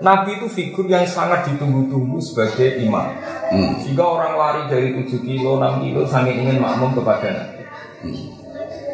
Nabi 0.00 0.40
itu 0.40 0.46
figur 0.48 0.86
yang 0.86 1.04
sangat 1.04 1.44
ditunggu-tunggu 1.44 2.16
sebagai 2.18 2.80
imam 2.80 3.10
Hmm. 3.50 3.74
Sehingga 3.82 4.06
orang 4.06 4.38
lari 4.38 4.62
dari 4.70 4.88
7 4.94 5.18
kilo, 5.20 5.58
6 5.58 5.82
kilo 5.82 6.06
Sangat 6.06 6.38
ingin 6.38 6.62
makmum 6.62 6.94
kepada 6.94 7.28
Nabi 7.28 7.58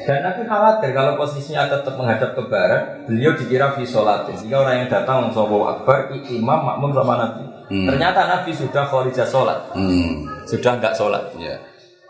dan 0.06 0.22
Nabi 0.22 0.46
khawatir 0.46 0.94
kalau 0.94 1.18
posisinya 1.18 1.66
tetap 1.66 1.98
menghadap 1.98 2.38
ke 2.38 2.42
barat, 2.46 3.02
beliau 3.10 3.34
dikira 3.34 3.74
fi 3.74 3.82
sholatin. 3.82 4.38
Sehingga 4.38 4.62
orang 4.62 4.86
yang 4.86 4.88
datang 4.88 5.26
Allahu 5.26 5.66
Akbar, 5.66 6.14
i- 6.14 6.30
imam 6.30 6.62
makmum 6.62 6.94
sama 6.94 7.18
Nabi. 7.18 7.42
Hmm. 7.66 7.86
Ternyata 7.90 8.20
Nabi 8.30 8.54
sudah 8.54 8.86
kharijah 8.86 9.26
sholat, 9.26 9.58
Hmm. 9.74 10.30
sudah 10.46 10.78
enggak 10.78 10.94
sholat. 10.94 11.26
Iya. 11.34 11.58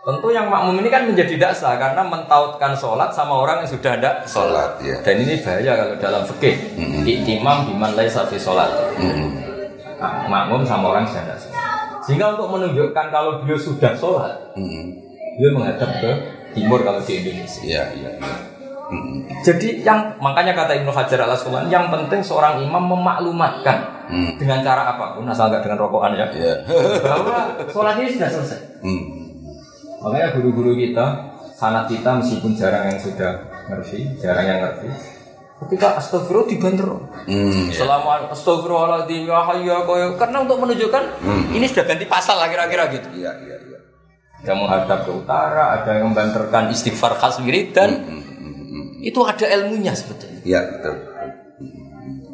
Tentu 0.07 0.31
yang 0.31 0.47
makmum 0.47 0.79
ini 0.79 0.87
kan 0.87 1.03
menjadi 1.03 1.35
daksa 1.35 1.75
karena 1.75 2.07
mentautkan 2.07 2.79
sholat 2.79 3.11
sama 3.11 3.43
orang 3.43 3.67
yang 3.67 3.71
sudah 3.75 3.99
ada 3.99 4.23
sholat. 4.23 4.79
Ya. 4.79 5.03
Dan 5.03 5.19
ini 5.19 5.43
bahaya 5.43 5.75
kalau 5.75 5.95
dalam 5.99 6.23
fikih. 6.23 6.55
Hmm. 6.79 7.03
Iktimam 7.03 7.67
biman 7.67 7.91
laisa 7.99 8.23
fi 8.23 8.39
sholat. 8.39 8.71
Hmm. 8.95 9.35
makmum 10.31 10.63
sama 10.63 10.95
orang 10.95 11.09
sedang 11.11 11.27
tidak 11.27 11.41
sholat. 11.43 11.59
Sehingga 12.07 12.39
untuk 12.39 12.55
menunjukkan 12.55 13.07
kalau 13.11 13.43
beliau 13.43 13.59
sudah 13.59 13.99
sholat, 13.99 14.55
Hmm. 14.55 14.95
beliau 15.43 15.59
menghadap 15.59 15.91
ke 15.99 16.11
timur 16.55 16.87
kalau 16.87 17.03
di 17.03 17.13
Indonesia. 17.19 17.67
Iya, 17.67 17.83
iya. 17.99 18.11
Hmm. 18.87 19.27
Jadi 19.43 19.83
yang 19.83 20.15
makanya 20.23 20.55
kata 20.55 20.79
Ibnu 20.79 20.95
Hajar 20.95 21.19
al 21.19 21.35
Asqalani 21.35 21.67
yang 21.67 21.91
penting 21.91 22.23
seorang 22.23 22.63
imam 22.63 22.87
memaklumatkan 22.87 24.07
Hmm. 24.07 24.39
dengan 24.39 24.63
cara 24.63 24.95
apa 24.95 25.19
pun 25.19 25.27
asal 25.27 25.51
nggak 25.51 25.67
dengan 25.67 25.83
rokokan 25.83 26.15
ya 26.15 26.31
Iya. 26.31 26.55
bahwa 27.03 27.59
sholat 27.67 27.99
ini 27.99 28.15
sudah 28.15 28.31
selesai. 28.31 28.61
Hmm. 28.87 29.03
Makanya 30.03 30.29
guru-guru 30.37 30.77
kita, 30.77 31.07
sanat 31.57 31.89
kita 31.89 32.21
meskipun 32.21 32.53
jarang 32.53 32.93
yang 32.93 33.01
sudah 33.01 33.33
ngerti, 33.69 34.21
jarang 34.21 34.45
yang 34.45 34.61
ngerti. 34.61 34.89
Ketika 35.57 35.97
astagfirullah 35.97 36.49
dibanter. 36.53 36.85
Hmm. 37.25 37.73
iya. 37.73 37.73
Selama 37.73 38.29
astagfirullahaladzim 38.29 39.25
ya 39.25 39.41
hayya 39.41 39.89
koyo 39.89 40.21
karena 40.21 40.45
untuk 40.45 40.61
menunjukkan 40.61 41.05
Hmm. 41.25 41.57
ini 41.57 41.65
sudah 41.65 41.89
ganti 41.89 42.05
pasal 42.05 42.37
lah 42.37 42.53
kira-kira 42.53 42.93
gitu. 42.93 43.09
Iya, 43.17 43.33
iya, 43.41 43.57
iya. 43.57 43.79
Ada 44.45 44.53
menghadap 44.53 45.09
ke 45.09 45.13
utara, 45.17 45.81
ada 45.81 45.91
yang 45.97 46.13
membanterkan 46.13 46.69
istighfar 46.69 47.17
khas 47.17 47.41
wiridan. 47.41 48.05
Hmm, 48.05 48.21
hmm, 48.21 48.53
hmm. 48.53 48.85
Itu 49.01 49.25
ada 49.25 49.49
ilmunya 49.49 49.97
sebetulnya. 49.97 50.45
Iya, 50.45 50.61
betul. 50.77 50.95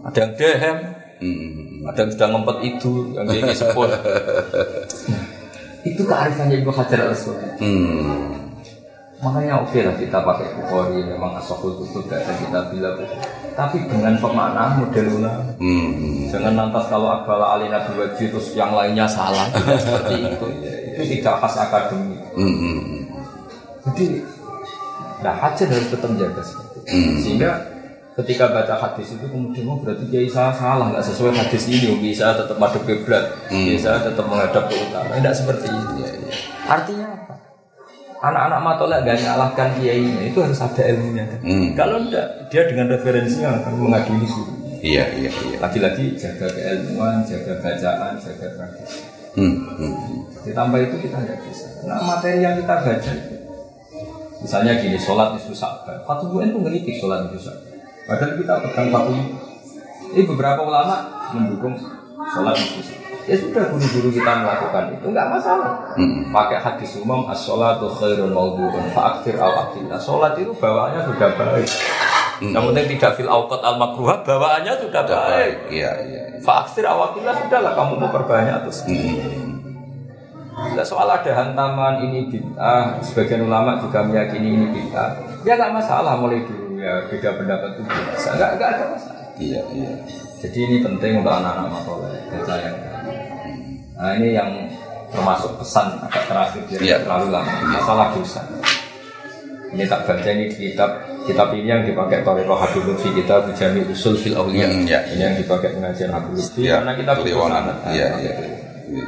Ada 0.02 0.18
yang 0.18 0.32
dehem, 0.34 0.78
Hmm, 1.22 1.30
hmm, 1.38 1.50
hmm. 1.54 1.78
ada 1.86 1.98
yang 2.02 2.10
sudah 2.10 2.28
ngempet 2.34 2.56
itu, 2.66 2.92
yang 3.14 3.24
dia 3.30 3.54
sepul. 3.62 3.86
Itu 5.82 6.02
kearifannya 6.06 6.62
Ibu 6.62 6.70
Hajar 6.70 6.98
al 7.04 7.12
Asqalani. 7.14 7.50
Hmm. 7.58 8.38
Makanya 9.22 9.62
oke 9.62 9.78
lah 9.78 9.94
kita 9.94 10.18
pakai 10.18 10.50
Bukhari 10.58 10.98
memang 11.06 11.38
asokul 11.38 11.78
kutub 11.78 12.10
gak 12.10 12.26
ada 12.26 12.34
kita 12.42 12.60
bilang 12.74 12.98
tapi 13.54 13.78
dengan 13.86 14.18
pemaknaan 14.18 14.82
model 14.82 15.06
ulama 15.22 15.46
Hmm, 15.62 16.26
jangan 16.26 16.58
lantas 16.58 16.90
kalau 16.90 17.06
akbala 17.06 17.54
ali 17.54 17.70
nabi 17.70 17.94
wajib 18.02 18.34
terus 18.34 18.50
yang 18.58 18.74
lainnya 18.74 19.06
salah 19.06 19.46
seperti 19.54 20.26
itu 20.26 20.46
itu 20.90 21.02
tidak 21.20 21.38
khas 21.38 21.54
akademi 21.54 22.18
Hmm, 22.34 22.50
hmm, 22.50 22.78
hmm. 22.82 23.02
jadi 23.94 24.04
nah 25.22 25.34
hajar 25.38 25.70
harus 25.70 25.88
tetap 25.94 26.10
jaga 26.18 26.42
seperti 26.42 26.66
itu 26.82 26.90
Hmm. 26.90 27.14
sehingga 27.22 27.50
ketika 28.12 28.52
baca 28.52 28.74
hadis 28.76 29.16
itu 29.16 29.24
kemudian 29.24 29.64
oh 29.66 29.80
berarti 29.80 30.04
kiai 30.12 30.28
saya 30.28 30.52
salah 30.52 30.92
nggak 30.92 31.00
sesuai 31.00 31.32
hadis 31.32 31.64
ini 31.72 31.96
bisa 31.96 32.36
tetap 32.36 32.60
madep 32.60 32.84
kiblat 32.84 33.24
Hmm. 33.48 33.72
bisa 33.72 34.00
tetap 34.04 34.24
menghadap 34.28 34.68
ke 34.68 34.76
utara 34.76 35.16
tidak 35.16 35.34
seperti 35.36 35.66
itu 35.68 35.92
Iya, 35.96 36.10
iya. 36.20 36.32
Artinya 36.68 37.06
apa? 37.08 37.34
Anak-anak 38.22 38.60
matolak 38.62 38.98
gak 39.02 39.18
nyalahkan 39.18 39.68
kiainya 39.82 40.30
itu 40.30 40.38
harus 40.38 40.62
ada 40.62 40.82
ilmunya. 40.86 41.26
kan? 41.26 41.40
Hmm. 41.42 41.74
Kalau 41.74 41.96
enggak, 42.06 42.26
dia 42.54 42.62
dengan 42.70 42.86
referensinya 42.94 43.58
akan 43.58 43.74
mengadili 43.82 44.26
guru. 44.30 44.54
Iya, 44.78 45.04
iya, 45.18 45.30
iya. 45.30 45.56
Lagi-lagi 45.58 46.14
jaga 46.14 46.46
keilmuan, 46.54 47.26
jaga 47.26 47.58
bacaan, 47.58 48.14
jaga 48.22 48.46
tradisi. 48.54 48.98
Hmm, 49.34 49.54
hmm, 49.74 49.94
hmm. 49.94 50.20
Ditambah 50.46 50.78
itu 50.86 50.96
kita 51.02 51.16
nggak 51.18 51.38
bisa. 51.50 51.66
Nah 51.82 51.98
materi 52.04 52.46
yang 52.46 52.54
kita 52.62 52.74
baca 52.78 53.10
itu, 53.10 53.34
misalnya 54.38 54.72
gini, 54.78 54.98
sholat 55.02 55.34
sa'ban. 55.42 55.98
Fatul 56.06 56.30
Mu'in 56.30 56.54
itu 56.54 56.58
ngeritik 56.62 56.94
sholat 57.02 57.26
nisfu 57.26 57.50
sa'ban. 57.50 57.71
Padahal 58.02 58.32
kita 58.34 58.54
pegang 58.66 58.88
Fatul 58.90 59.18
Ini 60.12 60.22
beberapa 60.28 60.60
ulama 60.66 60.96
mendukung 61.32 61.72
sholat 62.32 62.52
sa'ban. 62.58 63.00
Ya 63.22 63.38
sudah 63.38 63.70
guru-guru 63.70 64.10
kita 64.10 64.42
melakukan 64.42 64.98
itu 64.98 65.06
nggak 65.08 65.28
masalah. 65.30 65.94
Hmm. 65.94 66.26
Pakai 66.34 66.58
hadis 66.58 66.98
umum 66.98 67.22
as-sholatu 67.30 67.86
khairun 67.96 68.34
maudhu'un 68.34 68.90
fa'akfir 68.92 69.38
al 69.38 69.70
aqillah. 69.70 69.96
Sholat 70.02 70.34
itu 70.36 70.50
bawaannya 70.58 71.00
sudah 71.06 71.30
baik. 71.38 71.70
Yang 72.42 72.64
penting 72.74 72.86
tidak 72.98 73.12
fil 73.14 73.30
awqat 73.30 73.62
al 73.62 73.78
makruhah 73.78 74.26
bawaannya 74.26 74.74
sudah 74.82 75.00
Udah 75.06 75.20
baik. 75.22 75.30
baik. 75.30 75.56
Iya, 75.70 75.90
iya. 76.02 76.22
Fa'akfir 76.42 76.84
al 76.84 76.98
aqillah 76.98 77.34
sudahlah 77.38 77.72
kamu 77.78 77.92
mau 78.02 78.10
perbanyak 78.10 78.56
terus. 78.66 78.78
Hmm. 78.84 79.50
Tidak 80.52 80.84
soal 80.84 81.08
ada 81.08 81.30
hantaman 81.32 82.04
ini 82.04 82.28
bid'ah, 82.28 83.00
sebagian 83.00 83.48
ulama 83.48 83.80
juga 83.80 84.04
meyakini 84.04 84.52
ini 84.52 84.66
bid'ah. 84.68 85.40
Ya 85.46 85.56
nggak 85.56 85.72
masalah 85.72 86.18
mulai 86.20 86.44
dulu 86.44 86.61
ya 86.82 86.92
beda 87.06 87.30
pendapat 87.38 87.70
itu 87.78 87.82
biasa, 87.86 88.28
nggak 88.34 88.50
nggak 88.58 88.68
ada 88.74 88.84
masalah. 88.90 89.22
Iya, 89.38 89.62
iya. 89.70 89.92
Jadi 90.42 90.58
ini 90.58 90.76
penting 90.82 91.22
untuk 91.22 91.30
anak-anak 91.32 91.70
matoleh 91.70 92.18
baca 92.28 92.54
yang 92.58 92.76
Nah 93.92 94.18
ini 94.18 94.34
yang 94.34 94.50
termasuk 95.14 95.54
pesan 95.62 95.94
agak 96.02 96.26
terakhir 96.26 96.62
jadi 96.66 96.82
Iya. 96.82 96.96
terlalu 97.06 97.26
lama 97.30 97.52
masalah 97.70 98.06
dosa. 98.18 98.42
Ini 99.72 99.86
tak 99.86 100.04
baca 100.04 100.28
ini 100.28 100.50
di 100.50 100.74
kitab 100.74 100.90
kitab 101.22 101.48
ini 101.54 101.70
yang 101.70 101.86
dipakai 101.86 102.26
Toriko 102.26 102.58
Habib 102.58 102.82
Lutfi 102.82 103.14
kita 103.14 103.46
Bujami 103.46 103.86
Usul 103.88 104.18
Fil 104.18 104.34
Aulia. 104.34 104.66
Hmm, 104.66 104.84
ya. 104.84 105.00
Ini 105.06 105.22
yang 105.22 105.36
dipakai 105.38 105.70
pengajian 105.78 106.10
Habib 106.10 106.34
Lutfi 106.34 106.66
Iya, 106.66 106.82
karena 106.82 106.92
kita 106.98 107.10
butuh. 107.14 107.48
Iya, 107.94 108.08
iya. 108.18 108.32
Iya. 108.90 109.06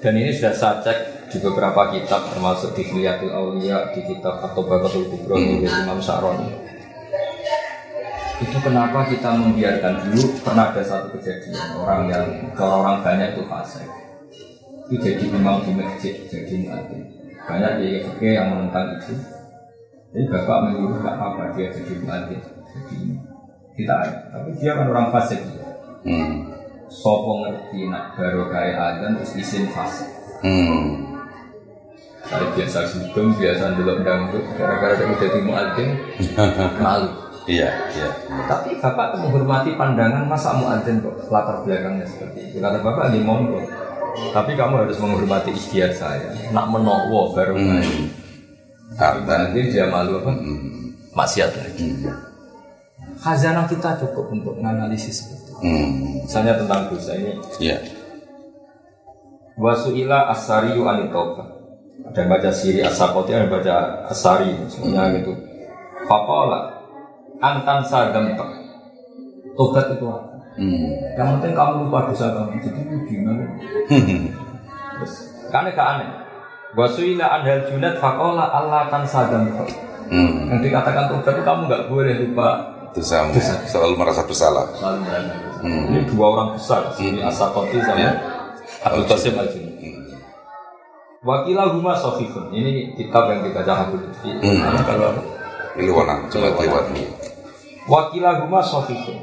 Dan 0.00 0.12
ini 0.16 0.32
sudah 0.32 0.54
saya 0.56 0.80
cek 0.80 1.19
di 1.30 1.38
beberapa 1.38 1.94
kitab 1.94 2.34
termasuk 2.34 2.74
di 2.74 2.82
Khiliatul 2.82 3.30
Aulia, 3.30 3.94
di 3.94 4.02
kitab 4.02 4.42
atau 4.42 4.66
Bakatul 4.66 5.06
Kubro 5.06 5.38
Hmm. 5.38 5.62
dari 5.62 5.70
Imam 5.86 6.02
Sa'roni. 6.02 6.50
Itu 8.40 8.56
kenapa 8.64 9.04
kita 9.06 9.36
membiarkan 9.36 10.10
dulu 10.10 10.40
pernah 10.40 10.72
ada 10.72 10.82
satu 10.82 11.12
kejadian 11.14 11.76
orang 11.76 12.08
yang 12.08 12.24
kalau 12.56 12.82
orang 12.82 13.04
banyak 13.04 13.36
itu 13.36 13.44
fasik. 13.46 13.84
Itu 14.88 14.96
jadi 14.96 15.28
imam 15.28 15.62
di 15.62 15.76
masjid, 15.76 16.18
jadi 16.26 16.66
muadzin. 16.66 17.04
Banyak 17.46 17.72
di 17.78 17.88
fikih 18.00 18.32
yang 18.40 18.48
menentang 18.50 18.96
itu. 18.96 19.12
Jadi 20.10 20.24
bapak 20.26 20.58
menyuruh 20.66 20.98
nggak 20.98 21.16
apa 21.20 21.42
dia 21.54 21.68
jadi 21.70 21.94
muadzin. 22.02 22.40
Jadi 22.42 22.98
kita 23.76 23.94
tapi 24.34 24.50
dia 24.58 24.72
kan 24.74 24.88
orang 24.88 25.08
fasik. 25.14 25.40
Hmm. 26.02 26.48
Sopo 26.90 27.44
ngerti 27.44 27.86
nak 27.86 28.18
baru 28.18 28.50
kayak 28.50 28.74
adzan 28.98 29.20
terus 29.20 29.36
izin 29.36 29.68
fasik. 29.70 30.10
Hmm. 30.40 31.09
Saya 32.30 32.46
biasa 32.54 32.78
sugeng, 32.86 33.34
biasa 33.34 33.74
dulu 33.74 34.06
dangdut, 34.06 34.44
gara-gara 34.54 34.94
saya 34.94 35.18
jadi 35.18 35.40
muadzin 35.42 35.90
malu. 36.84 37.10
Iya, 37.50 37.66
iya. 37.98 38.08
Tapi 38.46 38.78
bapak 38.78 39.18
menghormati 39.18 39.74
pandangan 39.74 40.30
masa 40.30 40.54
muadzin 40.54 41.02
kok 41.02 41.26
latar 41.26 41.66
belakangnya 41.66 42.06
seperti 42.06 42.54
itu. 42.54 42.62
Kata 42.62 42.78
bapak 42.78 43.10
di 43.10 43.18
monggo. 43.18 43.58
Tapi 44.30 44.54
kamu 44.54 44.86
harus 44.86 44.98
menghormati 45.02 45.50
ikhtiar 45.50 45.90
saya. 45.90 46.30
Nak 46.54 46.66
menowo 46.70 47.34
baru 47.34 47.58
Hmm. 47.58 48.06
Harta. 48.94 49.50
Nanti 49.50 49.70
dia 49.74 49.90
malu 49.90 50.22
apa? 50.22 50.30
Hmm. 50.30 50.94
Maksiat 51.10 51.50
lagi. 51.50 51.82
Hmm. 52.06 52.14
Khazanah 53.18 53.66
kita 53.66 53.98
cukup 54.06 54.30
untuk 54.30 54.54
menganalisis 54.62 55.26
itu. 55.26 55.52
Hmm. 55.66 56.22
Misalnya 56.22 56.54
tentang 56.54 56.86
dosa 56.86 57.18
ini. 57.18 57.34
Iya. 57.58 57.82
Wasuila 59.58 60.30
asariyu 60.30 60.86
anitoba. 60.86 61.59
Ada 62.08 62.16
yang 62.24 62.30
baca 62.32 62.50
siri 62.50 62.80
asakoti, 62.80 63.30
ada 63.36 63.44
yang 63.46 63.52
baca 63.52 63.74
asari, 64.08 64.56
semuanya 64.66 65.20
gitu. 65.20 65.36
Fakola 66.08 66.80
antan 67.40 67.80
sadam 67.84 68.32
Tobat 69.56 69.86
itu 69.92 70.04
apa? 70.08 70.30
Hmm. 70.56 70.88
Yang 71.16 71.28
penting 71.36 71.52
kamu 71.52 71.72
lupa 71.86 71.98
dosa 72.10 72.26
kamu. 72.32 72.58
Jadi 72.64 72.80
itu 72.80 72.96
gimana? 73.06 73.44
Terus, 74.98 75.12
kan 75.52 75.68
gak 75.68 75.88
aneh. 75.96 76.08
Wasuila 76.76 77.26
anhal 77.26 77.66
junat 77.66 77.98
fakola 77.98 78.46
Allah 78.46 78.86
tan 78.88 79.02
sadam 79.04 79.50
Hmm. 80.10 80.50
Yang 80.50 80.70
dikatakan 80.70 81.06
tobat 81.06 81.38
itu 81.38 81.42
kamu 81.46 81.60
nggak 81.70 81.82
boleh 81.86 82.14
lupa 82.26 82.48
Dosamu 82.90 83.30
selalu 83.70 83.94
merasa 83.94 84.26
bersalah. 84.26 84.66
selalu 84.74 85.06
merasa 85.06 85.30
dosa. 85.38 85.58
Hmm. 85.62 85.86
Ini 85.94 86.00
dua 86.10 86.26
orang 86.34 86.48
besar, 86.58 86.82
sini 86.98 87.22
Asakoti 87.22 87.78
sama 87.78 87.94
Iya. 87.94 88.10
Abdul 88.82 89.06
Qasim 89.06 89.38
al. 89.38 89.46
Hmm. 89.46 89.69
Wakilah 91.20 91.76
huma 91.76 91.92
sofifun. 92.00 92.48
Ini 92.48 92.96
kitab 92.96 93.28
yang 93.28 93.44
dibaca 93.44 93.72
Habib 93.84 94.00
Lutfi. 94.00 94.32
Hmm. 94.40 94.64
Kalau 94.88 95.12
Kliwona, 95.76 96.26
coba 96.32 96.48
lewat. 96.56 96.84
wakilah 97.88 98.40
huma 98.44 98.64
sofifun. 98.64 99.20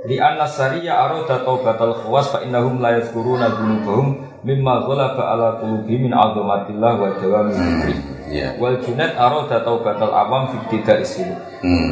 Di 0.00 0.16
anna 0.16 0.48
sariya 0.48 0.96
aroda 1.06 1.44
taubatal 1.44 1.92
khawas 1.92 2.32
fa 2.32 2.40
innahum 2.40 2.80
la 2.80 2.96
yadhkuruna 2.96 3.52
dzunubahum 3.52 4.16
mimma 4.48 4.88
ghalaba 4.88 5.22
ala 5.36 5.48
qulubihim 5.60 6.08
min 6.08 6.12
'azamatillah 6.16 6.92
wa 6.96 7.08
dawami 7.20 7.52
dzikri. 7.52 7.94
Iya. 8.32 8.48
Wal 8.56 8.80
junad 8.80 9.12
aroda 9.12 9.60
taubatal 9.60 10.08
awam 10.08 10.56
fi 10.56 10.80
suluk. 11.04 11.36
Hmm. 11.60 11.90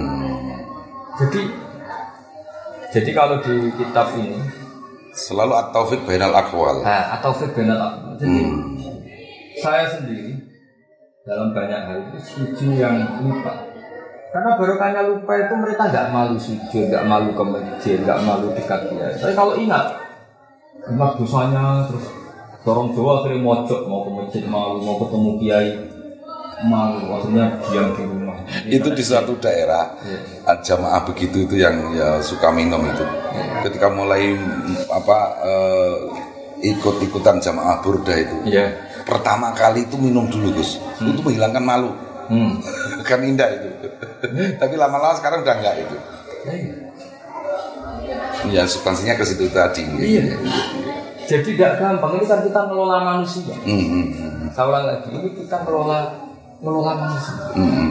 Jadi 1.20 1.43
jadi 2.89 3.11
kalau 3.12 3.45
di 3.45 3.68
kitab 3.76 4.16
ini 4.16 4.41
Selalu 5.18 5.51
at-taufik 5.51 6.07
bainal 6.07 6.30
akwal. 6.30 6.78
nah, 6.86 7.18
atau 7.18 7.34
fi 7.34 7.51
bainal 7.51 7.80
aqwal. 7.91 8.14
Jadi 8.22 8.39
Hmm. 8.39 8.78
Saya 9.59 9.85
sendiri 9.89 10.39
dalam 11.23 11.53
banyak 11.53 11.81
hal 11.85 11.97
itu 12.09 12.19
setuju 12.21 12.67
yang 12.79 12.97
lupa. 13.21 13.53
Karena 14.29 14.61
barokahnya 14.61 15.03
lupa 15.09 15.33
itu 15.41 15.55
mereka 15.57 15.83
nggak 15.89 16.07
malu 16.13 16.37
sujud, 16.37 16.85
nggak 16.93 17.05
malu 17.09 17.33
ke 17.33 17.45
masjid, 17.45 17.97
nggak 18.01 18.21
malu 18.25 18.53
dekat 18.53 18.81
dia. 18.93 19.09
Tapi 19.17 19.33
kalau 19.33 19.57
ingat, 19.57 19.85
ingat 20.85 21.11
dosanya 21.17 21.89
terus 21.89 22.07
dorong 22.61 22.93
Jawa 22.93 23.25
akhirnya 23.25 23.41
mojok 23.41 23.81
mau 23.89 24.05
ke 24.05 24.11
masjid 24.13 24.43
malu 24.45 24.85
mau 24.85 24.97
ketemu 25.01 25.31
kiai. 25.41 25.71
malu, 26.59 27.07
maksudnya 27.07 27.55
diam 27.71 27.95
di 27.95 28.03
rumah. 28.03 28.35
itu 28.67 28.91
di 28.91 28.99
suatu 28.99 29.39
daerah 29.39 29.95
Iya. 30.03 30.59
jamaah 30.59 31.07
begitu 31.07 31.47
itu 31.47 31.55
yang 31.55 31.95
ya, 31.95 32.19
suka 32.19 32.51
minum 32.51 32.83
itu 32.83 33.07
ketika 33.63 33.87
mulai 33.87 34.35
apa 34.91 35.19
eh, 35.39 35.97
ikut-ikutan 36.67 37.39
jamaah 37.39 37.79
burda 37.79 38.11
itu 38.19 38.37
Iya. 38.43 38.75
Pertama 39.09 39.57
kali 39.57 39.89
itu 39.89 39.97
minum 39.97 40.29
dulu 40.29 40.61
Gus 40.61 40.77
itu 41.01 41.21
menghilangkan 41.25 41.65
malu 41.65 41.93
Hmm. 42.29 42.61
kan 43.09 43.25
indah 43.25 43.49
itu 43.57 43.73
tapi 44.61 44.77
lama-lama 44.77 45.17
sekarang 45.17 45.41
udah 45.41 45.57
enggak 45.65 45.81
itu 45.81 45.97
ya 48.53 48.69
substansinya 48.69 49.17
ke 49.17 49.25
situ 49.25 49.49
tadi 49.49 49.81
Iya. 49.97 50.37
Jadi 51.29 51.61
tidak 51.61 51.77
gampang. 51.77 52.17
Ini 52.17 52.25
kan 52.25 52.41
kita 52.41 52.61
ngelola 52.73 53.05
manusia. 53.05 53.53
Hmm, 53.61 53.85
hmm, 53.85 54.07
hmm, 54.17 54.49
Saya 54.57 54.65
ulang 54.65 54.85
lagi, 54.89 55.13
ini 55.13 55.29
kita 55.37 55.61
ngelola 55.61 56.01
ngelola 56.65 56.93
manusia. 56.97 57.37
hmm, 57.53 57.69
hmm. 57.69 57.91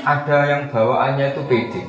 Ada 0.00 0.38
yang 0.48 0.62
bawaannya 0.72 1.36
itu 1.36 1.42
pede, 1.44 1.82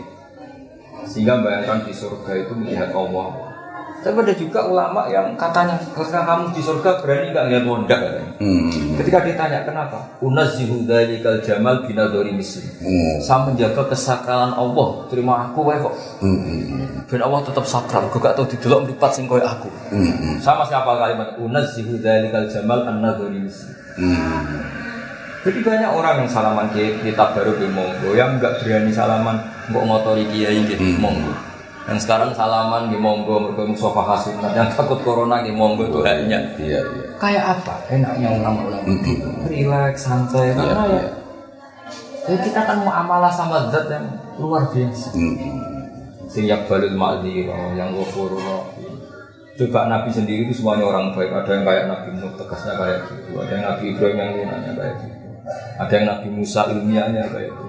sehingga 1.07 1.39
bayangkan 1.39 1.87
di 1.87 1.95
surga 1.95 2.31
itu 2.35 2.51
melihat 2.59 2.91
Allah. 2.91 3.50
Tapi 4.01 4.17
ada 4.17 4.33
juga 4.33 4.65
ulama 4.65 5.05
yang 5.13 5.37
katanya, 5.37 5.77
ketika 5.77 6.25
kamu 6.25 6.57
di 6.57 6.61
surga 6.65 7.05
berani 7.05 7.29
nggak 7.29 7.45
lihat 7.53 7.63
katanya. 7.85 8.33
Hmm, 8.41 8.97
Ketika 8.97 9.19
ditanya 9.21 9.59
kenapa, 9.61 9.97
unazzihu 10.25 10.89
dzalikal 10.89 11.37
jamal 11.45 11.85
binadori 11.85 12.33
misli. 12.33 12.65
hmm, 12.81 13.21
Saya 13.21 13.45
menjaga 13.45 13.85
kesakralan 13.85 14.57
Allah, 14.57 15.05
terima 15.05 15.45
aku 15.45 15.69
wae 15.69 15.77
kok. 15.77 15.93
hmm, 16.17 16.39
hmm, 16.41 16.85
Ben 17.05 17.21
Allah 17.21 17.45
tetap 17.45 17.65
sakral, 17.69 18.09
gue 18.09 18.17
gak 18.17 18.33
tau 18.33 18.49
didelok 18.49 18.89
mripat 18.89 19.11
sing 19.13 19.29
koyo 19.29 19.45
aku. 19.45 19.69
hmm, 19.93 20.13
hmm, 20.17 20.35
Sama 20.41 20.65
siapa 20.65 20.97
kalimat 20.97 21.37
unazzihu 21.37 22.01
dzalikal 22.01 22.49
jamal 22.49 22.81
an-nadhari 22.89 23.37
misli. 23.37 23.69
hmm. 24.01 24.81
Jadi 25.41 25.57
banyak 25.65 25.89
orang 25.89 26.21
yang 26.21 26.29
salaman 26.29 26.69
di 26.69 27.01
kitab 27.01 27.33
baru 27.33 27.57
di 27.57 27.65
monggo, 27.65 28.13
yang 28.13 28.37
nggak 28.37 28.61
berani 28.61 28.93
salaman 28.93 29.41
nggak 29.69 29.83
ngotori 29.85 30.25
kiai 30.29 30.65
gitu 30.65 30.81
monggo. 31.01 31.33
Yang 31.89 31.99
sekarang 32.05 32.29
salaman 32.37 32.93
di 32.93 32.97
monggo, 33.01 33.41
mereka 33.41 33.65
musofa 33.65 34.05
hasunat, 34.05 34.53
yang 34.53 34.69
takut 34.69 35.01
corona 35.01 35.41
di 35.41 35.49
monggo 35.49 35.89
itu 35.89 35.99
haknya. 36.05 36.53
iya 36.61 36.81
iya 36.81 37.05
Kayak 37.17 37.43
apa? 37.57 37.75
Enaknya 37.89 38.27
ulama-ulama 38.37 38.85
itu 38.85 39.11
relax, 39.49 39.93
santai, 40.05 40.53
karena 40.53 40.83
Iya, 40.85 41.01
ya, 41.01 41.05
ya 42.29 42.37
kita 42.37 42.59
kan 42.69 42.77
mau 42.85 42.93
amalah 42.93 43.33
sama 43.33 43.69
zat 43.73 43.89
yang 43.89 44.05
luar 44.37 44.69
biasa. 44.69 45.09
Sing 46.29 46.45
yakbalul 46.47 46.93
ma'dzira, 46.93 47.73
yang 47.73 47.97
ghafurur. 47.97 48.39
Coba 49.61 49.85
Nabi 49.91 50.09
sendiri 50.09 50.47
itu 50.47 50.63
semuanya 50.63 50.87
orang 50.89 51.13
baik. 51.13 51.29
Ada 51.29 51.49
yang 51.59 51.63
kayak 51.67 51.83
Nabi 51.91 52.07
Nuh 52.17 52.33
tegasnya 52.39 52.73
kayak 52.79 52.99
gitu. 53.09 53.29
Ada 53.35 53.51
yang 53.51 53.65
Nabi 53.67 53.83
Ibrahim 53.93 54.17
yang 54.17 54.31
lunanya 54.39 54.71
kayak 54.73 54.95
gitu. 55.03 55.17
Ada 55.77 55.91
yang 55.93 56.05
Nabi 56.07 56.27
Musa 56.31 56.61
ilmiahnya 56.71 57.23
kayak 57.29 57.51
gitu. 57.51 57.67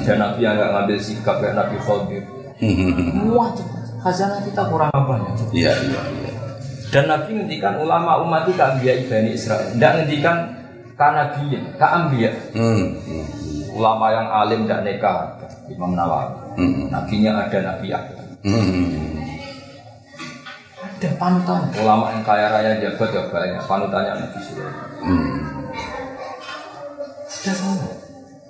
Ada 0.00 0.12
Nabi 0.16 0.38
yang 0.40 0.54
nggak 0.56 0.70
ngambil 0.74 0.98
sikap 0.98 1.36
kayak 1.38 1.54
Nabi 1.54 1.76
Khadir. 1.78 2.24
Coba. 2.64 3.46
Khazanah 4.04 4.40
kita 4.44 4.62
kurang 4.68 4.92
apa 4.92 5.16
ya? 5.16 5.30
iya 5.56 5.72
iya 5.80 6.00
iya 6.12 6.32
Dan 6.92 7.08
Nabi 7.08 7.40
ngendikan 7.40 7.80
ulama 7.80 8.20
umat 8.20 8.44
itu 8.44 8.52
keambiya 8.54 9.00
Bani 9.08 9.30
Israel. 9.32 9.72
Tidak 9.72 9.92
ngendikan 9.98 10.36
kanabiyin, 10.94 11.62
keambiya. 11.80 12.30
Hmm, 12.54 13.00
hmm, 13.02 13.26
Ulama 13.74 14.06
yang 14.14 14.28
alim 14.30 14.68
tidak 14.68 14.80
nekah. 14.86 15.18
Imam 15.66 15.96
Nawawi. 15.96 16.54
Hmm. 16.60 16.92
Nabinya 16.92 17.48
ada 17.48 17.58
Nabi 17.64 17.88
Adam. 17.90 18.22
hmm. 18.44 19.16
Ada 20.84 21.08
panutan. 21.18 21.62
Ulama 21.80 22.14
yang 22.14 22.22
kaya 22.22 22.46
raya 22.52 22.72
jabat 22.78 23.10
ya 23.10 23.22
banyak. 23.32 23.62
Panutannya 23.66 24.12
Nabi 24.20 24.38
Sulaiman. 24.44 24.88
hmm. 25.02 25.38
Ada. 27.44 28.03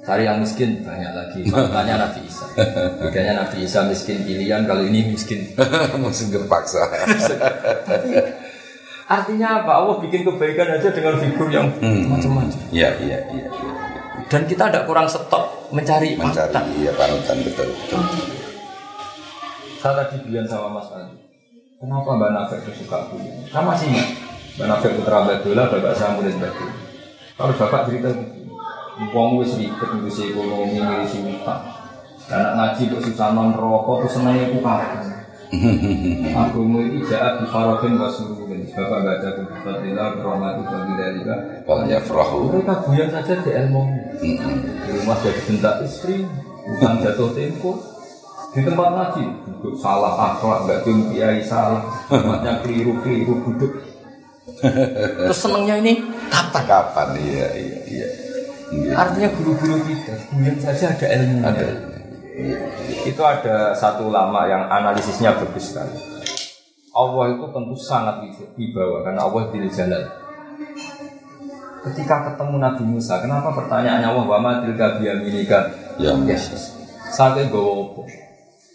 Cari 0.05 0.22
yang 0.22 0.36
miskin 0.38 0.84
banyak 0.84 1.11
lagi. 1.11 1.40
Panutannya 1.48 1.96
Nabi 1.96 2.20
Isa. 2.22 2.44
Bedanya 3.00 3.32
Nabi 3.40 3.64
Isa 3.64 3.80
miskin 3.84 4.20
pilihan. 4.20 4.62
Kalau 4.62 4.84
ini 4.84 5.09
miskin. 5.09 5.48
Musim 5.96 6.28
terpaksa. 6.28 6.84
Artinya 9.05 9.61
apa? 9.61 9.72
Allah 9.74 9.96
bikin 9.98 10.24
kebaikan 10.24 10.68
aja 10.70 10.88
dengan 10.90 11.16
figur 11.16 11.48
yang 11.48 11.68
Hmm. 11.76 12.09
macam-macam. 12.11 12.57
Iya 12.68 12.92
iya 13.00 13.18
iya. 13.30 13.48
iya. 13.48 13.72
Dan 14.24 14.44
kita 14.44 14.68
tidak 14.68 14.84
kurang 14.84 15.05
stop 15.05 15.68
mencari 15.68 16.16
Mencari 16.16 16.48
panutan. 16.48 16.64
iya 16.74 16.92
panutan 16.92 17.36
betul 17.40 17.68
betul. 17.68 18.00
Saya 19.76 20.00
tadi 20.00 20.16
bilang 20.22 20.48
sama 20.48 20.80
Mas 20.80 20.88
Ali, 20.90 21.12
kenapa 21.76 22.09
Mbak 22.11 22.30
Nafek 22.30 22.59
itu 22.64 22.72
suka? 22.80 23.05
Kan 23.52 23.68
masih 23.68 23.92
ingat, 23.92 24.09
Mbak 24.57 24.66
Nafek 24.66 24.90
putra 24.96 25.16
Abdullah, 25.22 25.66
bapak 25.68 25.92
saya 25.92 26.16
murid 26.16 26.40
Batul. 26.40 26.70
Kalau 27.34 27.52
bapak 27.52 27.80
cerita 27.84 28.09
gitu, 28.09 28.24
Wong 28.95 29.42
wis 29.42 29.59
ribet 29.59 29.90
ngurusi 29.90 30.30
ekonomi, 30.30 30.78
ngurusi 30.78 31.18
utang. 31.26 31.62
Anak 32.30 32.53
ngaji 32.57 32.82
kok 32.88 33.03
susah 33.05 33.28
non 33.34 33.53
rokok, 33.53 34.07
terus 34.07 34.16
senangnya 34.16 34.49
aku 34.49 34.59
kapan? 34.64 35.14
Agama 36.34 36.82
itu 36.82 36.99
jahat 37.07 37.38
di 37.38 37.47
Farokin 37.47 37.95
Wasuruhin 38.01 38.66
Bapak 38.74 39.01
baca 39.07 39.28
Kubifatillah, 39.38 40.18
Rahmatu 40.18 40.62
Fadilahika 40.66 41.34
Wal 41.68 41.86
yafrahu. 41.86 42.51
Mereka 42.51 42.74
buyar 42.88 43.09
saja 43.12 43.38
di 43.38 43.51
ilmu 43.55 43.82
Di 44.18 44.90
rumah 44.99 45.16
jadi 45.22 45.40
bentak 45.47 45.74
istri 45.86 46.26
Bukan 46.64 46.92
jatuh 47.07 47.30
tempo 47.36 47.70
Di 48.51 48.61
tempat 48.66 48.88
ngaji 48.99 49.24
Duduk 49.47 49.74
salah 49.78 50.34
akhlak, 50.34 50.66
nggak 50.66 50.80
cium 50.82 50.99
kiai 51.12 51.38
salah 51.45 51.82
Tempatnya 52.09 52.59
keliru-keliru 52.64 53.34
duduk 53.47 53.72
Terus 55.28 55.38
senengnya 55.38 55.78
ini 55.78 56.03
kapan? 56.32 56.62
Kapan? 56.66 57.09
Iya 57.20 57.47
iya 57.55 57.78
iya. 57.86 58.09
Iya. 58.74 58.92
Artinya 58.98 59.28
guru-guru 59.38 59.78
kita 59.86 60.14
Buyar 60.34 60.56
saja 60.58 60.90
ada 60.90 61.06
ilmunya 61.14 61.46
Ada. 61.46 61.68
Itu 63.06 63.22
ada 63.22 63.70
satu 63.78 64.10
lama 64.10 64.50
yang 64.50 64.66
analisisnya 64.66 65.38
bagus 65.38 65.70
sekali 65.70 65.94
Allah 66.94 67.24
itu 67.38 67.46
tentu 67.54 67.74
sangat 67.78 68.26
wibawa 68.58 69.06
Karena 69.06 69.30
Allah 69.30 69.42
tidak 69.54 69.70
jalan 69.70 70.02
Ketika 71.84 72.32
ketemu 72.32 72.56
Nabi 72.64 72.84
Musa, 72.88 73.20
kenapa 73.20 73.52
pertanyaannya 73.52 74.08
Allah 74.08 74.24
wa 74.24 74.40
ma 74.40 74.64
tilka 74.64 74.96
biyaminika? 74.96 75.68
Ya, 76.00 76.16
Yes. 76.24 76.72
Saya 77.12 77.44
bawa? 77.52 78.08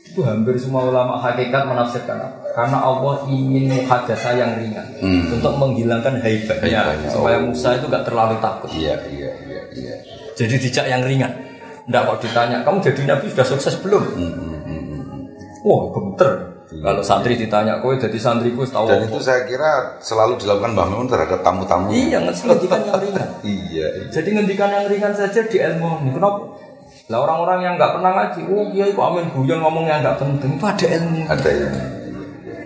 Itu 0.06 0.22
hampir 0.22 0.54
semua 0.62 0.86
ulama 0.86 1.18
hakikat 1.18 1.66
menafsirkan 1.66 2.22
apa? 2.22 2.49
Karena 2.60 2.78
Allah 2.84 3.16
ingin 3.32 3.72
muhadasah 3.72 4.34
yang 4.36 4.52
ringan 4.60 4.84
Hmm. 5.00 5.32
untuk 5.40 5.56
menghilangkan 5.56 6.20
haibahnya 6.20 6.92
Haibahnya, 6.92 7.08
supaya 7.08 7.40
oh. 7.40 7.48
Musa 7.48 7.80
itu 7.80 7.88
gak 7.88 8.04
terlalu 8.04 8.36
takut. 8.44 8.68
Iya 8.76 9.00
iya 9.08 9.32
iya 9.48 9.62
iya. 9.72 9.96
Jadi 10.36 10.60
dijak 10.60 10.86
yang 10.92 11.00
ringan. 11.08 11.32
Nggak 11.88 12.04
kok 12.04 12.18
ditanya, 12.28 12.58
kamu 12.68 12.78
jadi 12.84 13.02
nabi 13.08 13.32
sudah 13.32 13.48
sukses 13.48 13.80
belum? 13.80 14.04
Hmm, 14.04 14.34
hmm, 14.36 14.60
hmm, 14.60 14.84
hmm. 15.08 15.22
Wah, 15.64 15.82
gemeter. 15.96 16.32
Kalau 16.70 17.02
santri 17.02 17.34
ditanya, 17.34 17.82
kowe 17.82 17.98
jadi 17.98 18.14
santriku 18.20 18.62
tahu 18.68 18.92
Dan 18.92 19.08
apa?" 19.08 19.10
itu 19.10 19.18
saya 19.24 19.42
kira 19.48 19.98
selalu 20.04 20.38
dilakukan 20.38 20.78
Mbah 20.78 20.86
Mimun 20.86 21.08
terhadap 21.10 21.42
tamu-tamu. 21.42 21.90
Iya, 21.90 22.22
ngendikan 22.22 22.80
yang 22.86 23.00
ringan. 23.00 23.28
Iya. 23.48 23.88
iya. 23.90 24.06
Jadi 24.12 24.30
ngendikan 24.36 24.70
yang 24.70 24.86
ringan 24.86 25.14
saja 25.16 25.42
di 25.48 25.58
ilmu. 25.58 26.12
Kenapa? 26.12 26.60
Lah 27.10 27.26
orang-orang 27.26 27.60
yang 27.66 27.74
nggak 27.80 27.92
pernah 27.98 28.12
ngaji, 28.14 28.42
oh 28.54 28.70
kiai 28.70 28.92
kok 28.94 29.02
amin 29.02 29.26
guyon 29.34 29.60
ngomong 29.66 29.90
yang 29.90 30.06
nggak 30.06 30.22
penting 30.22 30.62
itu 30.62 30.66
ada 30.70 30.86
ilmu. 30.94 31.22
Ada 31.26 31.50
ya. 31.50 31.70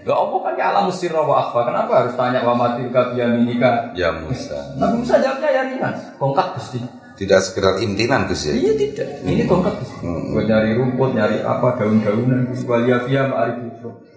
Gak 0.03 0.19
apa 0.19 0.35
kan 0.43 0.53
ya 0.59 0.65
alam 0.75 0.91
sirra 0.91 1.23
wa 1.23 1.35
akhfa. 1.39 1.63
Kenapa 1.63 1.91
harus 2.03 2.13
tanya 2.19 2.43
wa 2.43 2.53
matil 2.59 2.91
kabiyaminika? 2.91 3.95
Ya 3.95 4.11
Musa. 4.11 4.75
Nabi 4.75 4.99
Musa 4.99 5.15
jawabnya 5.15 5.49
ya 5.49 5.61
ringan. 5.63 5.93
Bongkak 6.19 6.59
gusti. 6.59 6.83
Tidak 7.13 7.39
sekedar 7.39 7.79
imtinan 7.79 8.27
Gus 8.27 8.51
ya. 8.51 8.53
Iya 8.57 8.73
tidak. 8.75 9.23
Ini 9.23 9.47
bongkak 9.47 9.79
gusti. 9.79 10.03
Hmm. 10.03 10.35
Buat 10.35 10.45
nyari 10.51 10.69
rumput, 10.75 11.09
nyari 11.15 11.39
apa 11.39 11.67
daun-daunan. 11.79 12.51
Gusti 12.51 12.67
waliyafia 12.67 13.31
ma'arif 13.31 13.55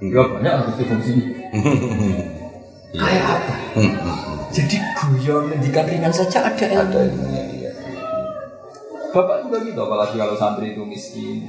Ya 0.02 0.22
banyak 0.26 0.54
gusti 0.66 0.82
fungsinya. 0.90 1.26
Kayak 3.00 3.24
apa? 3.30 3.54
Hmm, 3.76 3.92
hmm, 3.92 4.08
hmm. 4.08 4.38
Jadi 4.56 4.76
guyon 4.80 5.52
ngendikan 5.52 5.84
ringan 5.84 6.08
saja 6.08 6.48
ada 6.48 6.64
ilmu. 6.64 6.96
Ada 6.96 7.12
ilmunya 7.12 7.44
iya. 7.60 7.70
Bapak 9.12 9.44
juga 9.44 9.60
gitu, 9.68 9.76
apalagi 9.84 10.16
kalau 10.16 10.32
santri 10.40 10.72
itu 10.72 10.80
miskin. 10.80 11.44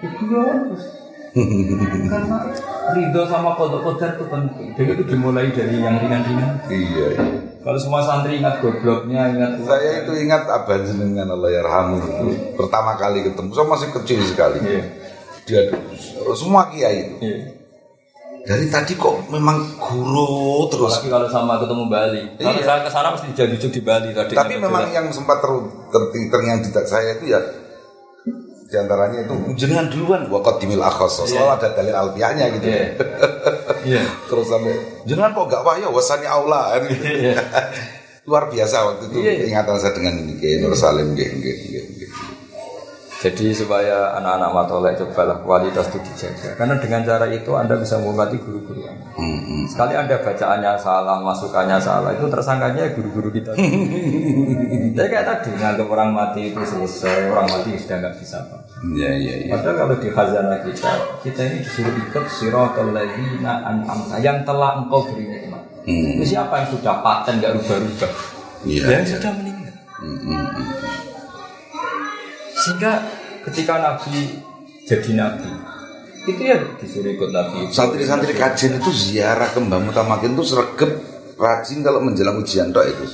Ya 0.00 0.08
guyon 0.16 0.72
terus. 0.72 1.05
Karena 1.36 2.38
ridho 2.96 3.22
sama 3.28 3.52
kodok 3.60 3.84
kodar 3.84 4.16
itu 4.16 4.24
penting. 4.24 4.68
Dan 4.72 4.86
itu 4.96 5.04
dimulai 5.04 5.52
dari 5.52 5.76
yang 5.76 6.00
ringan-ringan. 6.00 6.50
Iya. 6.72 7.08
iya. 7.12 7.24
Kalau 7.60 7.78
semua 7.82 8.00
santri 8.00 8.40
ingat 8.40 8.62
gobloknya, 8.62 9.36
ingat 9.36 9.58
Saya 9.66 10.06
itu 10.06 10.12
ingat 10.16 10.46
abang 10.48 10.86
jenengan 10.86 11.34
Allah 11.34 11.50
yarhamu 11.50 11.98
itu 11.98 12.26
pertama 12.56 12.94
kali 12.96 13.26
ketemu. 13.26 13.50
Saya 13.52 13.66
masih 13.68 13.88
kecil 14.00 14.18
sekali. 14.24 14.58
Iya. 14.64 14.82
Dia 15.46 15.60
semua 16.32 16.72
kiai 16.72 16.96
itu. 17.04 17.14
Iya. 17.20 17.38
Dari 18.46 18.70
tadi 18.70 18.94
kok 18.94 19.26
memang 19.26 19.58
guru 19.82 20.70
terus. 20.70 21.02
Apalagi 21.02 21.10
kalau 21.10 21.28
sama 21.28 21.58
ketemu 21.58 21.84
Bali. 21.90 22.22
Kalau 22.38 22.54
Iya. 22.54 22.62
saya 22.64 22.80
ke 22.86 22.90
sana 22.94 23.08
mesti 23.12 23.26
jadi 23.34 23.56
di 23.58 23.80
Bali 23.82 24.08
tadi. 24.14 24.32
Tapi 24.38 24.54
memang 24.62 24.86
yang 24.94 25.10
sempat 25.10 25.42
ter, 25.42 25.50
ter, 25.90 26.02
terngiang 26.30 26.62
di 26.62 26.70
saya 26.70 27.18
itu 27.18 27.34
ya 27.34 27.65
di 28.66 28.76
antaranya 28.76 29.18
itu 29.22 29.34
jenengan 29.54 29.86
duluan 29.86 30.26
wakot 30.26 30.58
dimil 30.58 30.82
akhos 30.82 31.22
selalu 31.22 31.50
ada 31.54 31.68
dalil 31.72 31.94
alfiahnya 31.94 32.44
gitu 32.58 32.66
Iya. 32.66 32.86
Iya. 33.86 34.02
terus 34.26 34.50
sampai 34.50 34.74
jenengan 35.06 35.30
kok 35.32 35.46
gak 35.46 35.62
wahya 35.62 35.86
wasani 35.86 36.26
aula 36.26 36.74
kan 36.74 36.82
gitu. 36.90 37.04
Iya. 37.06 37.34
luar 38.26 38.50
biasa 38.50 38.76
waktu 38.82 39.02
itu 39.06 39.18
Iya, 39.22 39.32
iya. 39.38 39.44
ingatan 39.54 39.78
saya 39.78 39.94
dengan 39.94 40.18
ini 40.18 40.34
kayak 40.36 40.66
Nur 40.66 40.74
Salim 40.74 41.14
nggih, 41.14 41.30
nggih, 41.30 41.54
nggih. 41.62 42.10
Jadi 43.16 43.48
supaya 43.56 44.12
anak-anak 44.20 44.50
matolek 44.52 44.94
cobalah 45.00 45.40
kualitas 45.40 45.88
itu 45.88 46.04
dijaga. 46.04 46.52
Karena 46.52 46.76
dengan 46.76 47.00
cara 47.00 47.24
itu 47.32 47.48
Anda 47.56 47.80
bisa 47.80 47.96
menghormati 47.96 48.36
guru-guru 48.36 48.84
Anda. 48.84 49.08
Hmm. 49.16 49.64
Sekali 49.72 49.96
Anda 49.96 50.20
bacaannya 50.20 50.76
salah, 50.76 51.24
masukannya 51.24 51.80
salah, 51.80 52.12
itu 52.12 52.28
tersangkanya 52.28 52.92
guru-guru 52.92 53.32
kita. 53.32 53.56
Jadi 53.56 55.08
kayak 55.16 55.24
tadi, 55.24 55.50
nganggap 55.56 55.88
orang 55.88 56.12
mati 56.12 56.52
itu 56.52 56.60
selesai, 56.60 57.32
orang 57.32 57.48
mati 57.48 57.80
sudah 57.80 57.96
nggak 58.04 58.14
bisa 58.20 58.36
apa. 58.44 58.56
Iya, 58.84 59.10
iya, 59.16 59.34
iya. 59.48 59.52
Padahal 59.56 59.76
kalau 59.80 59.94
di 59.96 60.08
khazanah 60.12 60.60
kita, 60.60 60.92
kita 61.24 61.40
ini 61.48 61.56
disuruh 61.64 61.96
ikut 61.96 62.24
siratal 62.28 62.92
ladzina 62.92 63.64
an'amta 63.64 64.20
yang 64.20 64.44
telah 64.44 64.84
engkau 64.84 65.08
beri 65.08 65.24
nikmat. 65.24 65.64
Hmm. 65.88 66.20
Itu 66.20 66.36
siapa 66.36 66.52
yang 66.60 66.68
sudah 66.68 67.00
paten 67.00 67.40
nggak 67.40 67.52
rubah-rubah? 67.64 68.12
Iya, 68.68 68.84
yang 68.92 69.04
iya. 69.08 69.12
sudah 69.16 69.32
meninggal. 69.32 69.74
Hmm, 69.96 70.18
hmm, 70.20 70.46
hmm. 70.52 70.75
Sehingga 72.66 72.92
ketika 73.46 73.78
Nabi 73.78 74.42
jadi 74.86 75.10
Nabi, 75.14 75.50
itu 76.26 76.42
ya 76.42 76.58
disuruh 76.82 77.14
ikut 77.14 77.30
Nabi. 77.30 77.70
Santri-santri 77.70 78.34
kajian 78.34 78.82
itu 78.82 78.90
ziarah 78.90 79.46
ke 79.54 79.62
Mbah 79.62 79.78
Mutamakin 79.86 80.34
itu 80.34 80.42
sergep 80.42 80.90
rajin 81.38 81.86
kalau 81.86 82.02
menjelang 82.02 82.42
ujian 82.42 82.74
tok 82.74 82.90
itu. 82.90 83.06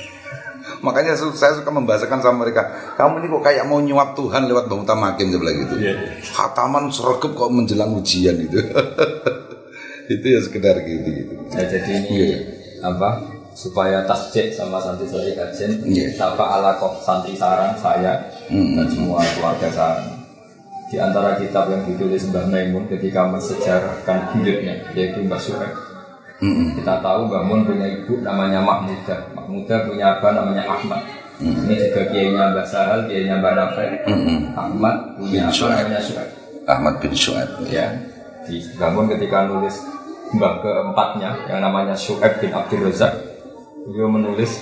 Makanya 0.86 1.12
saya 1.12 1.52
suka 1.60 1.68
membahasakan 1.68 2.24
sama 2.24 2.48
mereka, 2.48 2.72
kamu 2.96 3.20
ini 3.20 3.26
kok 3.28 3.44
kayak 3.44 3.68
mau 3.68 3.84
nyuap 3.84 4.16
Tuhan 4.16 4.48
lewat 4.48 4.64
Mbah 4.72 4.78
Mutamakin 4.80 5.28
bilang 5.28 5.56
gitu. 5.68 5.74
Iya. 5.76 5.94
Khataman 6.32 6.88
kok 7.20 7.50
menjelang 7.52 7.92
ujian 7.92 8.40
itu. 8.40 8.56
itu 10.16 10.26
ya 10.26 10.40
sekedar 10.42 10.80
gitu 10.82 11.08
gitu. 11.12 11.32
Ya, 11.54 11.62
jadi 11.70 11.90
ini 12.02 12.08
Iya. 12.10 12.38
apa 12.82 13.22
supaya 13.54 14.02
tasjek 14.08 14.50
sama 14.56 14.82
santri-santri 14.82 15.38
kajian 15.38 15.84
Iya. 15.86 16.18
siapa 16.18 16.42
ala 16.42 16.80
kok 16.80 16.98
santri 17.04 17.38
sarang 17.38 17.78
saya 17.78 18.18
Mm. 18.50 18.74
dan 18.76 18.86
semua 18.90 19.22
keluarga 19.34 19.68
sarang 19.70 20.10
di 20.90 20.98
antara 20.98 21.38
kitab 21.38 21.70
yang 21.70 21.86
ditulis 21.86 22.26
Mbah 22.28 22.50
Maimun 22.50 22.90
ketika 22.90 23.30
mensejarahkan 23.30 24.34
hidupnya 24.34 24.74
yaitu 24.92 25.22
Mbah 25.22 25.38
Suhaib 25.38 25.70
Mm-mm. 26.42 26.74
kita 26.74 26.98
tahu 26.98 27.30
Mbah 27.30 27.42
Mun 27.46 27.62
punya 27.62 27.86
ibu 27.86 28.18
namanya 28.20 28.58
Mahmuda 28.58 29.30
Mahmuda 29.38 29.86
punya 29.86 30.18
abah 30.18 30.32
namanya 30.34 30.66
Ahmad 30.66 31.02
ini 31.38 31.74
juga 31.78 32.02
kiainya 32.10 32.50
Mbah 32.50 32.66
Sahal 32.66 33.06
kiainya 33.06 33.38
Mbah 33.38 33.54
Nafek 33.54 33.90
Mm-mm. 34.10 34.38
Ahmad 34.58 34.96
punya 35.14 35.30
Bin 35.30 35.42
abah 35.46 35.54
Suhaib. 35.54 35.78
namanya 35.86 36.00
Suhaib 36.02 36.30
Ahmad 36.66 36.94
bin 36.98 37.12
Su'ad. 37.14 37.48
ya 37.70 37.86
di 38.44 38.56
Bangun 38.74 39.06
ketika 39.10 39.46
nulis 39.46 39.78
mbah 40.30 40.58
keempatnya 40.62 41.30
yang 41.46 41.62
namanya 41.62 41.94
Syu'aib 41.94 42.38
bin 42.38 42.50
Abdul 42.50 42.82
Razak 42.86 43.14
beliau 43.86 44.10
menulis 44.10 44.58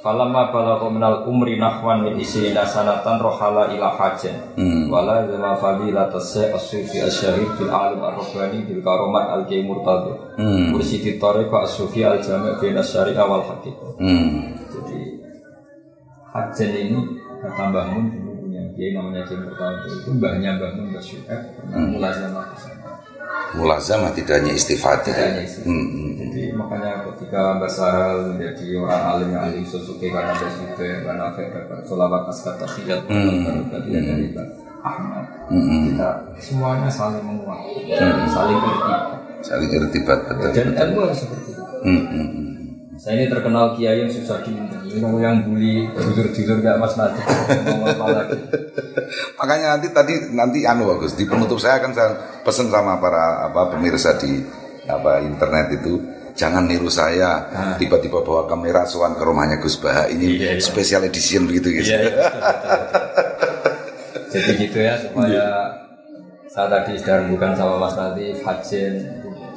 Falamma 0.00 0.48
balagha 0.48 0.88
minal 0.88 1.28
umri 1.28 1.60
nahwan 1.60 2.00
min 2.08 2.16
isrina 2.16 2.64
sanatan 2.64 3.20
rohala 3.20 3.68
ila 3.68 3.92
hajan 4.00 4.32
Hmm. 4.56 4.88
wala 4.88 5.28
zama 5.28 5.52
fadila 5.60 6.08
tasya 6.08 6.56
as-sufi 6.56 7.04
asyahid 7.04 7.52
bil 7.60 7.68
alim 7.68 8.00
ar-rabbani 8.00 8.64
bil 8.64 8.80
karomat 8.80 9.28
al-qiyy 9.28 9.60
murtadi 9.60 10.16
Hmm. 10.40 10.72
mursidi 10.72 11.20
tariqa 11.20 11.68
as-sufi 11.68 12.00
al-jami' 12.00 12.56
bin 12.56 12.80
syariah 12.80 13.28
wal 13.28 13.44
haqiqah 13.44 14.00
Hmm. 14.00 14.56
jadi 14.72 15.20
Hajan 16.30 16.70
ini 16.70 17.00
kata 17.42 17.74
dulu 17.74 18.32
punya 18.46 18.62
kiai 18.78 18.94
namanya 18.94 19.26
Kiai 19.26 19.42
Murtado 19.42 19.82
itu 19.82 20.08
mbahnya 20.14 20.62
Mbah 20.62 21.02
Syu'aib 21.02 21.42
pernah 21.58 21.90
mulai 21.90 22.14
ke 22.14 22.56
sana. 22.56 22.79
Mulazamah 23.50 24.14
tidak 24.14 24.40
hanya 24.40 24.54
istifadah. 24.54 25.42
Hmm, 25.66 25.74
hmm. 25.90 26.10
Jadi 26.22 26.54
makanya 26.54 27.02
ketika 27.10 27.58
Mbah 27.58 27.66
Sahal 27.66 28.30
menjadi 28.30 28.78
orang 28.78 29.02
alim 29.04 29.28
yang 29.34 29.42
alim 29.44 29.64
Suzuki 29.66 30.06
karena 30.06 30.30
Mbah 30.30 30.50
Syu'aib 30.50 31.02
Mbah 31.02 31.14
Nafek 31.18 31.46
dapat 31.50 31.78
solawat 31.82 32.30
askat 32.30 32.54
tahiyat 32.56 33.00
Hmm. 33.10 33.66
dari 33.68 33.90
Mbah 34.30 34.46
Ahmad 34.80 35.24
Hmm. 35.50 35.82
kita 35.90 36.10
semuanya 36.38 36.86
saling 36.86 37.20
menguat 37.20 37.60
saling 38.30 38.54
bertibat 38.56 39.02
Saling 39.40 39.70
irtibat 39.72 40.18
betul. 40.30 40.52
dan 40.54 40.68
ilmu 40.78 40.98
harus 41.02 41.18
seperti 41.18 41.50
itu 41.50 41.62
Hmm, 41.80 42.02
hmm, 42.06 42.28
hmm. 42.28 42.49
Saya 43.00 43.16
ini 43.16 43.32
terkenal 43.32 43.72
kiai 43.80 44.04
yang 44.04 44.12
susah 44.12 44.44
diminta 44.44 44.76
ini 44.84 45.00
yang 45.00 45.40
bully 45.40 45.88
jujur-jujur 45.88 46.60
gak 46.60 46.76
mas 46.76 46.92
nanti 47.00 47.24
mau 47.64 47.88
apa 47.88 48.04
lagi 48.12 48.38
Makanya 49.40 49.66
nanti 49.74 49.88
tadi 49.88 50.14
nanti 50.36 50.68
anu 50.68 50.84
bagus 50.84 51.16
di 51.16 51.24
penutup 51.24 51.56
saya 51.56 51.80
akan 51.80 51.96
saya 51.96 52.10
pesan 52.44 52.68
sama 52.68 53.00
para 53.00 53.48
apa 53.48 53.72
pemirsa 53.72 54.20
di 54.20 54.44
apa 54.84 55.24
internet 55.24 55.80
itu 55.80 55.96
jangan 56.36 56.68
niru 56.68 56.92
saya 56.92 57.48
tiba-tiba 57.80 58.20
bawa 58.20 58.44
kamera 58.44 58.84
soan 58.84 59.16
ke 59.16 59.24
rumahnya 59.24 59.58
Gus 59.58 59.80
Baha 59.80 60.12
ini 60.12 60.36
Iya, 60.36 60.60
iya. 60.60 60.62
special 60.62 61.08
edition 61.08 61.48
begitu 61.48 61.80
gitu. 61.80 61.88
Iya, 61.90 61.98
iya, 62.04 62.12
betul, 62.20 62.40
betul, 62.44 62.70
betul. 62.84 63.02
Jadi 64.36 64.50
gitu 64.62 64.78
ya 64.78 64.94
supaya 65.00 65.46
saya 66.52 66.66
tadi 66.70 66.92
sudah 67.00 67.16
bukan 67.32 67.50
sama 67.56 67.74
Mas 67.80 67.94
Nadif, 67.98 68.36
Hajin 68.46 68.94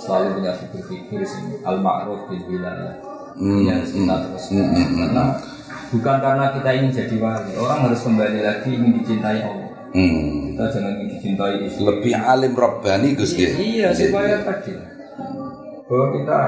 selalu 0.02 0.42
punya 0.42 0.52
figur-figur 0.58 1.22
sini 1.28 1.62
al-ma'ruf 1.62 2.26
bil 2.32 2.42
wilayah. 2.50 3.13
Harus 3.38 3.92
kita 3.92 4.16
terus 4.30 4.46
karena 4.54 5.26
bukan 5.94 6.18
karena 6.22 6.46
kita 6.58 6.70
ingin 6.74 6.92
jadi 6.94 7.16
wali, 7.22 7.54
orang 7.58 7.80
harus 7.90 8.02
kembali 8.02 8.40
lagi 8.42 8.70
ingin 8.74 8.92
dicintai 9.02 9.40
Allah. 9.46 9.70
Hmm. 9.94 10.54
Kita 10.54 10.64
jangan 10.74 10.92
ingin 10.98 11.08
dicintai 11.18 11.56
istri. 11.70 11.82
Lebih 11.86 12.14
alim 12.18 12.54
robbani 12.58 13.14
Gus. 13.14 13.38
Iya, 13.38 13.54
Nggih, 13.94 14.10
supaya 14.10 14.36
tadi 14.42 14.74
bahwa 15.86 16.08
kita 16.18 16.40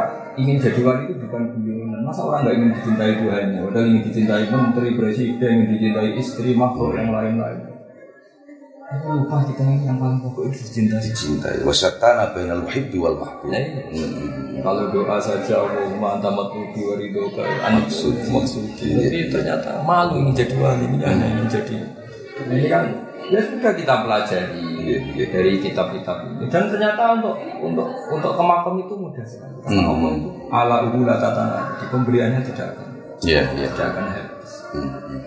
ingin 0.41 0.57
jadi 0.57 0.81
wali 0.81 1.03
itu 1.13 1.15
bukan 1.29 1.41
guyonan. 1.61 2.01
Masa 2.01 2.21
orang 2.25 2.41
nggak 2.41 2.55
ingin 2.57 2.71
dicintai 2.73 3.13
Tuhannya? 3.21 3.59
Padahal 3.69 3.85
ingin 3.85 4.03
dicintai 4.09 4.45
menteri, 4.49 4.89
presiden, 4.97 5.49
ingin 5.53 5.67
dicintai 5.77 6.09
istri, 6.17 6.49
makhluk 6.57 6.97
yang 6.97 7.13
lain-lain. 7.13 7.74
Tapi 8.85 9.01
lupa 9.09 9.41
kita 9.49 9.65
ini 9.65 9.89
yang 9.89 9.97
paling 9.97 10.21
pokok 10.21 10.45
itu 10.53 10.61
dicintai. 10.61 11.09
cintai 11.09 11.55
wasyatana 11.65 12.37
bainal 12.37 12.61
muhibbi 12.61 13.01
wal 13.01 13.17
mahbub. 13.17 13.49
Ya, 13.49 13.59
iya. 13.89 14.05
Kalau 14.61 14.93
doa 14.93 15.17
saja 15.17 15.57
Allahumma 15.57 16.21
anta 16.21 16.29
matlubi 16.29 16.85
wa 16.85 16.93
ridhoka 16.93 17.41
anak 17.65 17.89
suci 17.89 18.29
maksudi. 18.29 18.93
Tapi 18.93 19.19
ternyata 19.33 19.81
malu 19.81 20.21
ingin 20.21 20.37
jadi 20.37 20.55
wali, 20.61 20.85
ini 20.85 21.01
hanya 21.01 21.25
ingin 21.33 21.47
jadi. 21.49 21.75
Ini 22.45 22.65
kan 22.69 22.83
ya 23.33 23.41
sudah 23.41 23.73
kita 23.73 23.93
pelajari 24.05 24.61
Iya, 24.85 25.01
iya. 25.17 25.25
dari 25.33 25.57
kitab-kitab 25.57 26.17
ini 26.29 26.45
dan 26.45 26.69
ternyata 26.69 27.17
untuk 27.17 27.33
untuk 27.57 27.89
untuk 28.13 28.31
ke 28.37 28.43
makam 28.45 28.77
itu 28.85 28.93
mudah 28.93 29.25
sekali 29.25 29.57
karena 29.65 29.81
Hmm. 29.81 29.89
Allah 29.97 30.11
itu 30.13 30.29
ala 30.53 30.75
ubula 30.85 31.15
tatana 31.17 31.73
di 31.81 31.85
pemberiannya 31.89 32.41
tidak 32.45 32.77
akan 32.77 32.87
Iya, 33.25 33.41
iya. 33.57 33.67
tidak 33.73 33.87
akan 33.97 34.05
habis. 34.13 34.34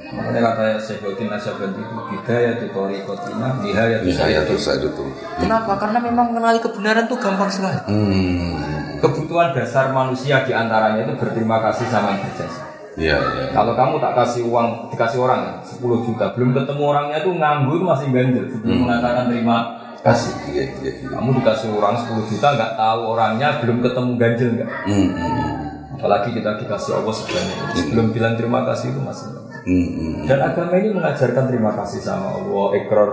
Makanya 0.09 0.41
kata 0.41 0.65
Syekhuddin 0.81 1.29
Nasyabandi 1.29 1.81
itu 1.85 1.97
bidaya 2.11 2.51
tutori 2.59 2.97
kotina 3.05 3.49
nihaya 3.61 4.01
ya 4.01 4.41
itu. 4.43 5.05
Kenapa? 5.39 5.77
Karena 5.77 5.99
memang 6.01 6.33
mengenali 6.33 6.59
kebenaran 6.65 7.05
itu 7.05 7.17
gampang 7.21 7.51
sekali. 7.53 7.79
Hmm. 7.87 8.99
Kebutuhan 8.99 9.55
dasar 9.55 9.95
manusia 9.95 10.43
di 10.43 10.53
antaranya 10.57 11.07
itu 11.07 11.15
berterima 11.21 11.63
kasih 11.63 11.87
sama 11.93 12.17
yang 12.17 12.23
berjasa. 12.25 12.69
Iya, 12.99 13.15
iya. 13.15 13.45
Kalau 13.55 13.79
kamu 13.79 14.03
tak 14.03 14.13
kasih 14.19 14.43
uang, 14.51 14.91
dikasih 14.91 15.23
orang 15.23 15.41
ya, 15.47 15.53
10 15.63 16.03
juta, 16.03 16.35
belum 16.35 16.51
ketemu 16.51 16.83
orangnya 16.83 17.19
tuh 17.23 17.33
nganggur 17.39 17.81
masih 17.87 18.11
ganjil 18.11 18.45
sebelum 18.51 18.77
mengatakan 18.83 19.31
terima 19.31 19.57
kasih. 20.03 20.35
Iya, 20.51 20.65
iya, 20.83 20.93
iya. 20.99 21.09
Kamu 21.15 21.31
dikasih 21.39 21.71
orang 21.79 21.95
10 21.95 22.27
juta 22.27 22.47
nggak 22.59 22.73
tahu 22.75 23.01
orangnya, 23.15 23.49
belum 23.63 23.79
ketemu 23.87 24.11
ganjil 24.19 24.49
nggak. 24.59 24.71
Hmm, 24.91 25.09
hmm, 25.15 25.51
Apalagi 25.99 26.31
kita 26.31 26.63
dikasih 26.63 27.03
Allah 27.03 27.11
sebanyak 27.11 27.57
itu, 27.59 27.81
belum 27.91 28.07
bilang 28.15 28.39
terima 28.39 28.63
kasih 28.71 28.95
itu 28.95 29.03
masih. 29.03 29.35
hmm, 29.67 29.89
hmm. 29.91 30.15
Dan 30.31 30.39
agama 30.47 30.79
ini 30.79 30.95
mengajarkan 30.95 31.45
terima 31.51 31.75
kasih 31.75 31.99
sama 31.99 32.39
Allah, 32.39 32.67
ikrar, 32.79 33.11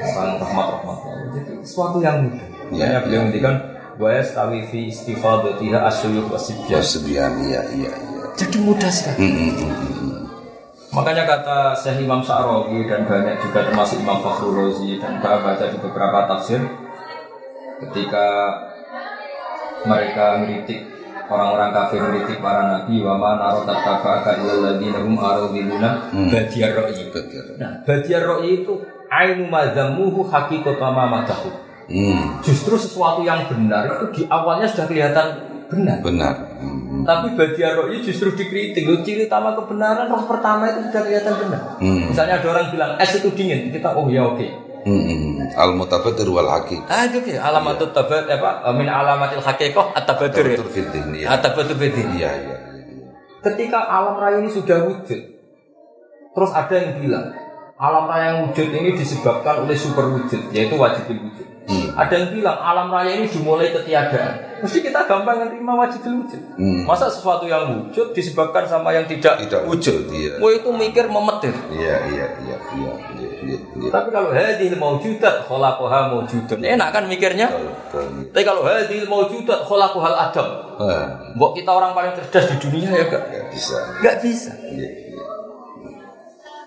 tentang 0.00 0.40
rahmat 0.40 0.66
rahmat 0.72 0.96
Allah. 0.96 0.96
Jadi 1.36 1.52
sesuatu 1.60 2.00
yang 2.00 2.24
mudah. 2.24 2.40
Makanya 2.72 2.96
Ya, 2.96 3.04
beliau 3.04 3.20
ngendikan 3.28 3.54
wa 4.00 4.08
yastawi 4.08 4.64
fi 4.72 4.88
istifadatiha 4.88 5.84
asyuyukh 5.84 6.32
wasibyan. 6.32 6.80
Wasbiyan, 6.80 7.32
iya, 7.44 7.60
iya, 7.76 7.92
iya. 7.92 8.22
Jadi 8.40 8.56
mudah 8.64 8.88
sekali. 8.88 9.20
Hmm, 9.20 9.32
hmm, 9.36 9.52
hmm, 9.52 9.72
hmm. 9.76 9.94
Makanya 10.94 11.26
kata 11.26 11.74
Syekh 11.74 12.06
Imam 12.06 12.22
Sa'rawi 12.22 12.86
dan 12.86 13.02
banyak 13.04 13.42
juga 13.42 13.66
termasuk 13.66 13.98
Imam 13.98 14.22
Fakhrul 14.22 14.54
Razi 14.54 14.96
dan 15.02 15.18
saya 15.18 15.42
baca 15.42 15.64
di 15.66 15.78
beberapa 15.82 16.18
tafsir 16.30 16.62
ketika 17.82 18.26
mereka 19.82 20.38
meritik 20.38 20.93
orang-orang 21.30 21.70
kafir 21.72 22.00
meritik 22.00 22.38
para 22.38 22.62
nabi 22.68 23.00
wa 23.00 23.14
ma 23.16 23.30
naro 23.40 23.64
tattaba'aka 23.64 24.40
illal 24.42 24.60
ladzina 24.60 24.98
hum 25.00 25.16
aradiluna 25.16 25.90
badiyar 26.28 26.72
ra'i. 26.76 27.04
Nah, 27.56 27.80
badiyar 27.84 28.22
ra'i 28.24 28.62
itu 28.62 28.72
ainu 29.08 29.46
madzamuhu 29.48 30.26
haqiqatan 30.28 30.90
ma 30.92 31.04
madahu. 31.06 31.50
Hmm, 31.84 32.40
Justru 32.40 32.80
sesuatu 32.80 33.20
yang 33.20 33.44
benar 33.44 33.84
itu 34.00 34.04
di 34.16 34.22
awalnya 34.32 34.64
sudah 34.64 34.88
kelihatan 34.88 35.26
benar. 35.68 36.00
benar. 36.00 36.34
Hmm, 36.56 37.04
Tapi 37.04 37.36
badiar 37.36 37.76
roh 37.76 37.92
justru 38.00 38.32
dikritik. 38.32 38.88
Loh, 38.88 39.04
ciri 39.04 39.28
utama 39.28 39.52
kebenaran 39.52 40.08
roh 40.08 40.24
pertama 40.24 40.64
itu 40.72 40.88
sudah 40.88 41.02
kelihatan 41.04 41.34
benar. 41.44 41.60
Hmm. 41.76 42.08
Misalnya 42.08 42.40
ada 42.40 42.48
orang 42.56 42.66
bilang 42.72 42.90
es 42.96 43.12
itu 43.12 43.28
dingin, 43.36 43.68
kita 43.68 43.92
oh 43.92 44.08
ya 44.08 44.24
oke. 44.24 44.40
hmm, 44.40 44.73
hmm. 44.84 45.56
Al 45.56 45.72
mutabadir 45.76 46.28
wal 46.28 46.48
haqiq. 46.48 46.84
Ah 46.86 47.08
itu 47.08 47.24
oke. 47.24 47.34
Alamatul 47.36 47.90
tabat 47.90 48.28
apa 48.28 48.68
min 48.76 48.88
alamatil 48.88 49.40
haqiqah 49.40 49.96
at-tabadur 49.96 50.44
ya. 50.44 50.56
Betul 50.60 50.70
fitin, 50.70 51.04
iya. 51.16 51.26
At-tabadur 51.34 51.76
bidin. 51.76 52.08
Iya, 52.14 52.30
iya, 52.30 52.54
iya. 52.54 52.56
ketika 53.44 53.76
alam 53.84 54.16
raya 54.16 54.40
ini 54.40 54.48
sudah 54.48 54.88
wujud, 54.88 55.20
terus 56.32 56.50
ada 56.56 56.74
yang 56.74 56.96
bilang 57.04 57.26
alam 57.76 58.04
raya 58.08 58.24
yang 58.32 58.38
wujud 58.48 58.68
ini 58.72 58.96
disebabkan 58.96 59.68
oleh 59.68 59.76
super 59.76 60.08
wujud, 60.08 60.48
yaitu 60.50 60.74
wajib 60.80 61.12
wujud. 61.12 61.48
Hmm. 61.64 61.96
Ada 61.96 62.14
yang 62.20 62.28
bilang 62.36 62.58
alam 62.60 62.92
raya 62.92 63.16
ini 63.16 63.26
dimulai 63.28 63.72
ketiadaan. 63.72 64.60
Mesti 64.60 64.84
kita 64.84 65.08
gampang 65.08 65.44
menerima 65.44 65.72
wajib 65.76 66.00
wujud. 66.04 66.40
Hmm. 66.60 66.84
Masa 66.84 67.08
sesuatu 67.08 67.48
yang 67.48 67.88
wujud 67.88 68.12
disebabkan 68.12 68.68
sama 68.68 68.92
yang 68.92 69.08
tidak, 69.08 69.40
tidak 69.40 69.64
wujud? 69.64 70.08
Iya. 70.12 70.40
Mau 70.40 70.52
itu 70.52 70.68
mikir 70.68 71.08
memetir. 71.08 71.56
Iya, 71.72 71.96
iya, 72.12 72.26
iya, 72.44 72.56
iya. 72.76 72.92
iya, 73.16 73.32
iya, 73.44 73.58
iya. 73.60 73.88
Tapi 73.92 74.08
kalau 74.12 74.32
hadil 74.32 74.76
maujudat 74.76 75.48
khalaqaha 75.48 76.12
maujudun. 76.12 76.58
Enak 76.60 76.88
kan 76.92 77.04
mikirnya? 77.08 77.48
Tapi 78.32 78.44
kalau 78.44 78.64
hadil 78.64 79.04
maujudat 79.08 79.64
khalaqahal 79.64 80.16
adam. 80.16 80.48
Mbok 81.36 81.52
kita 81.56 81.70
orang 81.72 81.92
paling 81.96 82.12
cerdas 82.12 82.44
di 82.52 82.56
dunia 82.60 82.92
ya 82.92 83.04
enggak? 83.08 83.22
Enggak 83.28 83.46
bisa. 83.52 83.76
Enggak 84.00 84.16
bisa. 84.20 84.52
Iya, 84.68 84.88
iya. 85.12 85.24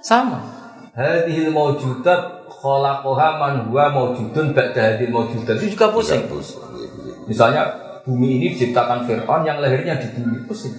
Sama. 0.02 0.42
Hadil 0.98 1.54
maujudat 1.54 2.37
khalaqaha 2.58 3.28
man 3.38 3.54
huwa 3.70 3.86
maujudun 3.94 4.54
ba'da 4.54 4.96
hadil 4.96 5.14
maujudat 5.14 5.62
itu 5.62 5.78
juga 5.78 5.94
pusing. 5.94 6.26
Misalnya 7.28 7.70
bumi 8.08 8.40
ini 8.40 8.56
diciptakan 8.56 9.04
Fir'aun 9.04 9.44
yang 9.44 9.60
lahirnya 9.60 10.00
di 10.00 10.08
bumi 10.16 10.48
pusing. 10.48 10.74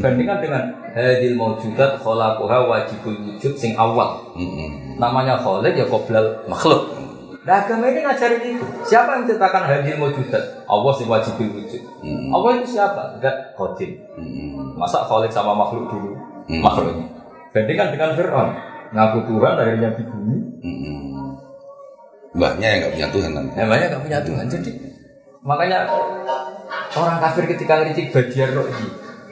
Bandingkan 0.00 0.38
dengan 0.40 0.62
hadil 0.96 1.36
maujudat 1.36 2.00
khalaqaha 2.00 2.58
wajibul 2.66 3.14
wujud 3.14 3.52
sing 3.58 3.76
awal. 3.76 4.32
Namanya 4.96 5.38
khaliq 5.42 5.76
ya 5.76 5.86
qoblal 5.86 6.46
makhluk. 6.48 6.96
Nah 7.40 7.64
agama 7.64 7.88
ini 7.88 8.04
ngajarin 8.04 8.42
itu. 8.56 8.66
Siapa 8.84 9.16
yang 9.16 9.20
menciptakan 9.24 9.64
hadil 9.64 9.96
maujudat? 9.96 10.64
Allah 10.68 10.92
sing 10.96 11.08
wajibul 11.08 11.48
wujud. 11.56 11.82
Allah 12.32 12.50
itu 12.60 12.76
siapa? 12.76 13.18
Enggak 13.18 13.56
qadim. 13.56 13.96
Masa 14.76 15.04
khaliq 15.04 15.32
sama 15.32 15.52
makhluk 15.56 15.88
dulu? 15.90 16.16
Makhluknya. 16.48 17.06
Bandingkan 17.50 17.90
dengan 17.92 18.14
Fir'aun 18.14 18.50
ngaku 18.90 19.18
Tuhan 19.26 19.54
akhirnya 19.58 19.90
di 19.94 20.02
bumi. 20.06 20.36
Mbaknya 22.30 22.66
yang 22.66 22.78
nggak 22.86 22.92
punya 22.94 23.08
Tuhan 23.10 23.30
nanti. 23.34 23.54
Ya, 23.58 23.64
mbaknya 23.66 23.86
nggak 23.90 24.04
punya 24.06 24.18
Tuhan. 24.22 24.44
Jadi 24.46 24.70
makanya 25.40 25.78
orang 26.94 27.16
kafir 27.18 27.44
ketika 27.48 27.72
ngeritik 27.80 28.12
badiar 28.12 28.50
roh 28.54 28.68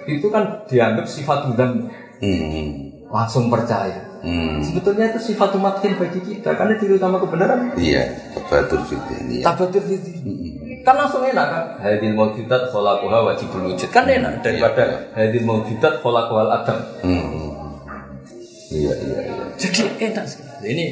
itu 0.09 0.26
kan 0.32 0.64
dianggap 0.66 1.07
sifat 1.07 1.38
Tuhan. 1.53 1.70
Hmm. 2.18 2.66
Langsung 3.09 3.46
percaya. 3.49 4.09
Hmm. 4.18 4.59
Sebetulnya 4.66 5.14
itu 5.14 5.30
sifat 5.30 5.55
umatin 5.55 5.94
bagi 5.94 6.18
kita 6.18 6.59
karena 6.59 6.74
ciri 6.74 6.99
utama 6.99 7.22
kebenaran. 7.22 7.70
Iya, 7.78 8.34
tabatur 8.34 8.82
fitrah. 8.82 9.22
Tabatur 9.46 9.82
fitrah. 9.86 10.18
Hmm. 10.26 10.82
Kan 10.82 10.94
langsung 10.99 11.22
enak 11.22 11.46
kan? 11.46 11.64
Hadil 11.78 12.18
maujudat 12.18 12.74
kholaquha 12.74 13.18
wajibul 13.22 13.70
wujud. 13.70 13.88
Kan 13.94 14.11
enak 14.11 14.42
daripada 14.42 14.82
iya. 14.82 14.99
hadil 15.14 15.46
maujudat 15.46 16.03
kholaquhal 16.03 16.51
adam. 16.51 16.78
Hmm. 17.07 17.46
Iya, 18.68 18.92
iya, 19.07 19.18
iya. 19.22 19.44
Jadi 19.55 19.80
enak 20.03 20.24
sekali. 20.26 20.66
Ini 20.66 20.86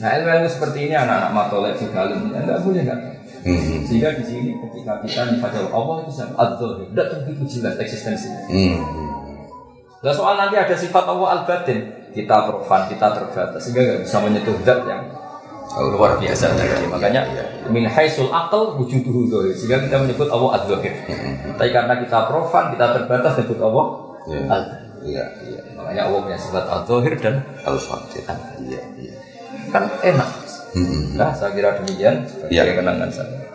Nah 0.00 0.16
ilmu-ilmu 0.16 0.48
seperti 0.48 0.88
ini 0.88 0.94
anak-anak 0.96 1.30
matolek 1.36 1.76
dalam 1.92 2.32
ya 2.32 2.40
enggak 2.40 2.58
boleh 2.64 2.82
enggak. 2.88 3.00
Hmm. 3.40 3.84
Sehingga 3.84 4.16
di 4.16 4.24
sini 4.24 4.50
ketika 4.56 5.00
kita 5.04 5.32
dibaca 5.32 5.60
Allah 5.72 5.96
itu 6.04 6.12
sama 6.12 6.32
adzhir, 6.40 6.88
tidak 6.92 7.06
begitu 7.24 7.44
jelas 7.60 7.76
eksistensinya. 7.76 8.40
Hmm. 8.48 8.80
Nah 10.00 10.12
soal 10.16 10.40
nanti 10.40 10.56
ada 10.56 10.72
sifat 10.72 11.04
Allah 11.04 11.40
al-batin, 11.40 11.92
kita 12.16 12.36
profan, 12.48 12.88
kita 12.88 13.06
terbatas 13.12 13.60
sehingga 13.60 13.80
nggak 13.84 14.00
bisa 14.08 14.16
menyentuh 14.24 14.56
zat 14.64 14.80
yang 14.88 15.02
luar 15.92 16.16
biasa 16.16 16.52
tadi. 16.56 16.88
Makanya 16.88 17.20
ya, 17.36 17.44
ya. 17.44 17.68
min 17.68 17.84
haisul 17.84 18.32
akal 18.32 18.80
wujuduhu 18.80 19.28
dzahir. 19.28 19.52
Sehingga 19.52 19.84
kita 19.84 19.96
menyebut 20.00 20.28
Allah 20.32 20.50
adzhir. 20.60 20.80
Hmm. 20.80 21.60
Tapi 21.60 21.70
karena 21.76 21.94
kita 22.00 22.18
profan, 22.24 22.72
kita 22.72 22.86
terbatas 22.96 23.32
menyebut 23.36 23.60
Allah 23.68 23.86
ya. 24.28 24.40
al 24.48 24.62
Iya, 25.00 25.24
iya. 25.48 25.60
Makanya 25.80 26.12
Allah 26.12 26.20
punya 26.28 26.36
sifat 26.36 26.64
al-zahir 26.68 27.16
dan 27.24 27.40
al-fatir. 27.64 28.20
Iya, 28.60 28.84
iya 29.00 29.19
kan 29.70 29.86
enak. 30.02 30.30
Hmm. 30.70 31.18
Nah, 31.18 31.34
saya 31.34 31.50
kira 31.50 31.82
demikian 31.82 32.26
sebagai 32.30 32.54
ya. 32.54 32.74
kenangan 32.78 33.10
saya. 33.10 33.49